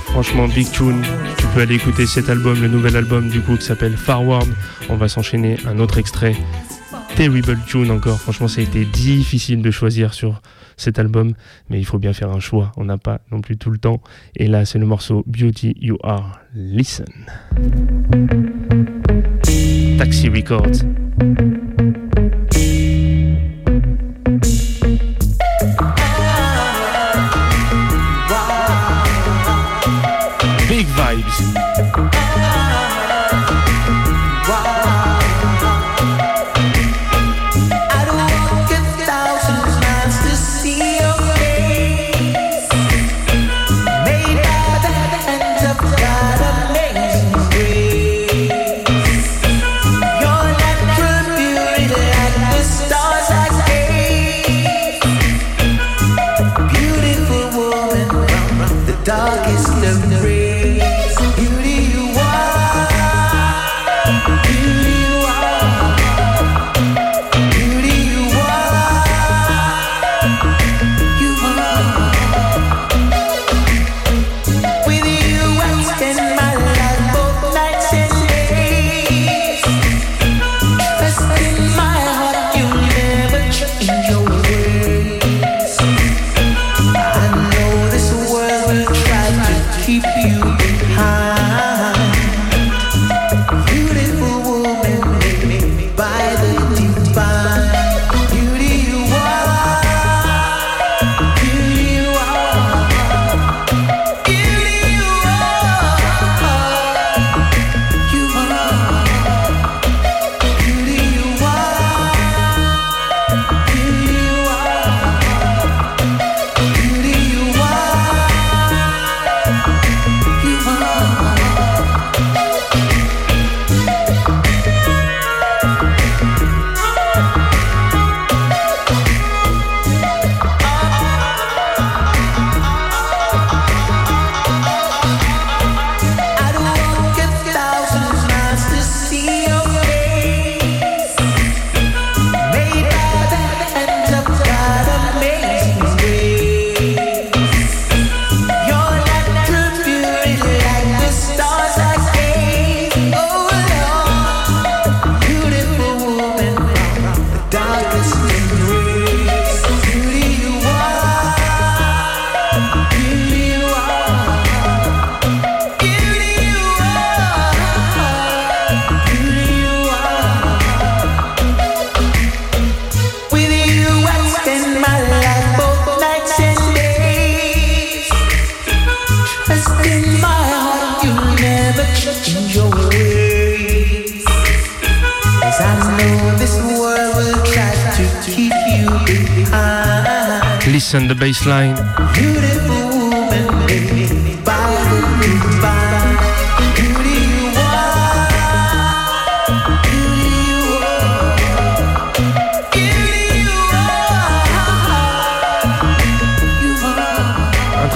Franchement, 0.08 0.48
Big 0.48 0.72
Tune. 0.72 1.04
Peux 1.54 1.62
aller 1.62 1.76
écouter 1.76 2.06
cet 2.06 2.30
album, 2.30 2.62
le 2.62 2.68
nouvel 2.68 2.96
album 2.96 3.30
du 3.30 3.42
coup 3.42 3.58
qui 3.58 3.66
s'appelle 3.66 3.98
Forward. 3.98 4.48
On 4.90 4.96
va 4.96 5.08
s'enchaîner 5.08 5.58
un 5.66 5.80
autre 5.80 5.98
extrait. 5.98 6.36
Terrible 7.16 7.58
Tune 7.68 7.92
encore. 7.92 8.20
Franchement, 8.20 8.48
ça 8.48 8.62
a 8.62 8.64
été 8.64 8.86
difficile 8.86 9.62
de 9.62 9.72
choisir 9.72 10.14
sur 10.14 10.42
cet 10.78 11.00
album, 11.00 11.34
mais 11.70 11.80
il 11.80 11.86
faut 11.86 12.00
bien 12.00 12.14
faire 12.14 12.30
un 12.30 12.40
choix. 12.40 12.72
On 12.78 12.86
n'a 12.86 12.98
pas 12.98 13.20
non 13.32 13.42
plus 13.42 13.58
tout 13.58 13.72
le 13.72 13.78
temps. 13.78 14.02
Et 14.36 14.48
là, 14.48 14.64
c'est 14.66 14.80
le 14.80 14.86
morceau 14.86 15.24
Beauty 15.28 15.76
You 15.82 15.98
Are. 16.04 16.40
Listen. 16.54 17.08
Taxi 19.98 20.30
Records. 20.30 20.86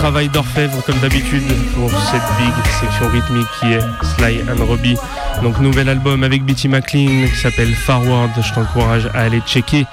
Travail 0.04 0.28
d'orfèvre 0.28 0.84
comme 0.84 1.00
d'habitude 1.00 1.48
pour 1.76 1.90
cette 1.90 2.22
big 2.38 2.54
section 2.82 3.08
rythmique 3.08 3.48
qui 3.58 3.72
est 3.72 3.80
Sly 4.18 4.42
and 4.52 4.66
Robbie. 4.66 4.98
Donc 5.42 5.62
nouvel 5.62 5.88
album 5.88 6.26
avec 6.26 6.44
Betty 6.44 6.68
McLean 6.68 7.26
qui 7.30 7.38
s'appelle 7.38 7.74
Forward, 7.74 8.30
je 8.36 8.54
t'encourage 8.54 9.06
à 9.14 9.22
aller 9.22 9.40
checker. 9.48 9.86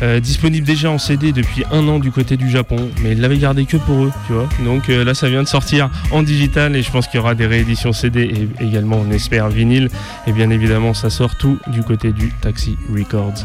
Euh, 0.00 0.20
disponible 0.20 0.64
déjà 0.64 0.92
en 0.92 0.98
CD 0.98 1.32
depuis 1.32 1.64
un 1.72 1.88
an 1.88 1.98
du 1.98 2.12
côté 2.12 2.36
du 2.36 2.48
Japon, 2.48 2.88
mais 3.02 3.12
ils 3.12 3.20
l'avaient 3.20 3.38
gardé 3.38 3.64
que 3.64 3.78
pour 3.78 4.04
eux, 4.04 4.12
tu 4.28 4.32
vois. 4.32 4.48
Donc 4.64 4.90
euh, 4.90 5.02
là 5.02 5.12
ça 5.12 5.28
vient 5.28 5.42
de 5.42 5.48
sortir 5.48 5.90
en 6.12 6.22
digital 6.22 6.76
et 6.76 6.82
je 6.84 6.92
pense 6.92 7.08
qu'il 7.08 7.16
y 7.16 7.20
aura 7.20 7.34
des 7.34 7.48
rééditions 7.48 7.92
CD 7.92 8.48
et 8.60 8.64
également 8.64 9.02
on 9.04 9.10
espère 9.10 9.48
vinyle. 9.48 9.88
Et 10.28 10.32
bien 10.32 10.50
évidemment 10.50 10.94
ça 10.94 11.10
sort 11.10 11.34
tout 11.34 11.58
du 11.66 11.82
côté 11.82 12.12
du 12.12 12.32
Taxi 12.42 12.78
Records. 12.94 13.44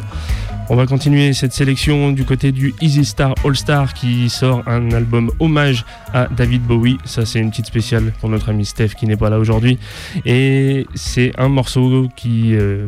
On 0.69 0.76
va 0.76 0.85
continuer 0.85 1.34
cette 1.34 1.52
sélection 1.52 2.11
du 2.14 2.23
côté 2.23 2.53
du 2.53 2.73
Easy 2.80 3.03
Star 3.03 3.35
All 3.44 3.56
Star 3.56 3.94
qui 3.94 4.30
sort 4.30 4.64
un 4.65 4.91
album 4.91 5.30
hommage 5.40 5.85
à 6.14 6.27
David 6.27 6.64
Bowie. 6.64 6.98
Ça, 7.03 7.26
c'est 7.26 7.40
une 7.40 7.49
petite 7.49 7.65
spéciale 7.65 8.14
pour 8.22 8.30
notre 8.30 8.49
ami 8.49 8.65
Steph 8.65 8.90
qui 8.98 9.06
n'est 9.06 9.18
pas 9.18 9.30
là 9.30 9.40
aujourd'hui. 9.40 9.77
Et 10.26 10.88
c'est 10.95 11.34
un 11.38 11.49
morceau 11.49 12.07
qui 12.15 12.56
euh, 12.56 12.88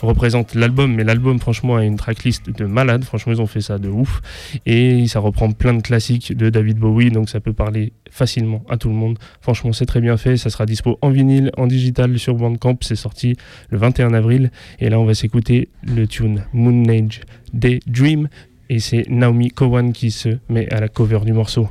représente 0.00 0.54
l'album, 0.54 0.94
mais 0.94 1.04
l'album, 1.04 1.38
franchement, 1.38 1.76
a 1.76 1.84
une 1.84 1.96
tracklist 1.96 2.50
de 2.50 2.64
malade. 2.64 3.04
Franchement, 3.04 3.32
ils 3.32 3.40
ont 3.40 3.46
fait 3.46 3.60
ça 3.60 3.78
de 3.78 3.88
ouf. 3.88 4.20
Et 4.66 5.06
ça 5.06 5.20
reprend 5.20 5.52
plein 5.52 5.74
de 5.74 5.82
classiques 5.82 6.36
de 6.36 6.50
David 6.50 6.78
Bowie, 6.78 7.10
donc 7.10 7.28
ça 7.28 7.40
peut 7.40 7.52
parler 7.52 7.92
facilement 8.10 8.62
à 8.68 8.76
tout 8.76 8.88
le 8.88 8.94
monde. 8.94 9.18
Franchement, 9.40 9.72
c'est 9.72 9.86
très 9.86 10.00
bien 10.00 10.16
fait. 10.16 10.36
Ça 10.36 10.50
sera 10.50 10.66
dispo 10.66 10.98
en 11.02 11.10
vinyle, 11.10 11.50
en 11.56 11.66
digital 11.66 12.18
sur 12.18 12.34
Bandcamp. 12.34 12.78
C'est 12.80 12.96
sorti 12.96 13.36
le 13.70 13.78
21 13.78 14.14
avril. 14.14 14.50
Et 14.80 14.88
là, 14.88 14.98
on 14.98 15.04
va 15.04 15.14
s'écouter 15.14 15.68
le 15.82 16.06
tune 16.06 16.44
Moon 16.52 16.84
Age 16.88 17.20
Daydream. 17.52 18.28
Et 18.68 18.80
c'est 18.80 19.08
Naomi 19.08 19.50
Cowan 19.50 19.92
qui 19.92 20.10
se 20.10 20.38
met 20.48 20.72
à 20.72 20.80
la 20.80 20.88
cover 20.88 21.20
du 21.24 21.32
morceau. 21.32 21.68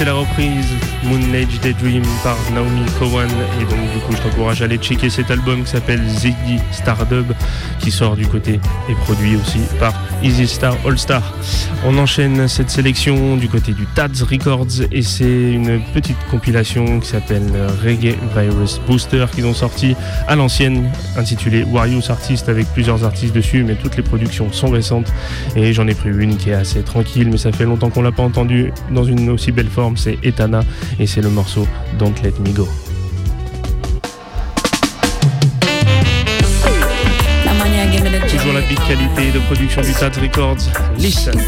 C'est 0.00 0.06
la 0.06 0.14
reprise 0.14 0.74
Age 1.34 1.60
Daydream 1.60 2.02
par 2.22 2.36
Naomi 2.52 2.84
Cowan. 2.98 3.28
Et 3.60 3.64
donc, 3.64 3.80
du 3.92 3.98
coup, 4.00 4.12
je 4.12 4.22
t'encourage 4.22 4.62
à 4.62 4.64
aller 4.64 4.78
checker 4.78 5.10
cet 5.10 5.30
album 5.30 5.64
qui 5.64 5.70
s'appelle 5.70 6.02
Ziggy 6.08 6.58
Stardub, 6.72 7.32
qui 7.80 7.90
sort 7.90 8.16
du 8.16 8.26
côté 8.26 8.60
et 8.88 8.94
produit 9.04 9.36
aussi 9.36 9.60
par 9.78 9.94
Easy 10.22 10.46
Star 10.46 10.76
All 10.86 10.98
Star. 10.98 11.22
On 11.84 11.96
enchaîne 11.98 12.46
cette 12.48 12.70
sélection 12.70 13.36
du 13.36 13.48
côté 13.48 13.72
du 13.72 13.86
Tads 13.94 14.24
Records 14.30 14.84
et 14.92 15.02
c'est 15.02 15.52
une 15.52 15.80
petite 15.94 16.18
compilation 16.30 17.00
qui 17.00 17.08
s'appelle 17.08 17.42
Reggae 17.82 18.16
Virus 18.36 18.80
Booster 18.86 19.26
qu'ils 19.34 19.46
ont 19.46 19.54
sorti 19.54 19.96
à 20.28 20.36
l'ancienne, 20.36 20.90
intitulée 21.16 21.64
Warriors 21.64 22.10
Artist 22.10 22.48
avec 22.48 22.66
plusieurs 22.74 23.04
artistes 23.04 23.34
dessus, 23.34 23.64
mais 23.64 23.76
toutes 23.76 23.96
les 23.96 24.02
productions 24.02 24.52
sont 24.52 24.70
récentes 24.70 25.12
et 25.56 25.72
j'en 25.72 25.86
ai 25.88 25.94
pris 25.94 26.10
une 26.10 26.36
qui 26.36 26.50
est 26.50 26.54
assez 26.54 26.82
tranquille, 26.82 27.28
mais 27.30 27.38
ça 27.38 27.50
fait 27.52 27.64
longtemps 27.64 27.90
qu'on 27.90 28.02
l'a 28.02 28.12
pas 28.12 28.22
entendu 28.22 28.72
dans 28.90 29.04
une 29.04 29.30
aussi 29.30 29.52
belle 29.52 29.68
forme, 29.68 29.96
c'est 29.96 30.18
Etana 30.22 30.60
et 30.98 31.06
c'est 31.06 31.19
le 31.20 31.30
morceau 31.30 31.66
Don't 31.98 32.14
Let 32.22 32.34
Me 32.40 32.52
Go. 32.52 32.68
Toujours 38.28 38.52
la 38.52 38.60
big 38.62 38.78
qualité 38.86 39.32
de 39.32 39.38
production 39.46 39.82
du 39.82 39.92
Tads 39.92 40.20
Records. 40.20 40.58
Listen. 40.96 41.38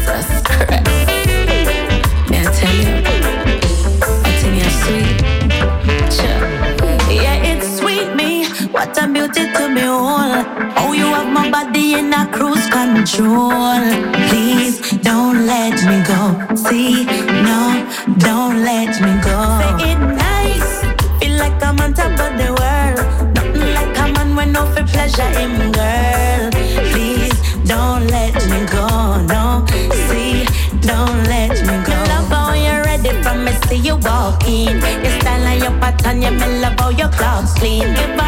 Beauty 9.33 9.51
to 9.53 9.73
behold. 9.73 10.45
Oh, 10.77 10.93
you 10.93 11.05
have 11.05 11.31
my 11.31 11.49
body 11.49 11.93
in 11.95 12.13
a 12.13 12.27
cruise 12.31 12.67
control. 12.69 13.81
Please 14.29 14.79
don't 15.01 15.45
let 15.47 15.73
me 15.89 15.97
go. 16.05 16.21
See, 16.55 17.05
no, 17.41 17.87
don't 18.17 18.63
let 18.63 18.93
me 19.01 19.13
go. 19.21 19.37
Say 19.61 19.91
it 19.91 19.99
nice. 19.99 20.71
Feel 21.19 21.37
like 21.37 21.61
I'm 21.63 21.79
on 21.79 21.93
top 21.93 22.11
of 22.11 22.31
the 22.37 22.49
world. 22.59 23.33
Nothing 23.35 23.73
like 23.73 23.97
a 23.97 24.13
man 24.13 24.35
when 24.35 24.51
no 24.51 24.65
for 24.67 24.83
pleasure 24.83 25.31
him, 25.39 25.71
girl. 25.71 26.51
Please 26.91 27.33
don't 27.65 28.05
let 28.07 28.35
me 28.51 28.59
go. 28.69 28.87
No, 29.33 29.65
see, 30.09 30.45
don't 30.81 31.23
let 31.25 31.57
me 31.67 31.75
go. 31.87 31.95
Love 32.13 32.29
how 32.29 32.53
you're 32.53 32.83
ready 32.83 33.11
from 33.23 33.45
me, 33.45 33.53
see 33.67 33.77
you 33.77 33.95
walk 33.97 34.47
in. 34.47 34.77
Your 35.03 35.19
style 35.21 35.47
and 35.47 35.61
your 35.61 35.75
pattern, 35.81 36.21
yeah, 36.21 36.29
me 36.29 36.61
love 36.61 36.79
how 36.79 36.89
your 36.89 37.07
oh, 37.07 37.17
clothes 37.17 37.53
clean. 37.53 37.93
Give 37.95 38.22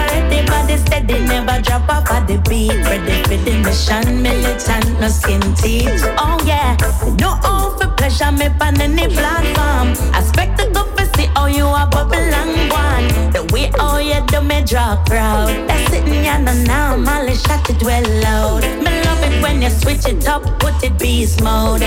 body 0.76 0.85
steady, 0.85 1.26
never 1.26 1.61
drop 1.61 1.89
off 1.89 2.10
at 2.11 2.27
the 2.27 2.38
beat. 2.49 2.72
Ready 2.85 3.23
for 3.23 3.38
the 3.43 3.57
mission, 3.64 4.22
militant, 4.22 4.99
no 4.99 5.07
skin 5.07 5.41
teeth. 5.56 6.03
Oh 6.18 6.38
yeah, 6.45 6.77
no 7.19 7.39
all 7.43 7.77
for 7.77 7.88
pleasure, 7.95 8.31
me 8.31 8.47
on 8.61 8.80
any 8.81 9.07
platform. 9.07 9.93
I 10.14 10.19
expect 10.19 10.60
to 10.60 10.69
go 10.72 10.84
for 10.95 11.06
see 11.15 11.27
how 11.35 11.47
you 11.47 11.65
are 11.65 11.88
bubble 11.89 12.15
and 12.15 12.72
one. 12.72 13.31
The 13.31 13.43
way 13.53 13.72
how 13.77 13.97
you 13.99 14.26
do 14.27 14.41
me 14.41 14.64
draw 14.64 15.03
crowd. 15.06 15.49
That's 15.68 15.91
sitting 15.91 16.23
yeah, 16.23 16.39
no 16.39 16.53
now, 16.64 16.97
Molly 16.97 17.35
shot 17.35 17.69
it 17.69 17.81
well 17.84 18.03
loud. 18.22 18.64
Me 18.84 19.03
love 19.03 19.23
it 19.23 19.41
when 19.41 19.61
you 19.61 19.69
switch 19.69 20.06
it 20.07 20.27
up, 20.27 20.43
put 20.60 20.84
it 20.84 20.97
beast 20.99 21.41
mode. 21.41 21.84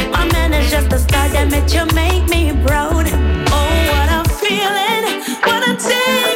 Is 0.49 0.71
just 0.71 0.93
a 0.93 0.99
star 0.99 1.29
that 1.29 1.75
you 1.75 1.85
make 1.95 2.29
me 2.31 2.53
proud. 2.67 3.07
Oh, 3.07 3.71
what 3.91 4.09
a 4.11 4.29
feeling, 4.41 5.21
what 5.45 5.69
a 5.69 5.77
taste 5.77 6.28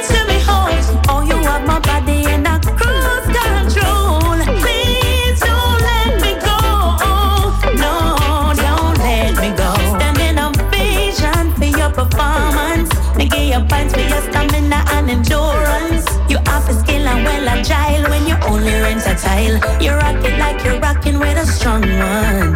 endurance. 15.12 16.06
You 16.30 16.38
have 16.46 16.68
a 16.68 16.74
skill 16.80 17.06
and 17.12 17.24
well 17.24 17.48
agile 17.48 18.04
when 18.10 18.26
you 18.26 18.36
only 18.50 18.72
rent 18.84 19.04
a 19.06 19.14
tile. 19.14 19.58
You 19.82 19.90
rock 19.92 20.24
it 20.24 20.38
like 20.38 20.64
you're 20.64 20.80
rocking 20.80 21.18
with 21.18 21.36
a 21.36 21.46
strong 21.46 21.82
one. 21.82 22.48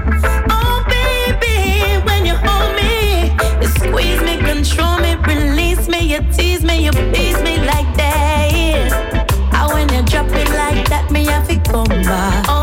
Oh 0.51 0.79
baby, 0.95 2.01
when 2.07 2.25
you 2.25 2.37
hold 2.47 2.73
me, 2.81 3.37
you 3.61 3.69
squeeze 3.81 4.23
me, 4.29 4.35
control 4.51 4.99
me, 5.05 5.13
release 5.33 5.89
me, 5.89 6.01
you 6.13 6.21
tease 6.33 6.65
me, 6.65 6.85
you 6.85 6.93
please 7.13 7.39
me 7.43 7.55
like 7.73 7.91
that. 8.01 9.27
And 9.53 9.67
when 9.75 9.87
you 9.95 10.03
drop 10.11 10.29
it 10.43 10.49
like 10.63 10.89
that, 10.89 11.11
me 11.11 11.25
have 11.27 11.47
to 11.49 11.57
come 11.71 12.03
back. 12.09 12.56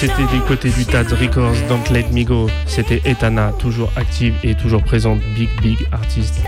C'était 0.00 0.34
du 0.34 0.40
côté 0.48 0.70
du 0.70 0.86
Tad 0.86 1.12
Records, 1.12 1.56
Don't 1.68 1.92
Let 1.92 2.06
Me 2.10 2.24
Go. 2.24 2.48
C'était 2.64 3.02
Etana, 3.04 3.52
toujours 3.58 3.92
active 3.96 4.32
et 4.42 4.54
toujours 4.54 4.82
présente. 4.82 5.20
Big, 5.34 5.50
big 5.60 5.76
artiste. 5.92 6.40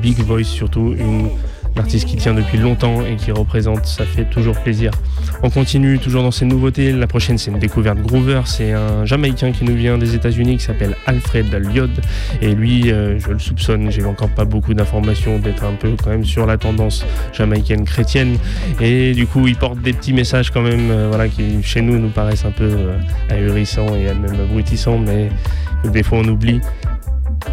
Big 0.00 0.18
voice 0.20 0.44
surtout. 0.44 0.94
Une 0.98 1.28
artiste 1.76 2.08
qui 2.08 2.16
tient 2.16 2.32
depuis 2.32 2.56
longtemps 2.56 3.04
et 3.04 3.16
qui 3.16 3.30
représente, 3.30 3.84
ça 3.84 4.06
fait 4.06 4.24
toujours 4.30 4.58
plaisir. 4.58 4.90
On 5.46 5.50
continue 5.50 5.98
toujours 5.98 6.22
dans 6.22 6.30
ces 6.30 6.46
nouveautés. 6.46 6.90
La 6.90 7.06
prochaine, 7.06 7.36
c'est 7.36 7.50
une 7.50 7.58
découverte 7.58 7.98
Groover. 7.98 8.40
C'est 8.46 8.72
un 8.72 9.04
Jamaïcain 9.04 9.52
qui 9.52 9.64
nous 9.64 9.74
vient 9.74 9.98
des 9.98 10.14
États-Unis 10.14 10.56
qui 10.56 10.64
s'appelle 10.64 10.96
Alfred 11.04 11.52
Lyod. 11.52 11.90
Et 12.40 12.54
lui, 12.54 12.90
euh, 12.90 13.18
je 13.18 13.28
le 13.28 13.38
soupçonne, 13.38 13.90
j'ai 13.90 14.06
encore 14.06 14.30
pas 14.30 14.46
beaucoup 14.46 14.72
d'informations, 14.72 15.38
d'être 15.38 15.64
un 15.64 15.74
peu 15.74 15.96
quand 16.02 16.08
même 16.08 16.24
sur 16.24 16.46
la 16.46 16.56
tendance 16.56 17.04
jamaïcaine 17.34 17.84
chrétienne. 17.84 18.38
Et 18.80 19.12
du 19.12 19.26
coup, 19.26 19.46
il 19.46 19.56
porte 19.56 19.82
des 19.82 19.92
petits 19.92 20.14
messages 20.14 20.50
quand 20.50 20.62
même, 20.62 20.90
euh, 20.90 21.08
voilà, 21.08 21.28
qui 21.28 21.62
chez 21.62 21.82
nous 21.82 21.98
nous 21.98 22.08
paraissent 22.08 22.46
un 22.46 22.50
peu 22.50 22.64
euh, 22.64 22.96
ahurissants 23.28 23.94
et 23.96 24.04
même 24.14 24.40
abrutissants, 24.40 24.98
mais 24.98 25.28
des 25.84 26.02
fois 26.02 26.20
on 26.20 26.28
oublie 26.28 26.62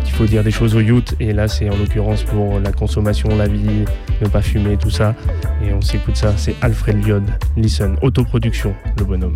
qu'il 0.03 0.13
faut 0.13 0.25
dire 0.25 0.43
des 0.43 0.51
choses 0.51 0.75
au 0.75 0.79
youth. 0.79 1.15
Et 1.19 1.33
là, 1.33 1.47
c'est 1.47 1.69
en 1.69 1.77
l'occurrence 1.77 2.23
pour 2.23 2.59
la 2.59 2.71
consommation, 2.71 3.35
la 3.35 3.47
vie, 3.47 3.85
ne 4.21 4.27
pas 4.27 4.41
fumer, 4.41 4.77
tout 4.77 4.89
ça. 4.89 5.15
Et 5.63 5.73
on 5.73 5.81
s'écoute 5.81 6.15
ça. 6.15 6.33
C'est 6.37 6.55
Alfred 6.61 7.05
Lyod. 7.05 7.23
Listen, 7.57 7.97
autoproduction, 8.01 8.73
le 8.97 9.05
bonhomme. 9.05 9.35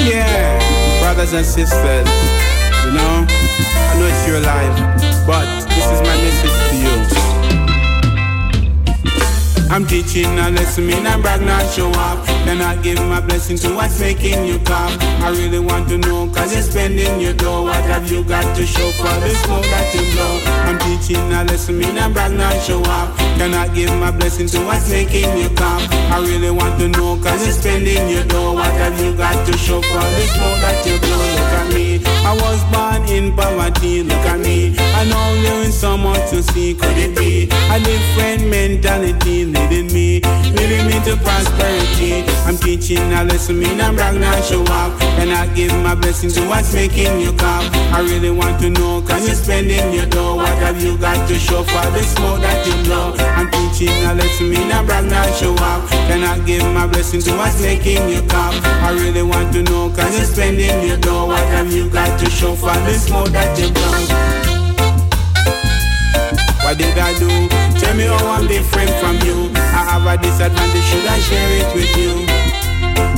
Yeah, 0.00 0.58
brothers 1.00 1.32
and 1.32 1.44
sisters, 1.44 2.08
you 2.84 2.92
know, 2.92 3.24
I 3.24 3.98
know 3.98 4.06
it's 4.06 4.24
but 5.26 5.46
this 5.68 5.86
is 5.86 6.00
my 6.02 6.16
message 6.22 6.52
to 6.70 6.76
you. 6.76 7.23
I'm 9.70 9.86
teaching 9.86 10.38
a 10.38 10.50
lesson, 10.50 10.86
me 10.86 11.00
not 11.02 11.20
brag, 11.22 11.40
not 11.42 11.64
show 11.72 11.90
off. 11.90 12.28
I 12.64 12.76
give 12.82 12.98
my 13.08 13.20
blessing 13.20 13.56
to 13.58 13.74
what's 13.74 13.98
making 14.00 14.46
you 14.46 14.58
cough. 14.60 14.96
I 15.20 15.30
really 15.30 15.58
want 15.58 15.88
to 15.88 15.98
know, 15.98 16.30
cause 16.30 16.54
you're 16.54 16.62
spending 16.62 17.20
your 17.20 17.34
dough. 17.34 17.64
What 17.64 17.84
have 17.84 18.10
you 18.10 18.22
got 18.24 18.56
to 18.56 18.64
show 18.64 18.90
for 18.92 19.14
the 19.20 19.30
smoke 19.42 19.64
that 19.64 19.94
you 19.94 20.02
blow? 20.14 20.40
I'm 20.64 20.78
teaching 20.78 21.32
a 21.32 21.44
lesson, 21.44 21.78
me 21.78 21.92
not 21.92 22.12
brag, 22.12 22.32
not 22.32 22.54
show 22.62 22.80
off. 22.84 23.10
I 23.20 23.68
give 23.74 23.90
my 23.98 24.10
blessing 24.10 24.46
to 24.48 24.60
what's 24.64 24.88
making 24.90 25.36
you 25.36 25.48
cough. 25.50 25.82
I 26.10 26.20
really 26.20 26.50
want 26.50 26.78
to 26.80 26.88
know, 26.88 27.16
cause 27.22 27.44
you're 27.44 27.54
spending 27.54 28.08
your 28.08 28.24
dough. 28.24 28.54
What 28.54 28.72
have 28.72 28.98
you 29.02 29.16
got 29.16 29.46
to 29.46 29.52
show 29.58 29.82
for 29.82 30.06
the 30.16 30.24
smoke 30.32 30.60
that 30.62 30.86
you 30.86 30.98
blow? 31.00 31.18
Look 31.18 31.52
at 31.58 31.74
me, 31.74 32.00
I 32.24 32.32
was 32.34 32.62
born 32.72 32.93
in 33.10 33.34
poverty. 33.36 34.02
Look 34.02 34.24
at 34.26 34.40
me, 34.40 34.76
I 34.78 35.04
know 35.04 35.42
there 35.42 35.62
is 35.62 35.78
so 35.78 35.96
much 35.96 36.30
to 36.30 36.42
see. 36.42 36.74
Could 36.74 36.96
it 36.96 37.16
be 37.16 37.48
a 37.70 37.78
different 37.80 38.48
mentality 38.50 39.44
leading 39.44 39.92
me, 39.92 40.20
leading 40.56 40.86
me 40.86 40.96
to 41.04 41.16
prosperity? 41.16 42.24
I'm 42.46 42.56
teaching 42.56 43.12
a 43.12 43.24
lesson, 43.24 43.58
me 43.58 43.74
not 43.74 43.94
brag, 43.94 44.20
not 44.20 44.44
show 44.44 44.62
off. 44.64 44.92
I 45.34 45.48
give 45.48 45.72
my 45.82 45.94
blessing 45.94 46.30
to 46.30 46.48
what's 46.48 46.72
making 46.72 47.20
you 47.20 47.32
cough. 47.32 47.68
I 47.92 48.00
really 48.00 48.30
want 48.30 48.60
to 48.60 48.70
know, 48.70 49.02
cause 49.02 49.26
you're 49.26 49.36
spending 49.36 49.92
your 49.92 50.06
dough. 50.06 50.36
What 50.36 50.56
have 50.58 50.80
you 50.82 50.96
got 50.96 51.28
to 51.28 51.34
show 51.34 51.62
for 51.64 51.86
the 51.90 52.02
smoke 52.02 52.40
that 52.40 52.66
you 52.66 52.74
blow? 52.84 53.14
I'm 53.18 53.50
teaching 53.50 53.92
a 54.04 54.14
lesson, 54.14 54.50
me 54.50 54.66
not 54.68 54.86
brag, 54.86 55.04
not 55.10 55.28
show 55.34 55.52
off. 55.54 55.90
I 55.92 56.38
give 56.46 56.64
my 56.72 56.86
blessing 56.86 57.20
to 57.22 57.32
what's 57.36 57.60
making 57.60 58.08
you 58.08 58.22
cough. 58.22 58.54
I 58.82 58.92
really 58.92 59.22
want 59.22 59.52
to 59.54 59.62
know, 59.62 59.90
cause 59.90 60.16
you're 60.16 60.26
spending 60.26 60.88
your 60.88 60.96
dough. 60.98 61.26
What 61.26 61.44
have 61.48 61.72
you 61.72 61.90
got 61.90 62.18
to 62.20 62.30
show 62.30 62.54
for 62.54 62.74
the 62.86 62.93
smoke 62.98 63.30
that 63.30 63.58
you 63.58 63.70
blow? 63.70 64.44
What 66.64 66.78
did 66.78 66.98
I 66.98 67.12
do? 67.18 67.28
Tell 67.78 67.94
me 67.94 68.04
how 68.04 68.26
I'm 68.26 68.46
different 68.46 68.90
from 69.00 69.16
you. 69.26 69.50
I 69.54 69.84
have 69.90 70.06
a 70.06 70.22
disadvantage, 70.22 70.84
should 70.84 71.06
I 71.06 71.18
share 71.18 71.50
it 71.60 71.74
with 71.74 71.96
you? 71.96 72.43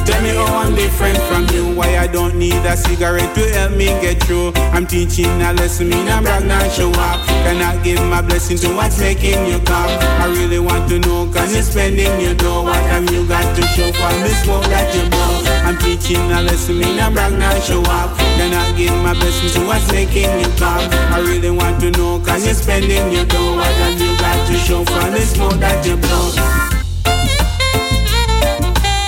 Tell 0.06 0.22
me 0.22 0.30
how 0.30 0.62
I'm 0.62 0.74
different 0.74 1.18
from 1.28 1.46
you. 1.54 1.74
Why 1.74 1.98
I 1.98 2.06
don't 2.06 2.36
need 2.36 2.64
a 2.64 2.76
cigarette 2.76 3.34
to 3.34 3.42
help 3.52 3.72
me 3.72 3.86
get 4.00 4.22
through. 4.22 4.52
I'm 4.72 4.86
teaching 4.86 5.42
a 5.42 5.52
lesson, 5.52 5.88
me 5.88 6.04
not 6.04 6.22
brag, 6.22 6.46
not 6.46 6.70
show 6.70 6.90
off. 6.92 7.26
Cannot 7.44 7.82
give 7.82 8.00
my 8.04 8.22
blessing 8.22 8.56
to 8.58 8.74
what's 8.74 8.98
making 8.98 9.46
you 9.46 9.58
cough. 9.60 9.90
I 10.22 10.26
really 10.28 10.58
want 10.58 10.88
to 10.90 10.98
know, 11.00 11.30
cause 11.32 11.52
you're 11.52 11.62
spending 11.62 12.20
your 12.20 12.34
dough. 12.34 12.62
What 12.62 12.82
have 12.90 13.10
you 13.12 13.26
got 13.26 13.44
to 13.56 13.62
show 13.74 13.92
for 13.92 14.12
the 14.22 14.32
smoke 14.42 14.64
that 14.72 14.94
you 14.94 15.08
blow? 15.10 15.34
I'm 15.66 15.76
teaching 15.78 16.22
a 16.30 16.40
lesson, 16.42 16.78
me 16.78 16.96
not 16.96 17.12
brag, 17.12 17.38
not 17.38 17.60
show 17.62 17.82
off. 17.82 18.16
Cannot 18.38 18.76
give 18.76 18.94
my 19.02 19.12
blessing 19.14 19.50
to 19.60 19.66
what's 19.66 19.90
making 19.92 20.30
you 20.40 20.48
cough. 20.56 20.86
I 21.10 21.20
really 21.20 21.50
want 21.50 21.80
to 21.80 21.90
know, 21.90 22.20
cause 22.20 22.46
you're 22.46 22.54
spending 22.54 23.12
your 23.12 23.26
dough. 23.26 23.56
What 23.56 23.66
have 23.66 24.00
you 24.00 24.16
got 24.18 24.46
to 24.46 24.54
show 24.54 24.84
for 24.84 25.10
the 25.10 25.20
smoke 25.20 25.58
that 25.60 25.84
you 25.84 25.96
blow? 25.96 26.75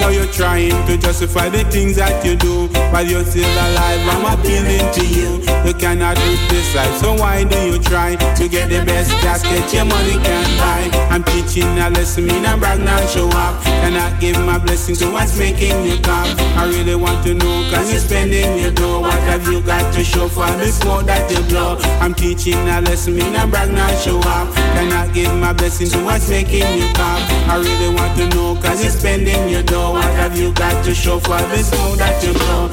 Now 0.09 0.15
you're 0.15 0.33
trying 0.33 0.87
to 0.87 0.97
justify 0.97 1.51
the 1.51 1.65
things 1.65 1.97
that 1.97 2.25
you 2.25 2.35
do. 2.35 2.69
While 2.89 3.05
you're 3.05 3.27
still 3.27 3.45
alive, 3.45 4.01
I'm 4.09 4.41
appealing 4.41 4.89
to 4.97 5.05
you. 5.05 5.49
You 5.69 5.75
cannot 5.75 6.17
live 6.17 6.49
this 6.49 6.75
life, 6.75 6.97
so 6.97 7.13
why 7.13 7.45
do 7.45 7.59
you 7.67 7.79
try 7.79 8.17
To 8.17 8.49
get 8.49 8.71
the 8.71 8.81
best 8.87 9.11
casket 9.21 9.69
your 9.75 9.85
money 9.85 10.17
can 10.25 10.47
buy? 10.57 10.89
I'm 11.13 11.23
teaching 11.25 11.69
a 11.77 11.91
lesson, 11.91 12.25
me 12.25 12.41
not 12.41 12.59
brag, 12.59 12.81
not 12.81 13.05
show 13.11 13.29
off 13.29 13.63
Cannot 13.65 14.21
give 14.21 14.39
my 14.47 14.57
blessing 14.57 14.95
to 14.97 15.11
what's 15.11 15.37
making 15.39 15.85
you 15.85 16.01
cough 16.01 16.29
I 16.57 16.65
really 16.69 16.95
want 16.95 17.25
to 17.27 17.35
know, 17.35 17.69
cause 17.71 17.91
you're 17.91 18.01
spending 18.01 18.59
your 18.59 18.71
dough 18.71 19.01
What 19.01 19.21
have 19.29 19.47
you 19.49 19.61
got 19.61 19.93
to 19.95 20.05
show 20.05 20.29
for 20.29 20.47
the 20.57 20.73
smoke 20.73 21.05
that 21.05 21.31
you 21.31 21.43
blow? 21.51 21.77
I'm 22.01 22.15
teaching 22.15 22.57
a 22.57 22.81
lesson, 22.81 23.17
me 23.17 23.29
not 23.31 23.51
brag, 23.51 23.71
not 23.73 23.93
show 23.99 24.19
off 24.21 24.55
Cannot 24.55 25.13
give 25.13 25.35
my 25.35 25.53
blessing 25.53 25.89
to 25.89 26.05
what's 26.05 26.31
making 26.31 26.65
you 26.79 26.89
cough 26.95 27.21
I 27.51 27.59
really 27.59 27.95
want 27.95 28.17
to 28.19 28.29
know, 28.31 28.57
cause 28.63 28.83
you're 28.83 28.93
spending 28.93 29.49
your 29.51 29.65
dough 29.65 29.98
What 29.99 30.13
have 30.15 30.39
you 30.39 30.53
got 30.53 30.85
to 30.85 30.95
show 30.95 31.19
for 31.19 31.39
the 31.51 31.59
smoke 31.59 31.99
that 31.99 32.23
you 32.23 32.33
blow 32.33 32.67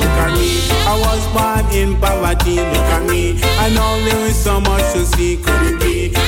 Look 0.00 0.16
at 0.24 0.30
me, 0.34 0.50
I 0.90 0.94
was 1.06 1.22
born 1.34 1.64
in 1.72 2.00
poverty. 2.00 2.56
Look 2.56 2.90
at 2.96 3.02
me, 3.08 3.40
I 3.64 3.68
know 3.70 4.04
there 4.04 4.26
is 4.26 4.36
so 4.36 4.60
much 4.60 4.82
to 4.94 5.06
see. 5.06 5.36
Could 5.36 5.63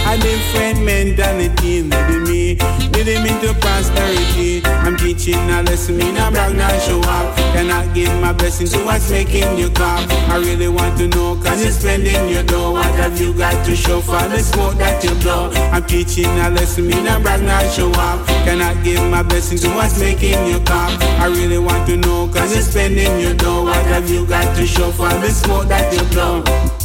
be 0.07 0.13
a 0.13 0.19
different 0.19 0.85
mentality 0.85 1.83
leading 1.83 2.25
me, 2.25 2.55
leading 2.93 3.23
me 3.23 3.31
to 3.41 3.55
prosperity? 3.61 4.63
I'm 4.65 4.97
teaching 4.97 5.35
a 5.51 5.63
lesson, 5.63 5.97
me 5.97 6.13
not 6.13 6.33
brag, 6.33 6.57
not 6.57 6.81
show 6.83 7.01
off. 7.01 7.37
Cannot 7.55 7.95
give 7.95 8.13
my 8.21 8.33
blessing 8.33 8.67
to 8.69 8.85
what's 8.85 9.11
making 9.11 9.59
you 9.59 9.71
cough. 9.71 10.07
I 10.31 10.37
really 10.39 10.69
want 10.69 10.99
to 10.99 11.09
know, 11.09 11.37
cause 11.37 11.63
you're 11.63 11.73
spending 11.73 12.29
your 12.29 12.43
dough. 12.45 12.73
What 12.73 12.95
have 12.97 13.21
you 13.21 13.33
got 13.33 13.65
to 13.67 13.77
show 13.77 14.01
for 14.01 14.23
the 14.29 14.39
smoke 14.39 14.77
that 14.79 15.03
you 15.03 15.15
blow? 15.17 15.51
I'm 15.73 15.85
teaching 15.85 16.27
a 16.27 16.51
lesson, 16.51 16.87
me 16.87 17.03
not 17.03 17.23
brag, 17.23 17.43
not 17.43 17.65
show 17.73 17.91
off. 17.93 18.27
Cannot 18.45 18.83
give 18.85 19.03
my 19.11 19.23
blessing 19.23 19.59
to 19.59 19.69
what's 19.71 19.99
making 19.99 20.47
you 20.47 20.61
cough. 20.61 20.93
I 21.21 21.27
really 21.27 21.59
want 21.59 21.87
to 21.89 21.97
know, 21.97 22.29
cause 22.29 22.55
you're 22.55 22.63
spending 22.63 23.21
your 23.21 23.35
dough. 23.35 23.65
What 23.65 23.85
have 23.87 24.09
you 24.11 24.27
got 24.27 24.57
to 24.57 24.67
show 24.67 24.91
for 24.93 25.09
the 25.09 25.31
smoke 25.31 25.69
that 25.69 25.93
you 25.93 26.03
blow? 26.11 26.76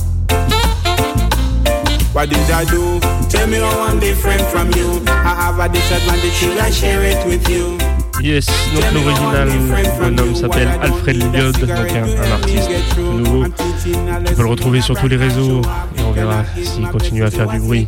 What 2.14 2.30
did 2.30 2.52
I 2.52 2.66
do? 2.66 3.00
Tell 3.30 3.48
me 3.48 3.58
how 3.58 3.88
I'm 3.88 4.00
different 4.00 4.42
from 4.52 4.68
you. 4.74 5.02
I 5.08 5.48
have 5.48 5.60
a 5.60 5.70
disadvantage, 5.70 6.34
should 6.34 6.58
I 6.58 6.70
share 6.70 7.04
it 7.04 7.26
with 7.26 7.48
you? 7.50 7.78
Yes, 8.22 8.46
donc 8.76 8.84
l'original 8.94 9.50
bonhomme 10.00 10.36
s'appelle 10.36 10.68
Alfred 10.82 11.18
Lyod, 11.34 11.58
donc 11.58 11.70
un, 11.70 12.04
un 12.04 12.32
artiste 12.34 12.70
tout 12.94 13.02
nouveau. 13.02 13.46
On 13.46 14.34
peut 14.36 14.44
le 14.44 14.50
retrouver 14.50 14.82
sur 14.82 15.00
tous 15.00 15.08
les 15.08 15.16
réseaux 15.16 15.62
et 15.98 16.02
on 16.02 16.12
verra 16.12 16.44
s'il 16.62 16.88
continue 16.90 17.24
à 17.24 17.32
faire 17.32 17.48
du 17.48 17.60
bruit. 17.60 17.88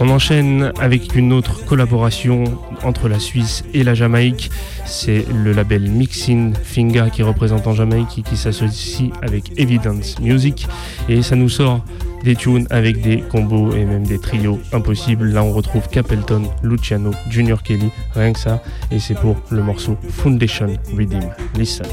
On 0.00 0.10
enchaîne 0.10 0.72
avec 0.78 1.16
une 1.16 1.32
autre 1.32 1.64
collaboration 1.64 2.44
entre 2.84 3.08
la 3.08 3.18
Suisse 3.18 3.64
et 3.74 3.82
la 3.82 3.94
Jamaïque. 3.94 4.50
C'est 4.86 5.26
le 5.32 5.52
label 5.52 5.90
Mixing 5.90 6.54
Finga 6.54 7.10
qui 7.10 7.24
représente 7.24 7.66
en 7.66 7.74
Jamaïque 7.74 8.18
et 8.18 8.22
qui 8.22 8.36
s'associe 8.36 9.10
avec 9.22 9.58
Evidence 9.58 10.20
Music. 10.20 10.68
Et 11.08 11.22
ça 11.22 11.34
nous 11.34 11.48
sort 11.48 11.84
des 12.22 12.36
tunes 12.36 12.66
avec 12.70 13.00
des 13.02 13.18
combos 13.18 13.72
et 13.72 13.84
même 13.84 14.06
des 14.06 14.20
trios 14.20 14.60
impossibles. 14.72 15.30
Là, 15.30 15.42
on 15.42 15.52
retrouve 15.52 15.88
Capleton, 15.88 16.42
Luciano, 16.62 17.10
Junior 17.28 17.62
Kelly, 17.62 17.90
rien 18.14 18.32
que 18.32 18.38
ça. 18.38 18.62
Et 18.92 19.00
c'est 19.00 19.18
pour 19.18 19.36
le 19.50 19.62
morceau 19.64 19.96
Foundation 20.10 20.68
Redeem. 20.96 21.28
Listen. 21.56 21.86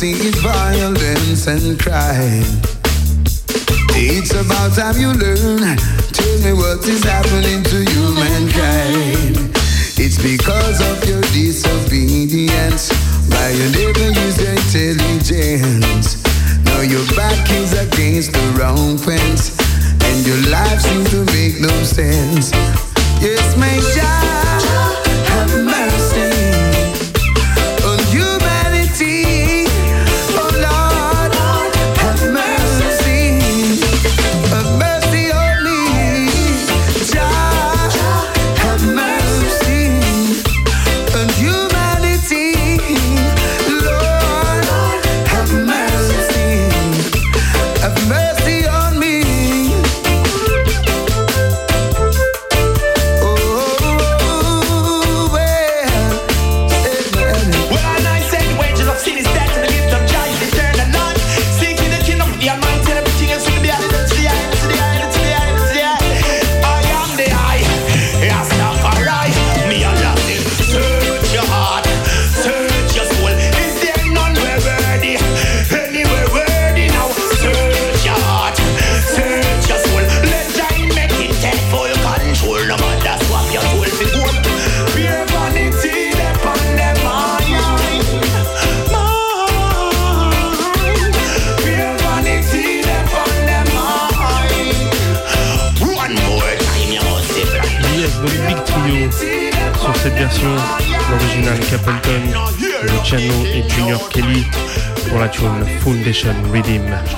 see 0.00 0.30
violence 0.40 1.46
and 1.46 1.78
crime. 1.78 2.48
It's 3.92 4.32
about 4.32 4.72
time 4.72 4.96
you 4.96 5.12
learn. 5.12 5.76
Tell 6.16 6.36
me 6.40 6.54
what 6.54 6.80
is 6.88 7.04
happening 7.04 7.62
to 7.64 7.84
humankind. 7.84 9.52
It's 10.00 10.16
because 10.16 10.80
of 10.80 11.06
your 11.06 11.20
disobedience. 11.36 12.88
Why 13.28 13.50
you 13.50 13.68
never 13.76 14.08
use 14.24 14.40
your 14.40 14.56
intelligence. 14.56 16.24
Now 16.64 16.80
your 16.80 17.04
back 17.14 17.50
is 17.50 17.76
against 17.76 18.32
the 18.32 18.56
wrong 18.56 18.96
fence. 18.96 19.52
And 20.00 20.26
your 20.26 20.40
life 20.48 20.80
seems 20.80 21.10
to 21.10 21.26
make 21.36 21.60
no 21.60 21.76
sense. 21.84 22.52
Yes, 23.20 23.54
my 23.58 23.76
child. 23.94 24.19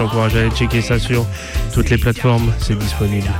T'encourage 0.03 0.35
à 0.35 0.41
aller 0.41 0.51
checker 0.51 0.81
ça 0.81 0.99
sur 0.99 1.25
toutes 1.73 1.91
les 1.91 1.99
plateformes, 1.99 2.53
c'est 2.59 2.77
disponible. 2.77 3.31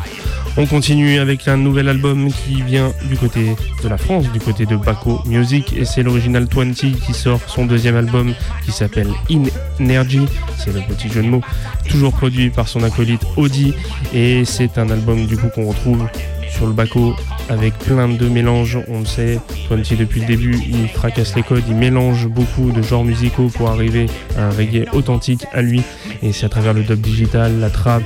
On 0.57 0.67
continue 0.67 1.19
avec 1.19 1.49
un 1.49 1.57
nouvel 1.57 1.89
album 1.89 2.31
qui 2.31 2.63
vient 2.63 2.93
du 3.09 3.17
côté 3.17 3.57
de 3.83 3.89
la 3.89 3.97
France, 3.97 4.31
du 4.31 4.39
côté 4.39 4.65
de 4.65 4.77
Baco 4.77 5.21
Music, 5.27 5.75
et 5.77 5.85
c'est 5.85 6.03
l'original 6.03 6.47
20 6.53 6.75
qui 6.75 7.15
sort 7.15 7.41
son 7.49 7.67
deuxième 7.67 7.97
album 7.97 8.35
qui 8.65 8.71
s'appelle 8.71 9.09
In 9.31 9.45
Energy, 9.81 10.21
c'est 10.59 10.73
le 10.73 10.81
petit 10.83 11.09
jeu 11.09 11.23
de 11.23 11.29
mots, 11.29 11.43
toujours 11.89 12.13
produit 12.13 12.51
par 12.51 12.69
son 12.69 12.85
acolyte 12.85 13.23
Audi, 13.37 13.75
et 14.15 14.45
c'est 14.45 14.79
un 14.79 14.89
album 14.91 15.27
du 15.27 15.37
coup 15.37 15.49
qu'on 15.49 15.67
retrouve 15.67 16.07
sur 16.53 16.67
le 16.67 16.73
Baco 16.73 17.17
avec 17.49 17.77
plein 17.79 18.09
de 18.09 18.29
mélanges, 18.29 18.79
on 18.89 19.01
le 19.01 19.07
sait, 19.07 19.41
20 19.71 19.97
depuis 19.99 20.21
le 20.21 20.27
début, 20.27 20.59
il 20.69 20.89
fracasse 20.89 21.35
les 21.35 21.43
codes, 21.43 21.65
il 21.67 21.75
mélange 21.75 22.27
beaucoup 22.29 22.71
de 22.71 22.83
genres 22.83 23.05
musicaux 23.05 23.49
pour 23.49 23.71
arriver 23.71 24.07
à 24.37 24.45
un 24.45 24.51
reggae 24.51 24.87
authentique 24.93 25.45
à 25.53 25.63
lui, 25.63 25.83
et 26.23 26.33
c'est 26.33 26.47
à 26.47 26.49
travers 26.49 26.73
le 26.73 26.85
dub 26.85 27.01
digital, 27.01 27.59
la 27.59 27.69
trap, 27.69 28.03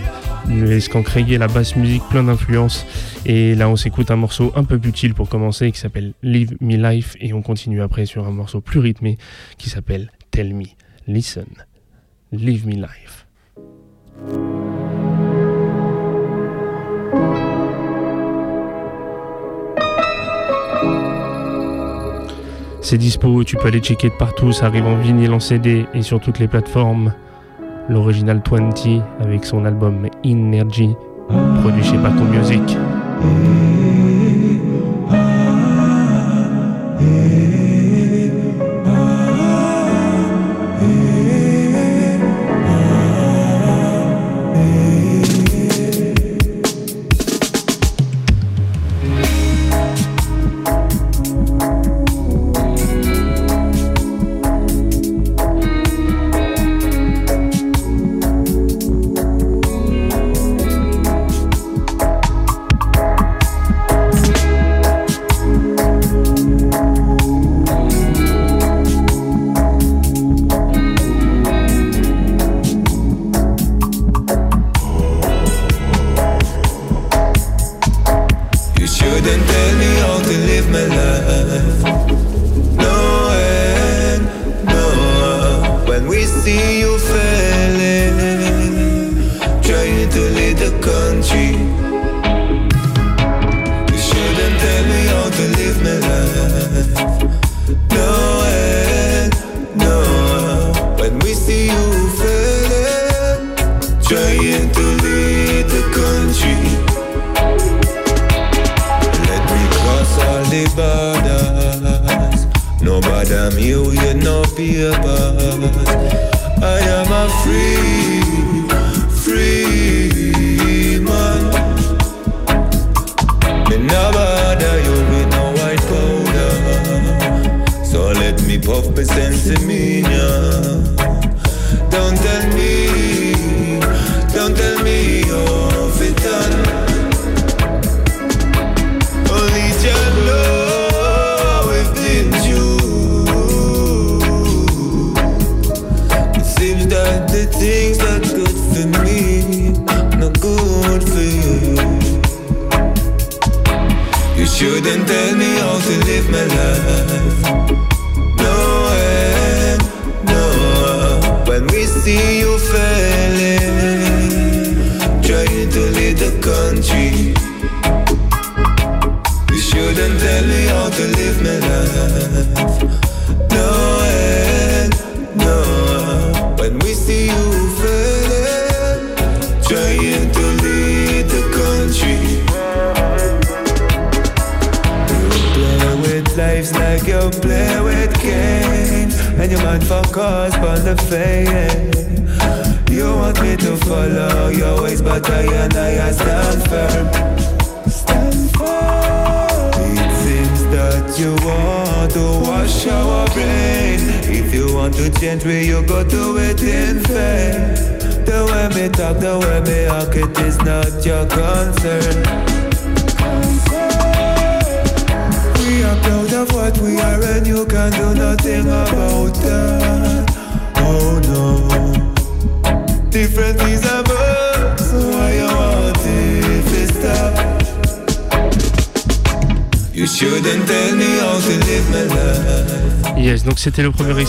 le 0.48 0.80
skank 0.80 1.08
reggae, 1.08 1.38
la 1.38 1.48
basse 1.48 1.76
musique, 1.76 2.02
plein 2.08 2.24
d'influences. 2.24 2.86
Et 3.26 3.54
là, 3.54 3.68
on 3.68 3.76
s'écoute 3.76 4.10
un 4.10 4.16
morceau 4.16 4.52
un 4.56 4.64
peu 4.64 4.78
plus 4.78 4.92
chill 4.94 5.12
pour 5.12 5.28
commencer 5.28 5.70
qui 5.70 5.78
s'appelle 5.78 6.14
Live 6.22 6.56
Me 6.60 6.76
Life. 6.76 7.16
Et 7.20 7.32
on 7.34 7.42
continue 7.42 7.82
après 7.82 8.06
sur 8.06 8.26
un 8.26 8.30
morceau 8.30 8.60
plus 8.60 8.80
rythmé 8.80 9.18
qui 9.58 9.68
s'appelle 9.68 10.10
Tell 10.30 10.54
Me, 10.54 10.64
Listen, 11.06 11.46
Live 12.32 12.66
Me 12.66 12.74
Life. 12.74 13.26
C'est 22.80 22.98
dispo, 22.98 23.42
tu 23.42 23.56
peux 23.56 23.66
aller 23.66 23.80
checker 23.80 24.10
de 24.10 24.14
partout, 24.14 24.52
ça 24.52 24.66
arrive 24.66 24.86
en 24.86 24.96
vinyle, 24.96 25.32
en 25.32 25.40
CD 25.40 25.86
et 25.92 26.02
sur 26.02 26.20
toutes 26.20 26.38
les 26.38 26.46
plateformes. 26.46 27.12
L'original 27.88 28.42
20 28.50 29.00
avec 29.20 29.44
son 29.44 29.64
album 29.64 30.08
Energy, 30.24 30.96
produit 31.62 31.84
chez 31.84 31.96
Baco 31.98 32.24
Music. 32.24 32.76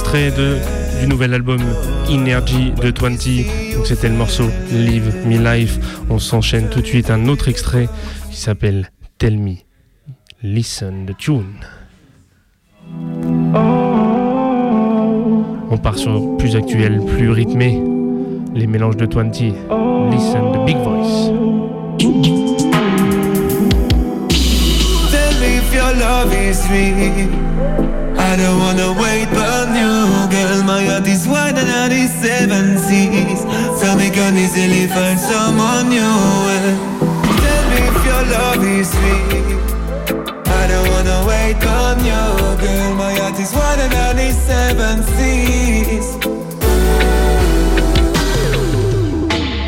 Extrait 0.08 0.32
de, 0.32 0.58
du 1.02 1.08
nouvel 1.08 1.34
album 1.34 1.60
Energy 2.10 2.72
de 2.72 2.94
20. 2.98 3.76
Donc 3.76 3.86
c'était 3.86 4.08
le 4.08 4.16
morceau 4.16 4.46
Live 4.72 5.14
Me 5.26 5.38
Life. 5.38 5.80
On 6.10 6.18
s'enchaîne 6.18 6.70
tout 6.70 6.80
de 6.80 6.86
suite 6.86 7.10
un 7.10 7.28
autre 7.28 7.50
extrait 7.50 7.90
qui 8.32 8.38
s'appelle 8.38 8.90
Tell 9.18 9.38
Me. 9.38 9.56
Listen 10.42 11.06
the 11.06 11.18
tune. 11.18 11.60
On 15.70 15.78
part 15.78 15.98
sur 15.98 16.38
plus 16.38 16.56
actuel, 16.56 17.02
plus 17.18 17.30
rythmé. 17.30 17.84
Les 18.56 18.68
mélanges 18.68 18.96
de 18.96 19.14
20. 19.14 19.42
Listen 20.10 20.54
the 20.54 20.66
big 20.66 20.78
voice. 20.78 21.32
97 31.90 32.78
seas 32.80 33.46
Tell 33.80 33.96
me 33.96 34.10
can 34.10 34.36
easily 34.36 34.88
find 34.88 35.18
someone 35.18 35.88
new 35.88 36.02
Tell 37.42 37.64
me 37.70 37.78
if 37.88 38.06
your 38.06 38.24
love 38.36 38.64
is 38.66 38.90
sweet 38.90 39.56
I 40.48 40.68
don't 40.68 40.88
wanna 40.92 41.20
wait 41.26 41.64
on 41.66 42.04
you 42.04 42.26
Girl, 42.60 42.96
my 42.96 43.14
heart 43.14 43.40
is 43.40 43.54
wide 43.54 43.80
and 43.80 44.20
I 44.20 44.32
seven 44.32 45.02
seas 45.16 46.18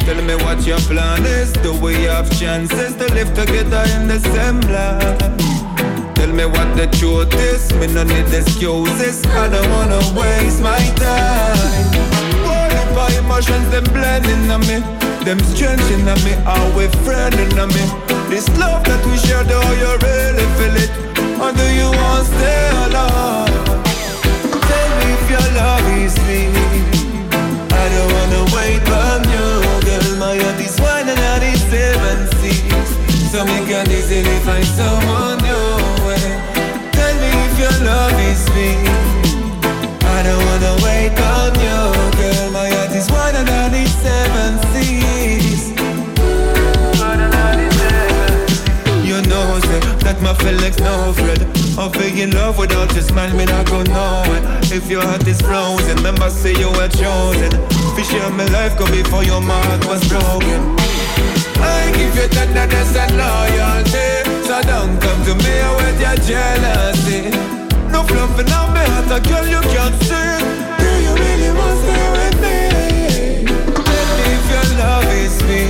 Tell 0.03 0.21
me 0.21 0.35
what 0.43 0.67
your 0.67 0.79
plan 0.79 1.25
is 1.25 1.53
Do 1.53 1.71
we 1.79 1.93
have 2.03 2.29
chances 2.37 2.95
to 2.97 3.05
live 3.13 3.33
together 3.33 3.83
in 3.95 4.09
the 4.09 4.19
same 4.19 4.59
life? 4.73 5.39
Tell 6.15 6.33
me 6.33 6.45
what 6.45 6.75
the 6.75 6.87
truth 6.87 7.33
is. 7.33 7.71
Me 7.75 7.87
no 7.87 8.03
need 8.03 8.27
excuses. 8.33 9.25
I 9.25 9.47
don't 9.47 9.69
wanna 9.71 9.99
waste 10.19 10.61
my 10.61 10.77
time. 10.97 11.68
Emotions 13.39 13.69
them 13.71 13.85
blending 13.93 14.51
on 14.51 14.59
me? 14.67 14.83
Them 15.23 15.39
strengthening 15.39 16.05
on 16.09 16.19
me. 16.25 16.33
Are 16.43 16.69
we 16.75 16.91
friending 17.07 17.55
on 17.55 17.69
me? 17.69 17.87
This 18.27 18.49
love 18.59 18.83
that 18.83 18.99
we 19.07 19.15
share, 19.15 19.47
do 19.47 19.55
you 19.79 19.91
really 20.03 20.43
feel 20.59 20.75
it? 20.75 20.91
Or 21.39 21.55
do 21.55 21.63
you 21.71 21.87
want 21.87 22.27
to 22.27 22.35
stay 22.35 22.67
alone? 22.83 23.47
Tell 24.59 24.89
me 24.99 25.07
if 25.15 25.25
your 25.31 25.47
love 25.55 25.87
is 26.03 26.19
me. 26.27 26.51
I 27.79 27.85
don't 27.95 28.11
wanna 28.11 28.43
wait 28.51 28.83
on 28.91 29.23
you, 29.31 29.47
girl. 29.87 30.19
My 30.19 30.35
heart 30.35 30.59
is 30.59 30.75
wider 30.83 31.15
than 31.15 31.39
the 31.39 31.55
seven 31.71 32.19
seas, 32.43 32.91
so 33.31 33.45
me 33.45 33.63
can 33.71 33.87
easily 33.89 34.37
find 34.43 34.67
someone 34.67 35.28
feelings 50.49 50.79
no 50.79 51.13
of 51.77 51.93
being 51.93 52.17
in 52.17 52.31
love 52.31 52.57
without 52.57 52.91
your 52.93 53.03
smile, 53.03 53.33
me 53.35 53.45
not 53.45 53.65
go 53.67 53.83
nowhere. 53.83 54.41
If 54.73 54.89
your 54.89 55.03
heart 55.03 55.27
is 55.27 55.39
frozen, 55.41 55.97
remember 55.97 56.29
say 56.29 56.53
you 56.57 56.69
were 56.71 56.89
chosen. 56.89 57.51
Fish 57.95 58.09
share 58.09 58.29
my 58.31 58.45
life 58.45 58.77
go 58.77 58.85
before 58.89 59.23
your 59.23 59.41
heart 59.41 59.85
was 59.85 60.01
broken. 60.09 60.75
I 61.61 61.91
give 61.95 62.15
you 62.15 62.27
tenderness 62.29 62.95
and 62.95 63.13
loyalty, 63.17 64.09
so 64.47 64.61
don't 64.63 64.97
come 64.99 65.21
to 65.27 65.33
me 65.45 65.55
with 65.77 65.99
your 66.01 66.17
jealousy. 66.25 67.29
No 67.93 68.03
fluffing 68.03 68.51
on 68.51 68.73
me 68.73 68.83
heart, 68.89 69.11
a 69.13 69.19
girl 69.29 69.45
you 69.45 69.61
can't 69.69 69.95
see. 70.01 70.33
Do 70.81 70.89
you 71.05 71.13
really 71.23 71.51
want 71.53 71.77
to 71.77 71.85
stay 71.85 72.05
with 72.17 72.37
me? 72.43 72.59
Me 73.85 73.99
if 74.33 74.45
your 74.53 74.67
love 74.81 75.09
is 75.13 75.37
me. 75.47 75.61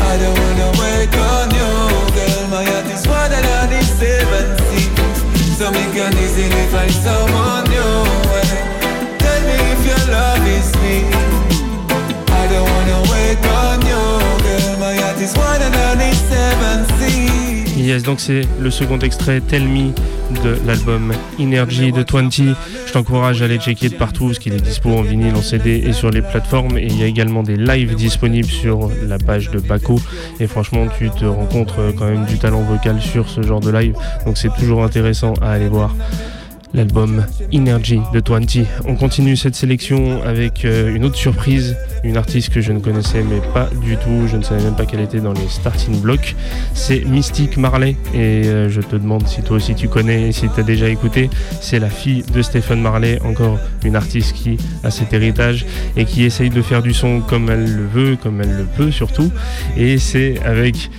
I 0.00 0.16
don't 0.20 0.36
wanna 0.40 0.68
wait 0.80 1.14
on 1.16 1.51
seas, 5.62 5.68
so 5.68 5.70
me 5.70 5.92
can 5.92 6.12
easily 6.18 6.66
find 6.68 6.90
someone 6.90 7.64
new? 7.70 8.21
Yes, 17.82 18.04
donc 18.04 18.20
c'est 18.20 18.42
le 18.60 18.70
second 18.70 19.00
extrait 19.00 19.40
Tell 19.40 19.64
Me 19.64 19.90
de 20.44 20.56
l'album 20.64 21.12
Energy 21.40 21.90
de 21.90 22.04
20. 22.08 22.30
Je 22.86 22.92
t'encourage 22.92 23.42
à 23.42 23.46
aller 23.46 23.58
checker 23.58 23.88
de 23.88 23.96
partout 23.96 24.26
parce 24.26 24.38
qu'il 24.38 24.52
est 24.54 24.60
dispo 24.60 24.90
en 24.90 25.02
vinyle, 25.02 25.34
en 25.34 25.42
CD 25.42 25.82
et 25.84 25.92
sur 25.92 26.10
les 26.10 26.22
plateformes. 26.22 26.78
Et 26.78 26.86
il 26.86 26.96
y 26.96 27.02
a 27.02 27.06
également 27.06 27.42
des 27.42 27.56
lives 27.56 27.96
disponibles 27.96 28.48
sur 28.48 28.88
la 29.08 29.18
page 29.18 29.50
de 29.50 29.58
Baco. 29.58 30.00
Et 30.38 30.46
franchement, 30.46 30.86
tu 30.96 31.10
te 31.10 31.24
rencontres 31.24 31.92
quand 31.98 32.06
même 32.06 32.24
du 32.24 32.38
talent 32.38 32.62
vocal 32.62 33.02
sur 33.02 33.28
ce 33.28 33.42
genre 33.42 33.58
de 33.58 33.72
live. 33.72 33.96
Donc 34.26 34.38
c'est 34.38 34.54
toujours 34.54 34.84
intéressant 34.84 35.34
à 35.42 35.50
aller 35.50 35.68
voir. 35.68 35.92
L'album 36.74 37.24
Energy 37.52 38.00
de 38.14 38.22
20. 38.26 38.64
On 38.86 38.94
continue 38.96 39.36
cette 39.36 39.54
sélection 39.54 40.22
avec 40.22 40.64
euh, 40.64 40.94
une 40.94 41.04
autre 41.04 41.16
surprise, 41.16 41.76
une 42.02 42.16
artiste 42.16 42.50
que 42.50 42.60
je 42.60 42.72
ne 42.72 42.78
connaissais 42.78 43.22
mais 43.22 43.40
pas 43.52 43.68
du 43.84 43.96
tout, 43.96 44.26
je 44.26 44.36
ne 44.36 44.42
savais 44.42 44.62
même 44.62 44.74
pas 44.74 44.86
qu'elle 44.86 45.00
était 45.00 45.20
dans 45.20 45.34
les 45.34 45.48
starting 45.48 46.00
blocks. 46.00 46.34
C'est 46.72 47.04
Mystique 47.04 47.56
Marley 47.56 47.96
et 48.14 48.46
euh, 48.46 48.70
je 48.70 48.80
te 48.80 48.96
demande 48.96 49.26
si 49.26 49.42
toi 49.42 49.56
aussi 49.56 49.74
tu 49.74 49.88
connais 49.88 50.28
et 50.28 50.32
si 50.32 50.48
tu 50.48 50.60
as 50.60 50.62
déjà 50.62 50.88
écouté. 50.88 51.28
C'est 51.60 51.78
la 51.78 51.90
fille 51.90 52.24
de 52.32 52.40
Stephen 52.40 52.80
Marley, 52.80 53.20
encore 53.22 53.58
une 53.84 53.96
artiste 53.96 54.34
qui 54.34 54.56
a 54.82 54.90
cet 54.90 55.12
héritage 55.12 55.66
et 55.96 56.06
qui 56.06 56.24
essaye 56.24 56.50
de 56.50 56.62
faire 56.62 56.82
du 56.82 56.94
son 56.94 57.20
comme 57.20 57.50
elle 57.50 57.64
le 57.64 57.86
veut, 57.86 58.16
comme 58.16 58.40
elle 58.40 58.56
le 58.56 58.64
peut 58.64 58.90
surtout. 58.90 59.30
Et 59.76 59.98
c'est 59.98 60.40
avec 60.42 60.90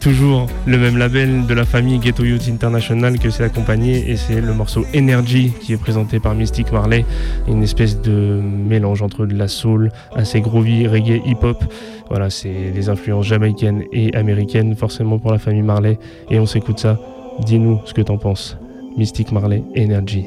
toujours 0.00 0.46
le 0.66 0.78
même 0.78 0.96
label 0.96 1.46
de 1.46 1.54
la 1.54 1.64
famille 1.64 1.98
Ghetto 1.98 2.24
Youth 2.24 2.48
International 2.48 3.18
que 3.18 3.30
c'est 3.30 3.44
accompagné 3.44 4.10
et 4.10 4.16
c'est 4.16 4.40
le 4.40 4.54
morceau 4.54 4.84
Energy 4.96 5.52
qui 5.60 5.74
est 5.74 5.76
présenté 5.76 6.18
par 6.18 6.34
Mystic 6.34 6.72
Marley, 6.72 7.04
une 7.46 7.62
espèce 7.62 8.00
de 8.00 8.40
mélange 8.42 9.02
entre 9.02 9.26
de 9.26 9.34
la 9.34 9.46
soul, 9.46 9.90
assez 10.14 10.40
groovy, 10.40 10.86
reggae, 10.88 11.20
hip-hop. 11.26 11.62
Voilà, 12.08 12.30
c'est 12.30 12.72
les 12.74 12.88
influences 12.88 13.26
jamaïcaines 13.26 13.84
et 13.92 14.14
américaines 14.16 14.74
forcément 14.74 15.18
pour 15.18 15.32
la 15.32 15.38
famille 15.38 15.62
Marley 15.62 15.98
et 16.30 16.40
on 16.40 16.46
s'écoute 16.46 16.80
ça. 16.80 16.98
Dis-nous 17.44 17.80
ce 17.84 17.94
que 17.94 18.02
t'en 18.02 18.16
penses. 18.16 18.56
Mystic 18.96 19.32
Marley, 19.32 19.62
Energy. 19.76 20.26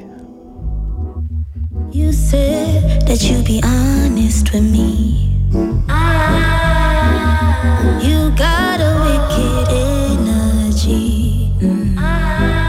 You 8.01 8.31
got 8.35 8.81
a 8.81 8.91
wicked 9.05 9.67
energy. 9.71 11.49
Mm. 11.59 11.95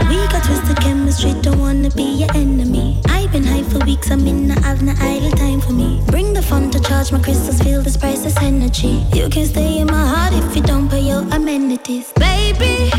We 0.09 0.17
got 0.31 0.43
twisted 0.43 0.79
chemistry, 0.79 1.33
don't 1.41 1.59
wanna 1.59 1.89
be 1.91 2.03
your 2.21 2.31
enemy. 2.33 3.01
I've 3.09 3.31
been 3.31 3.43
high 3.43 3.63
for 3.63 3.79
weeks, 3.85 4.09
I 4.11 4.15
mean, 4.15 4.51
I 4.51 4.59
have 4.61 4.81
no 4.83 4.93
idle 4.99 5.31
time 5.31 5.59
for 5.59 5.73
me. 5.73 6.01
Bring 6.07 6.33
the 6.33 6.41
fun 6.41 6.71
to 6.71 6.79
charge 6.79 7.11
my 7.11 7.21
crystals, 7.21 7.61
feel 7.61 7.81
this 7.81 7.97
priceless 7.97 8.37
energy. 8.41 9.03
You 9.13 9.27
can 9.27 9.45
stay 9.45 9.79
in 9.79 9.87
my 9.87 10.05
heart 10.13 10.33
if 10.33 10.55
you 10.55 10.61
don't 10.61 10.87
pay 10.87 11.01
your 11.01 11.23
amenities. 11.37 12.13
Baby, 12.13 12.89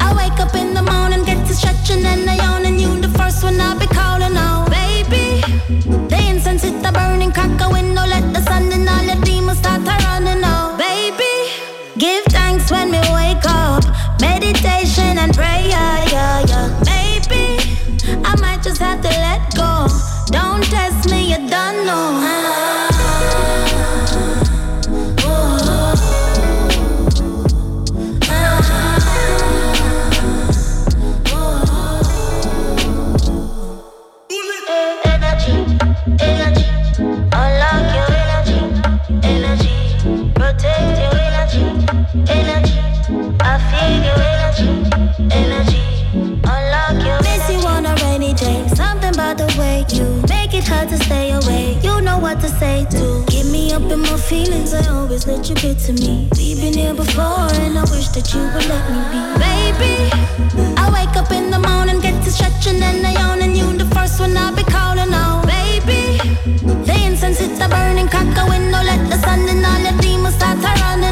I 0.00 0.08
wake 0.20 0.40
up 0.40 0.56
in 0.56 0.74
the 0.74 0.82
morning, 0.82 1.24
get 1.24 1.46
to 1.46 1.54
stretching 1.54 2.04
and 2.04 2.28
I 2.28 2.34
yawn, 2.36 2.64
and 2.66 2.80
you 2.80 3.00
the 3.00 3.16
first 3.16 3.44
one 3.44 3.60
I'll 3.60 3.78
be 3.78 3.86
calling 3.86 4.36
out. 4.36 4.70
Baby, 4.70 5.40
the 6.08 6.18
incense 6.30 6.64
hit 6.64 6.82
the 6.82 6.90
burning 6.90 7.30
crack 7.30 7.60
a 7.60 7.70
window, 7.70 8.04
let 8.06 8.24
the 8.34 8.42
sun 8.42 8.72
and 8.72 8.88
all 8.88 9.04
your 9.04 9.20
demons 9.24 9.58
start 9.58 9.86
running 9.86 10.42
out. 10.42 10.57
Give 11.98 12.24
thanks 12.26 12.70
when 12.70 12.92
we 12.92 13.00
wake 13.12 13.44
up, 13.44 13.82
meditation 14.20 15.18
and 15.18 15.34
prayer, 15.34 15.66
yeah, 15.66 16.44
yeah. 16.46 16.82
Maybe 16.86 17.58
I 18.24 18.36
might 18.40 18.62
just 18.62 18.80
have 18.80 19.00
to 19.02 19.08
let 19.08 19.52
go. 19.56 19.57
Hard 50.68 50.88
to 50.90 50.98
stay 50.98 51.32
away. 51.32 51.78
You 51.82 52.00
know 52.00 52.18
what 52.18 52.40
to 52.40 52.48
say 52.48 52.86
to 52.90 53.24
get 53.26 53.46
me 53.46 53.72
up 53.72 53.82
in 53.90 54.00
my 54.00 54.16
feelings. 54.16 54.74
I 54.74 54.86
always 54.88 55.26
let 55.26 55.48
you 55.48 55.54
get 55.54 55.78
to 55.86 55.92
me. 55.92 56.28
We've 56.36 56.60
been 56.60 56.74
here 56.74 56.94
before, 56.94 57.48
and 57.64 57.78
I 57.78 57.84
wish 57.94 58.08
that 58.16 58.26
you 58.34 58.42
would 58.52 58.66
let 58.68 58.84
me 58.92 59.00
be, 59.12 59.22
baby. 59.46 59.94
I 60.76 60.86
wake 60.92 61.16
up 61.16 61.30
in 61.32 61.50
the 61.50 61.58
morning, 61.58 62.00
get 62.00 62.22
to 62.24 62.30
stretching 62.30 62.82
and 62.82 63.06
I 63.06 63.12
yawn, 63.12 63.40
and 63.40 63.56
you 63.56 63.66
the 63.72 63.88
first 63.96 64.20
one 64.20 64.36
I'll 64.36 64.54
be 64.54 64.64
calling 64.64 65.12
out, 65.12 65.46
baby. 65.46 66.18
The 66.84 66.94
incense 67.06 67.38
hit 67.38 67.56
the 67.58 67.68
burning 67.68 68.08
crack 68.08 68.36
a 68.36 68.44
window, 68.48 68.82
let 68.90 69.02
the 69.10 69.16
sun 69.24 69.48
and 69.48 69.64
all 69.64 69.80
the 69.86 69.94
demons 70.02 70.34
start 70.34 70.60
to 70.60 70.72
running 70.82 71.07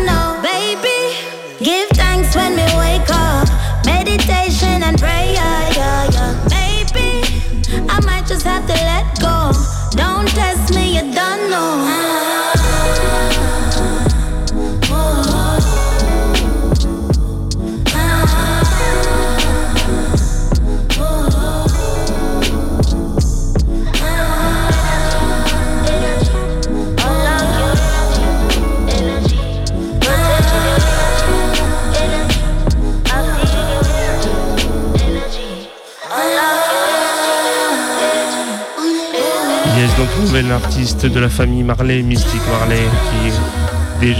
artiste 40.45 41.07
de 41.07 41.19
la 41.19 41.31
famille 41.31 41.63
Marley, 41.63 42.03
Mystic 42.03 42.43
Marley, 42.51 42.83
qui 43.09 44.07
est 44.09 44.15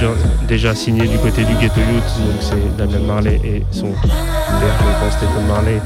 déjà, 0.49 0.75
signé 0.75 1.07
du 1.07 1.19
côté 1.19 1.45
du 1.45 1.55
Ghetto 1.57 1.81
Youth. 1.81 2.27
Donc 2.27 2.41
c'est 2.41 2.77
Damian 2.79 3.07
Marley 3.07 3.39
et 3.45 3.63
son 3.71 3.89
père, 3.89 4.01
je 4.01 5.05
pense, 5.05 5.13
Stephen 5.13 5.47
Marley, 5.47 5.81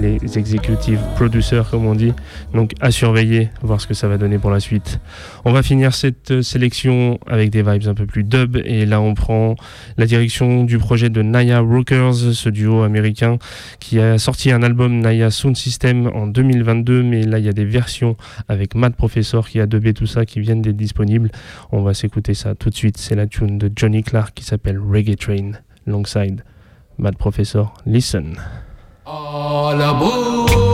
les 0.00 0.38
executive 0.38 1.00
producers, 1.14 1.68
comme 1.70 1.86
on 1.86 1.94
dit. 1.94 2.12
Donc 2.54 2.72
à 2.80 2.90
surveiller, 2.90 3.50
voir 3.62 3.80
ce 3.80 3.86
que 3.86 3.94
ça 3.94 4.08
va 4.08 4.18
donner 4.18 4.38
pour 4.38 4.50
la 4.50 4.60
suite. 4.60 5.00
On 5.44 5.52
va 5.52 5.62
finir 5.62 5.94
cette 5.94 6.30
euh, 6.30 6.42
sélection 6.42 7.18
avec 7.26 7.50
des 7.50 7.62
vibes 7.62 7.88
un 7.88 7.94
peu 7.94 8.06
plus 8.06 8.24
dub. 8.24 8.56
Et 8.64 8.86
là, 8.86 9.00
on 9.00 9.14
prend 9.14 9.56
la 9.96 10.06
direction 10.06 10.64
du 10.64 10.78
projet 10.78 11.10
de 11.10 11.22
Naya 11.22 11.60
Rookers, 11.60 12.14
ce 12.14 12.48
duo 12.48 12.82
américain 12.82 13.38
qui 13.80 14.00
a 14.00 14.18
sorti 14.18 14.50
un 14.50 14.62
album 14.62 15.00
Naya 15.00 15.30
Sound 15.30 15.56
System 15.56 16.10
en 16.14 16.26
2022. 16.26 17.02
Mais 17.02 17.22
là, 17.22 17.38
il 17.38 17.44
y 17.44 17.48
a 17.48 17.52
des 17.52 17.64
versions 17.64 18.16
avec 18.48 18.74
Matt 18.74 18.94
Professor 18.96 19.48
qui 19.48 19.60
a 19.60 19.66
dubé 19.66 19.94
tout 19.94 20.06
ça 20.06 20.24
qui 20.24 20.40
viennent 20.40 20.62
d'être 20.62 20.76
disponibles. 20.76 21.30
On 21.72 21.82
va 21.82 21.94
s'écouter 21.94 22.34
ça 22.34 22.54
tout 22.54 22.70
de 22.70 22.74
suite. 22.74 22.98
C'est 22.98 23.14
la 23.14 23.26
tune 23.26 23.58
de 23.58 23.70
Johnny 23.74 24.02
Clark 24.02 24.34
qui 24.34 24.44
s'appelle 24.44 24.78
Reggae 24.78 25.16
Train, 25.16 25.52
Longside. 25.86 26.42
Matt 26.98 27.16
Professor, 27.16 27.74
listen. 27.84 28.36
All 29.06 29.80
aboard. 29.80 30.65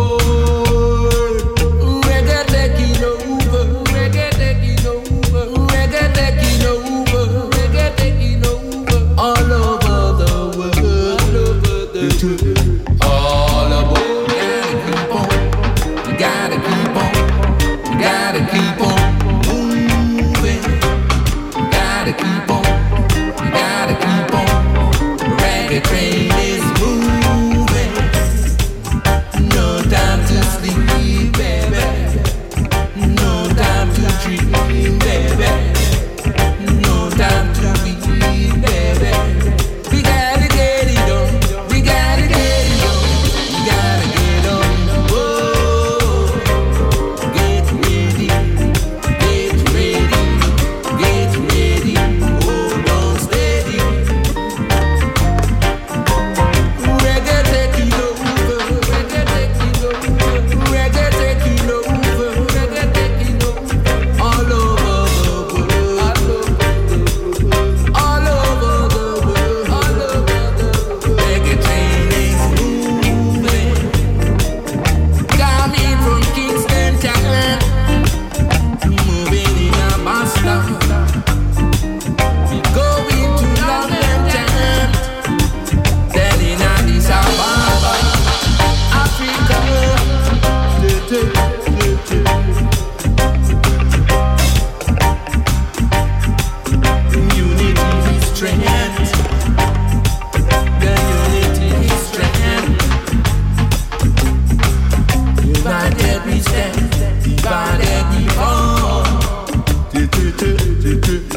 You. 110.93 111.32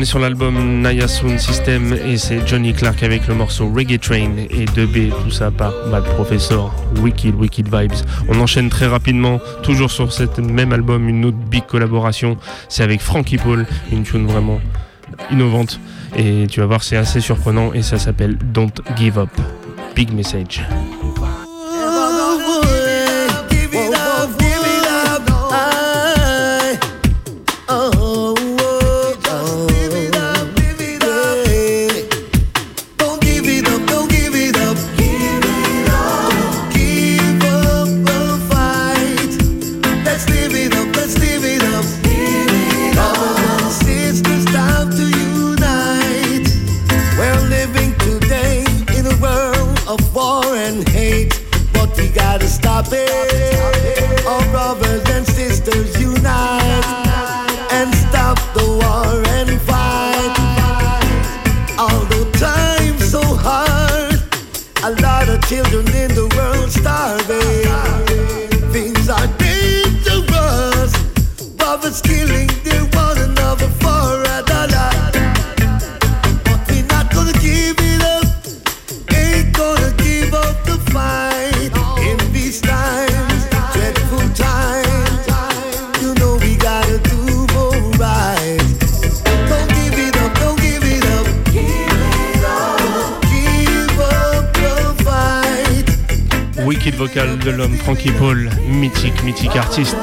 On 0.00 0.02
est 0.02 0.06
sur 0.06 0.18
l'album 0.18 0.80
Naya 0.80 1.06
Sound 1.06 1.38
System 1.38 1.92
et 1.92 2.16
c'est 2.16 2.46
Johnny 2.48 2.72
Clark 2.72 3.02
avec 3.02 3.26
le 3.26 3.34
morceau 3.34 3.70
Reggae 3.70 4.00
Train 4.00 4.30
et 4.48 4.64
2B, 4.64 5.10
tout 5.10 5.30
ça 5.30 5.50
par 5.50 5.74
Mad 5.88 6.04
Professor, 6.04 6.74
Wicked 7.02 7.34
Wicked 7.34 7.66
Vibes. 7.66 8.06
On 8.30 8.40
enchaîne 8.40 8.70
très 8.70 8.86
rapidement, 8.86 9.40
toujours 9.62 9.90
sur 9.90 10.10
cet 10.10 10.38
même 10.38 10.72
album, 10.72 11.06
une 11.06 11.26
autre 11.26 11.36
big 11.36 11.66
collaboration, 11.66 12.38
c'est 12.70 12.82
avec 12.82 13.02
Frankie 13.02 13.36
Paul, 13.36 13.66
une 13.92 14.04
tune 14.04 14.26
vraiment 14.26 14.58
innovante 15.30 15.78
et 16.16 16.46
tu 16.50 16.60
vas 16.60 16.66
voir 16.66 16.82
c'est 16.82 16.96
assez 16.96 17.20
surprenant 17.20 17.74
et 17.74 17.82
ça 17.82 17.98
s'appelle 17.98 18.38
Don't 18.42 18.72
Give 18.96 19.18
Up. 19.18 19.28
Big 19.94 20.14
message. 20.14 20.62
L'homme 97.50 97.76
Frankie 97.76 98.12
Paul, 98.12 98.50
mythique, 98.68 99.22
mythique 99.24 99.56
artiste. 99.56 99.96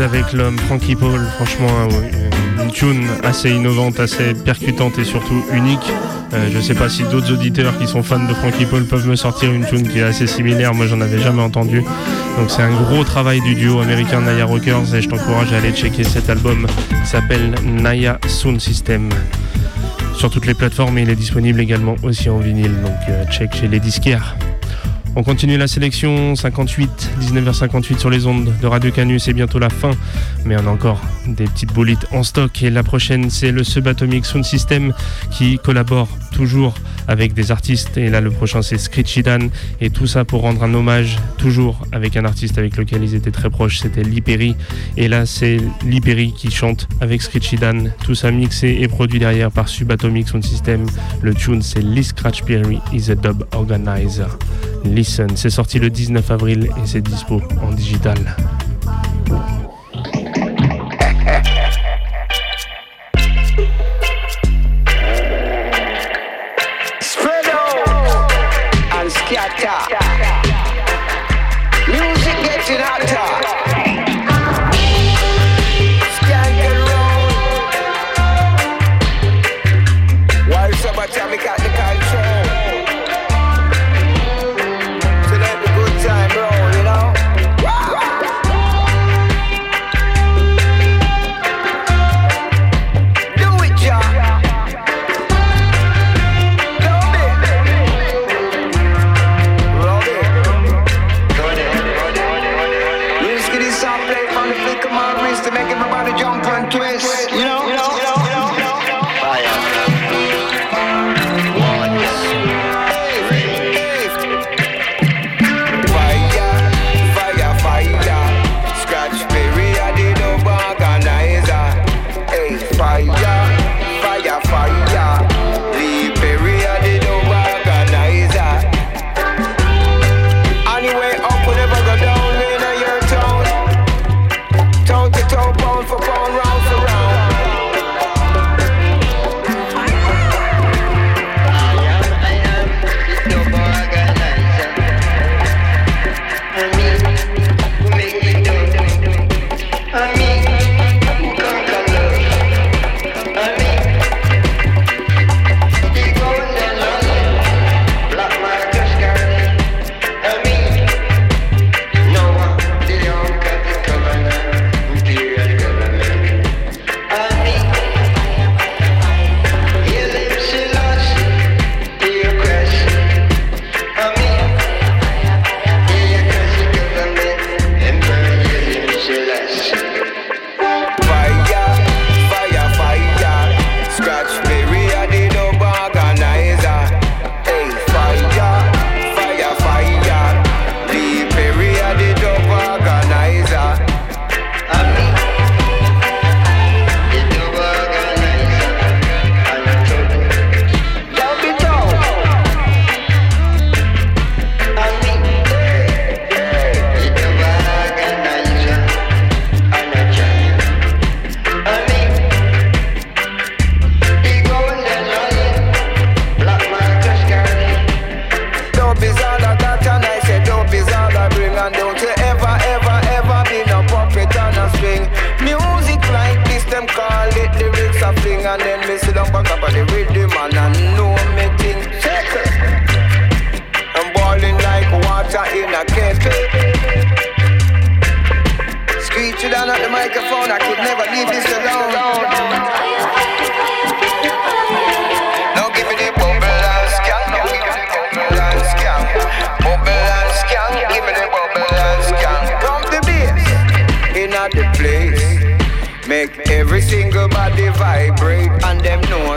Avec 0.00 0.32
l'homme 0.32 0.58
Frankie 0.58 0.94
Paul, 0.94 1.20
franchement 1.36 1.88
ouais, 1.88 2.10
une 2.62 2.70
tune 2.70 3.06
assez 3.22 3.50
innovante, 3.50 3.98
assez 3.98 4.34
percutante 4.34 4.98
et 4.98 5.04
surtout 5.04 5.44
unique. 5.52 5.92
Euh, 6.32 6.48
je 6.52 6.60
sais 6.60 6.74
pas 6.74 6.88
si 6.88 7.02
d'autres 7.02 7.32
auditeurs 7.32 7.76
qui 7.78 7.86
sont 7.86 8.02
fans 8.02 8.24
de 8.24 8.32
Frankie 8.32 8.64
Paul 8.64 8.84
peuvent 8.84 9.06
me 9.06 9.16
sortir 9.16 9.52
une 9.52 9.66
tune 9.66 9.88
qui 9.88 9.98
est 9.98 10.02
assez 10.02 10.26
similaire, 10.26 10.72
moi 10.72 10.86
j'en 10.86 11.00
avais 11.00 11.18
jamais 11.18 11.42
entendu. 11.42 11.80
Donc 12.38 12.48
c'est 12.48 12.62
un 12.62 12.70
gros 12.70 13.04
travail 13.04 13.40
du 13.40 13.54
duo 13.54 13.80
américain 13.80 14.20
Naya 14.20 14.44
Rockers 14.44 14.94
et 14.94 15.02
je 15.02 15.08
t'encourage 15.08 15.52
à 15.52 15.58
aller 15.58 15.72
checker 15.72 16.04
cet 16.04 16.30
album 16.30 16.66
qui 17.02 17.08
s'appelle 17.08 17.54
Naya 17.64 18.18
Sound 18.28 18.60
System 18.60 19.08
sur 20.14 20.30
toutes 20.30 20.46
les 20.46 20.54
plateformes 20.54 20.98
et 20.98 21.02
il 21.02 21.10
est 21.10 21.16
disponible 21.16 21.60
également 21.60 21.96
aussi 22.02 22.30
en 22.30 22.38
vinyle, 22.38 22.80
donc 22.82 22.96
euh, 23.08 23.24
check 23.30 23.54
chez 23.54 23.68
les 23.68 23.80
disquaires. 23.80 24.36
On 25.14 25.22
continue 25.22 25.58
la 25.58 25.66
sélection 25.66 26.34
58, 26.34 27.10
19h58 27.20 27.98
sur 27.98 28.08
les 28.08 28.26
ondes 28.26 28.50
de 28.62 28.66
Radio 28.66 28.90
Canus, 28.90 29.24
c'est 29.24 29.34
bientôt 29.34 29.58
la 29.58 29.68
fin, 29.68 29.90
mais 30.46 30.56
on 30.56 30.66
a 30.66 30.70
encore 30.70 31.02
des 31.26 31.44
petites 31.44 31.72
boulites 31.74 32.06
en 32.12 32.22
stock. 32.22 32.62
Et 32.62 32.70
la 32.70 32.82
prochaine, 32.82 33.28
c'est 33.28 33.52
le 33.52 33.62
Subatomic 33.62 34.24
Sound 34.24 34.44
System 34.44 34.94
qui 35.30 35.58
collabore 35.58 36.08
toujours 36.32 36.74
avec 37.08 37.34
des 37.34 37.50
artistes. 37.50 37.98
Et 37.98 38.08
là, 38.08 38.22
le 38.22 38.30
prochain, 38.30 38.62
c'est 38.62 38.78
Screechy 38.78 39.22
Dan. 39.22 39.50
Et 39.82 39.90
tout 39.90 40.06
ça 40.06 40.24
pour 40.24 40.40
rendre 40.40 40.62
un 40.62 40.72
hommage 40.72 41.18
toujours 41.36 41.82
avec 41.92 42.16
un 42.16 42.24
artiste 42.24 42.56
avec 42.56 42.78
lequel 42.78 43.04
ils 43.04 43.14
étaient 43.14 43.30
très 43.30 43.50
proches, 43.50 43.80
c'était 43.80 44.02
Lee 44.02 44.22
Perry. 44.22 44.56
Et 44.96 45.08
là, 45.08 45.26
c'est 45.26 45.58
Lee 45.84 46.00
Perry 46.00 46.32
qui 46.34 46.50
chante 46.50 46.88
avec 47.02 47.20
Screechy 47.20 47.56
Dan. 47.56 47.92
Tout 48.02 48.14
ça 48.14 48.30
mixé 48.30 48.78
et 48.80 48.88
produit 48.88 49.18
derrière 49.18 49.50
par 49.50 49.68
Subatomic 49.68 50.28
Sound 50.28 50.44
System. 50.44 50.86
Le 51.20 51.34
tune, 51.34 51.60
c'est 51.60 51.82
Lee 51.82 52.04
Scratch 52.04 52.42
is 52.92 53.10
a 53.10 53.14
dub 53.14 53.44
organizer. 53.54 54.38
C'est 55.04 55.50
sorti 55.50 55.78
le 55.78 55.90
19 55.90 56.30
avril 56.30 56.64
et 56.64 56.86
c'est 56.86 57.00
dispo 57.00 57.40
en 57.62 57.72
digital. 57.72 58.36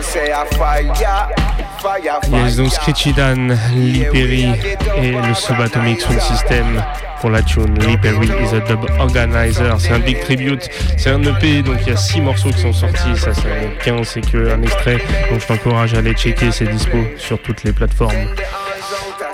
Know 0.05 0.11
say 0.11 0.31
a 0.31 0.45
donc 2.57 2.71
Screechy 2.71 3.13
Dan, 3.13 3.57
et 3.75 5.11
le 5.11 5.33
Subatomic 5.33 6.01
Sound 6.01 6.19
System 6.19 6.83
pour 7.21 7.29
la 7.29 7.41
tune 7.41 7.77
Perry 8.01 8.27
is 8.27 8.55
a 8.55 8.59
dub 8.61 8.85
organizer. 8.99 9.79
C'est 9.79 9.93
un 9.93 9.99
big 9.99 10.19
tribute, 10.21 10.69
c'est 10.97 11.11
un 11.11 11.21
EP, 11.23 11.61
donc 11.61 11.77
il 11.81 11.89
y 11.89 11.91
a 11.91 11.97
6 11.97 12.21
morceaux 12.21 12.49
qui 12.49 12.61
sont 12.61 12.73
sortis, 12.73 13.15
ça 13.15 13.33
c'est 13.33 13.83
15, 13.83 14.07
c'est 14.07 14.21
que 14.21 14.53
un 14.53 14.61
extrait. 14.61 14.97
Donc 15.29 15.41
je 15.41 15.47
t'encourage 15.47 15.93
à 15.93 15.99
aller 15.99 16.13
checker, 16.13 16.51
c'est 16.51 16.65
dispo 16.65 16.97
sur 17.17 17.39
toutes 17.39 17.63
les 17.63 17.71
plateformes. 17.71 18.27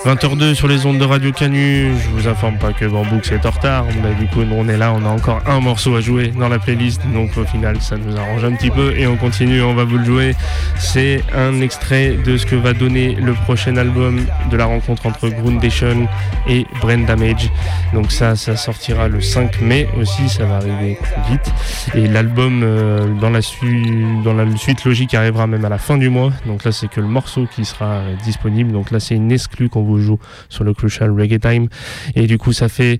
20h02 0.06 0.56
sur 0.56 0.68
les 0.68 0.88
ondes 0.88 0.98
de 0.98 1.06
Radio 1.06 1.32
Canu. 1.32 1.91
Je 1.95 2.10
vous 2.10 2.28
informe 2.28 2.57
pas 2.57 2.73
que 2.73 2.86
Bambouk 2.86 3.32
est 3.32 3.45
en 3.45 3.52
retard, 3.52 3.86
mais 4.02 4.15
du 4.15 4.26
coup, 4.26 4.41
nous, 4.44 4.56
on 4.56 4.68
est 4.68 4.78
là, 4.78 4.91
on 4.94 5.06
a 5.06 5.10
encore 5.10 5.41
un 5.45 5.60
morceau 5.60 5.95
à 5.95 6.02
jouer 6.02 6.30
dans 6.30 6.49
la 6.49 6.57
playlist, 6.57 7.03
donc 7.14 7.38
au 7.38 7.45
final, 7.45 7.80
ça 7.82 7.98
nous 7.98 8.18
arrange 8.18 8.44
un 8.44 8.53
petit 8.53 8.72
peu 8.72 8.98
et 8.98 9.06
on 9.06 9.15
continue, 9.15 9.61
on 9.61 9.76
va 9.76 9.84
vous 9.84 9.99
le 9.99 10.03
jouer. 10.03 10.36
C'est 10.80 11.23
un 11.36 11.61
extrait 11.61 12.18
de 12.26 12.36
ce 12.38 12.48
que 12.48 12.56
va 12.56 12.73
donner 12.73 13.14
le 13.14 13.34
prochain 13.34 13.78
album 13.78 14.26
de 14.49 14.57
la 14.57 14.65
rencontre 14.65 15.06
entre 15.06 15.30
Groundation 15.30 16.07
et 16.49 16.65
Brain 16.82 17.06
Damage. 17.06 17.52
Donc 17.94 18.11
ça, 18.11 18.36
ça 18.36 18.56
sortira 18.56 19.07
le 19.07 19.22
5 19.22 19.61
mai 19.61 19.88
aussi, 19.99 20.30
ça 20.30 20.45
va 20.45 20.56
arriver 20.56 20.98
vite. 21.30 21.53
Et 21.94 22.07
l'album, 22.07 22.61
euh, 22.64 23.06
dans, 23.19 23.30
la 23.30 23.41
dans 24.23 24.34
la 24.34 24.57
suite 24.57 24.84
logique, 24.84 25.14
arrivera 25.14 25.45
même 25.45 25.64
à 25.64 25.69
la 25.69 25.78
fin 25.78 25.99
du 25.99 26.10
mois. 26.10 26.32
Donc 26.48 26.64
là, 26.64 26.72
c'est 26.72 26.88
que 26.88 27.02
le 27.02 27.07
morceau 27.07 27.48
qui 27.56 27.65
sera 27.65 27.86
euh, 27.86 28.15
disponible. 28.23 28.72
Donc 28.72 28.90
là, 28.90 28.99
c'est 28.99 29.15
une 29.15 29.32
exclue 29.32 29.69
qu'on 29.69 29.84
vous 29.84 29.90
joue 29.97 30.19
sur 30.49 30.63
le 30.63 30.73
Crucial 30.73 31.11
Reggae 31.11 31.39
Time. 31.39 31.68
Et 32.15 32.27
du 32.27 32.38
coup, 32.38 32.53
ça 32.53 32.69
fait 32.69 32.99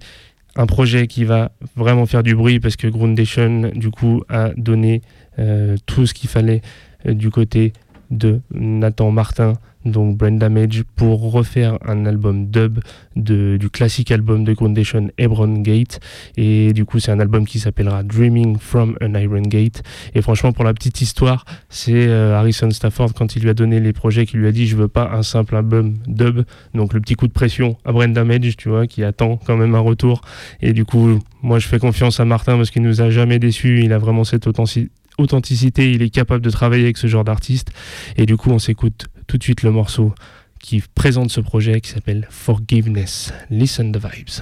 un 0.56 0.66
projet 0.66 1.08
qui 1.08 1.24
va 1.24 1.52
vraiment 1.76 2.06
faire 2.06 2.24
du 2.24 2.36
bruit 2.36 2.60
parce 2.60 2.76
que 2.76 2.88
Groundation, 2.88 3.72
du 3.74 3.90
coup, 3.90 4.24
a 4.30 4.50
donné 4.58 5.02
euh, 5.40 5.78
tout 5.86 6.06
ce 6.06 6.14
qu'il 6.14 6.30
fallait 6.30 6.62
euh, 7.06 7.14
du 7.14 7.30
côté 7.30 7.74
de 8.12 8.42
Nathan 8.54 9.12
Martin, 9.12 9.54
donc 9.84 10.16
Brain 10.18 10.34
Damage, 10.34 10.84
pour 10.96 11.32
refaire 11.32 11.80
un 11.88 12.06
album 12.06 12.48
dub 12.48 12.80
de, 13.16 13.58
du 13.58 13.70
classique 13.70 14.12
album 14.12 14.44
de 14.44 14.54
Groundation 14.54 15.10
Hebron 15.18 15.62
Gate. 15.62 16.00
Et 16.38 16.72
du 16.74 16.86
coup, 16.86 17.00
c'est 17.00 17.12
un 17.12 17.20
album 17.20 17.46
qui 17.48 17.58
s'appellera 17.60 18.04
Dreaming 18.04 18.58
from 18.60 18.96
an 19.02 19.16
Iron 19.16 19.42
Gate. 19.42 19.82
Et 20.14 20.22
franchement, 20.22 20.52
pour 20.52 20.66
la 20.66 20.74
petite 20.74 21.02
histoire, 21.02 21.46
c'est 21.70 22.08
euh, 22.08 22.36
Harrison 22.38 22.70
Stafford, 22.70 23.14
quand 23.16 23.36
il 23.36 23.42
lui 23.42 23.50
a 23.50 23.54
donné 23.56 23.80
les 23.80 23.94
projets, 23.94 24.26
qui 24.28 24.38
lui 24.38 24.48
a 24.48 24.52
dit 24.52 24.68
Je 24.68 24.76
veux 24.76 24.88
pas 24.88 25.10
un 25.14 25.24
simple 25.24 25.56
album 25.56 25.96
dub. 26.06 26.44
Donc, 26.76 26.94
le 26.94 27.00
petit 27.00 27.16
coup 27.16 27.28
de 27.28 27.34
pression 27.34 27.78
à 27.84 27.92
Brain 27.92 28.10
Damage, 28.10 28.58
tu 28.58 28.70
vois, 28.70 28.86
qui 28.86 29.04
attend 29.04 29.38
quand 29.38 29.58
même 29.58 29.74
un 29.74 29.80
retour. 29.80 30.22
Et 30.62 30.74
du 30.74 30.86
coup, 30.86 31.20
moi, 31.42 31.58
je 31.58 31.68
fais 31.68 31.80
confiance 31.80 32.20
à 32.20 32.26
Martin 32.26 32.58
parce 32.58 32.70
qu'il 32.70 32.84
nous 32.84 33.02
a 33.02 33.10
jamais 33.10 33.40
déçus. 33.40 33.82
Il 33.84 33.94
a 33.94 33.98
vraiment 33.98 34.26
cette 34.26 34.46
authentici- 34.46 34.90
authenticité. 35.22 35.92
Il 35.92 36.02
est 36.02 36.10
capable 36.10 36.44
de 36.44 36.50
travailler 36.50 36.84
avec 36.84 36.98
ce 36.98 37.08
genre 37.08 37.24
d'artiste. 37.24 37.72
Et 38.18 38.26
du 38.26 38.38
coup, 38.38 38.52
on 38.52 38.60
s'écoute 38.60 39.08
tout 39.28 39.38
de 39.38 39.44
suite 39.44 39.64
le 39.64 39.72
morceau 39.72 40.14
qui 40.60 40.84
présente 40.94 41.32
ce 41.32 41.42
projet 41.42 41.82
qui 41.82 41.90
s'appelle 41.90 42.28
Forgiveness. 42.30 43.34
Listen 43.50 43.92
the 43.92 43.98
vibes. 43.98 44.42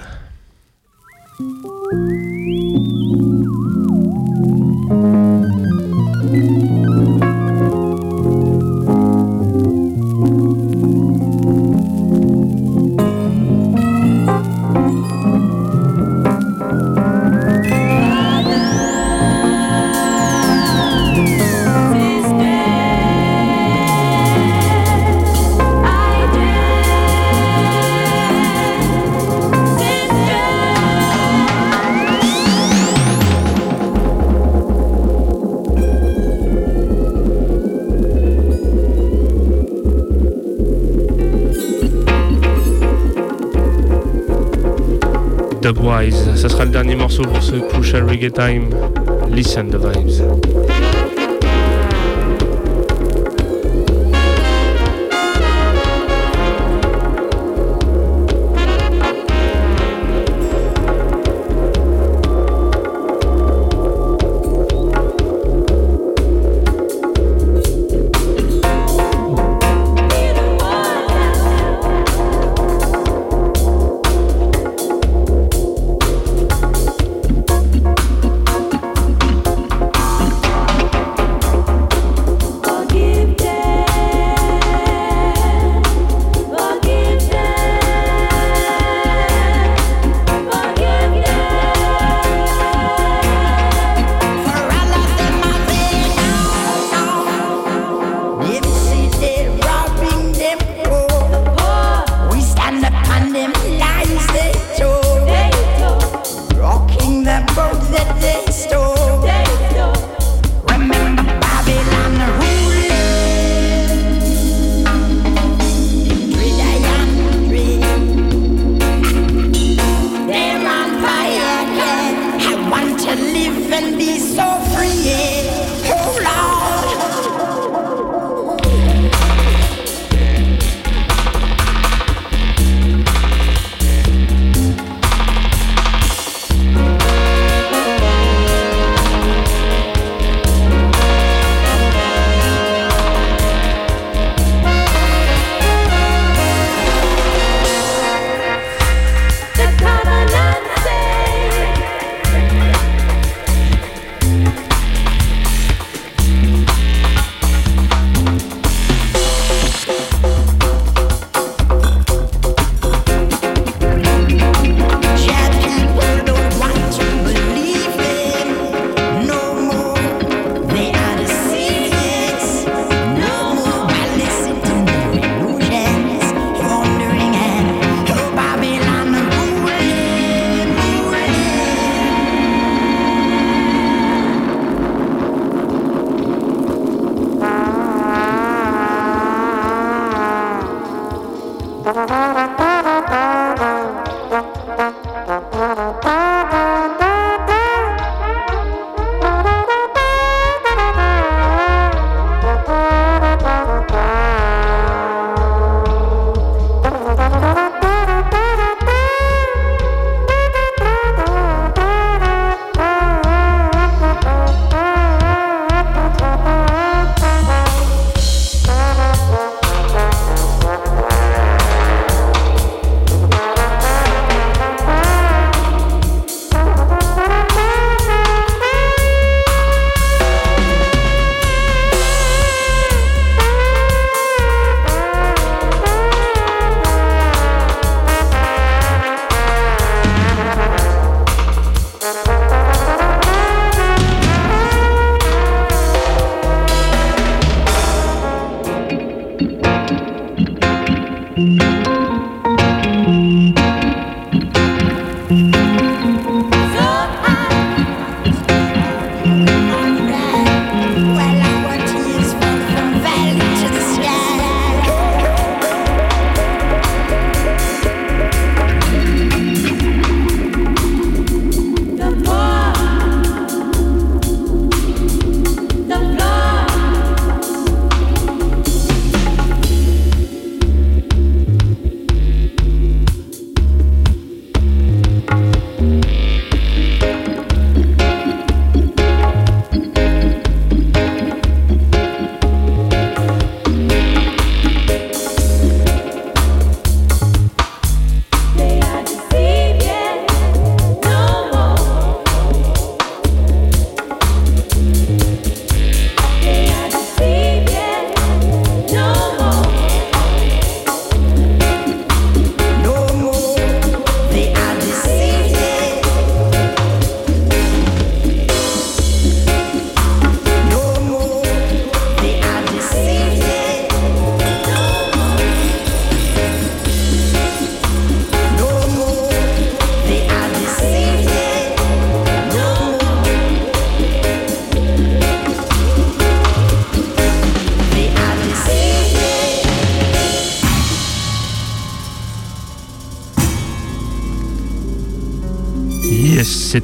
Dubwise, 45.72 46.34
ça 46.34 46.48
sera 46.48 46.64
le 46.64 46.72
dernier 46.72 46.96
morceau 46.96 47.22
pour 47.22 47.40
ce 47.40 47.54
Crucial 47.54 48.02
Reggae 48.02 48.32
Time. 48.32 48.70
Listen 49.30 49.70
the 49.70 49.76
vibes. 49.76 50.79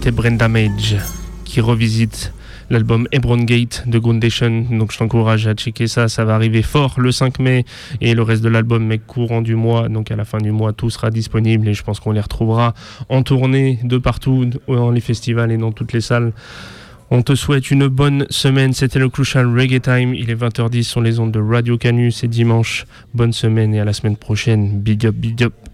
C'était 0.06 0.14
Brenda 0.14 0.46
Mage 0.46 0.94
qui 1.44 1.60
revisite 1.60 2.32
l'album 2.70 3.08
Hebron 3.10 3.38
Gate 3.38 3.82
de 3.88 3.98
Groundation. 3.98 4.64
Donc 4.70 4.92
je 4.92 4.98
t'encourage 4.98 5.48
à 5.48 5.54
checker 5.54 5.88
ça, 5.88 6.06
ça 6.06 6.24
va 6.24 6.36
arriver 6.36 6.62
fort 6.62 6.94
le 6.98 7.10
5 7.10 7.40
mai 7.40 7.64
et 8.00 8.14
le 8.14 8.22
reste 8.22 8.44
de 8.44 8.48
l'album 8.48 8.86
mais 8.86 8.98
courant 8.98 9.42
du 9.42 9.56
mois, 9.56 9.88
donc 9.88 10.12
à 10.12 10.16
la 10.16 10.24
fin 10.24 10.38
du 10.38 10.52
mois 10.52 10.72
tout 10.72 10.90
sera 10.90 11.10
disponible 11.10 11.66
et 11.66 11.74
je 11.74 11.82
pense 11.82 11.98
qu'on 11.98 12.12
les 12.12 12.20
retrouvera 12.20 12.72
en 13.08 13.24
tournée 13.24 13.80
de 13.82 13.98
partout 13.98 14.48
dans 14.68 14.92
les 14.92 15.00
festivals 15.00 15.50
et 15.50 15.56
dans 15.56 15.72
toutes 15.72 15.92
les 15.92 16.00
salles. 16.00 16.32
On 17.10 17.22
te 17.22 17.34
souhaite 17.34 17.72
une 17.72 17.88
bonne 17.88 18.26
semaine. 18.30 18.74
C'était 18.74 19.00
le 19.00 19.08
Crucial 19.08 19.48
Reggae 19.48 19.82
Time. 19.82 20.14
Il 20.14 20.30
est 20.30 20.40
20h10 20.40 20.84
sur 20.84 21.00
les 21.00 21.18
ondes 21.18 21.32
de 21.32 21.40
Radio 21.40 21.78
Canus. 21.78 22.18
C'est 22.18 22.28
dimanche. 22.28 22.86
Bonne 23.12 23.32
semaine 23.32 23.74
et 23.74 23.80
à 23.80 23.84
la 23.84 23.92
semaine 23.92 24.16
prochaine. 24.16 24.78
Big 24.78 25.04
up, 25.04 25.16
big 25.16 25.42
up. 25.42 25.65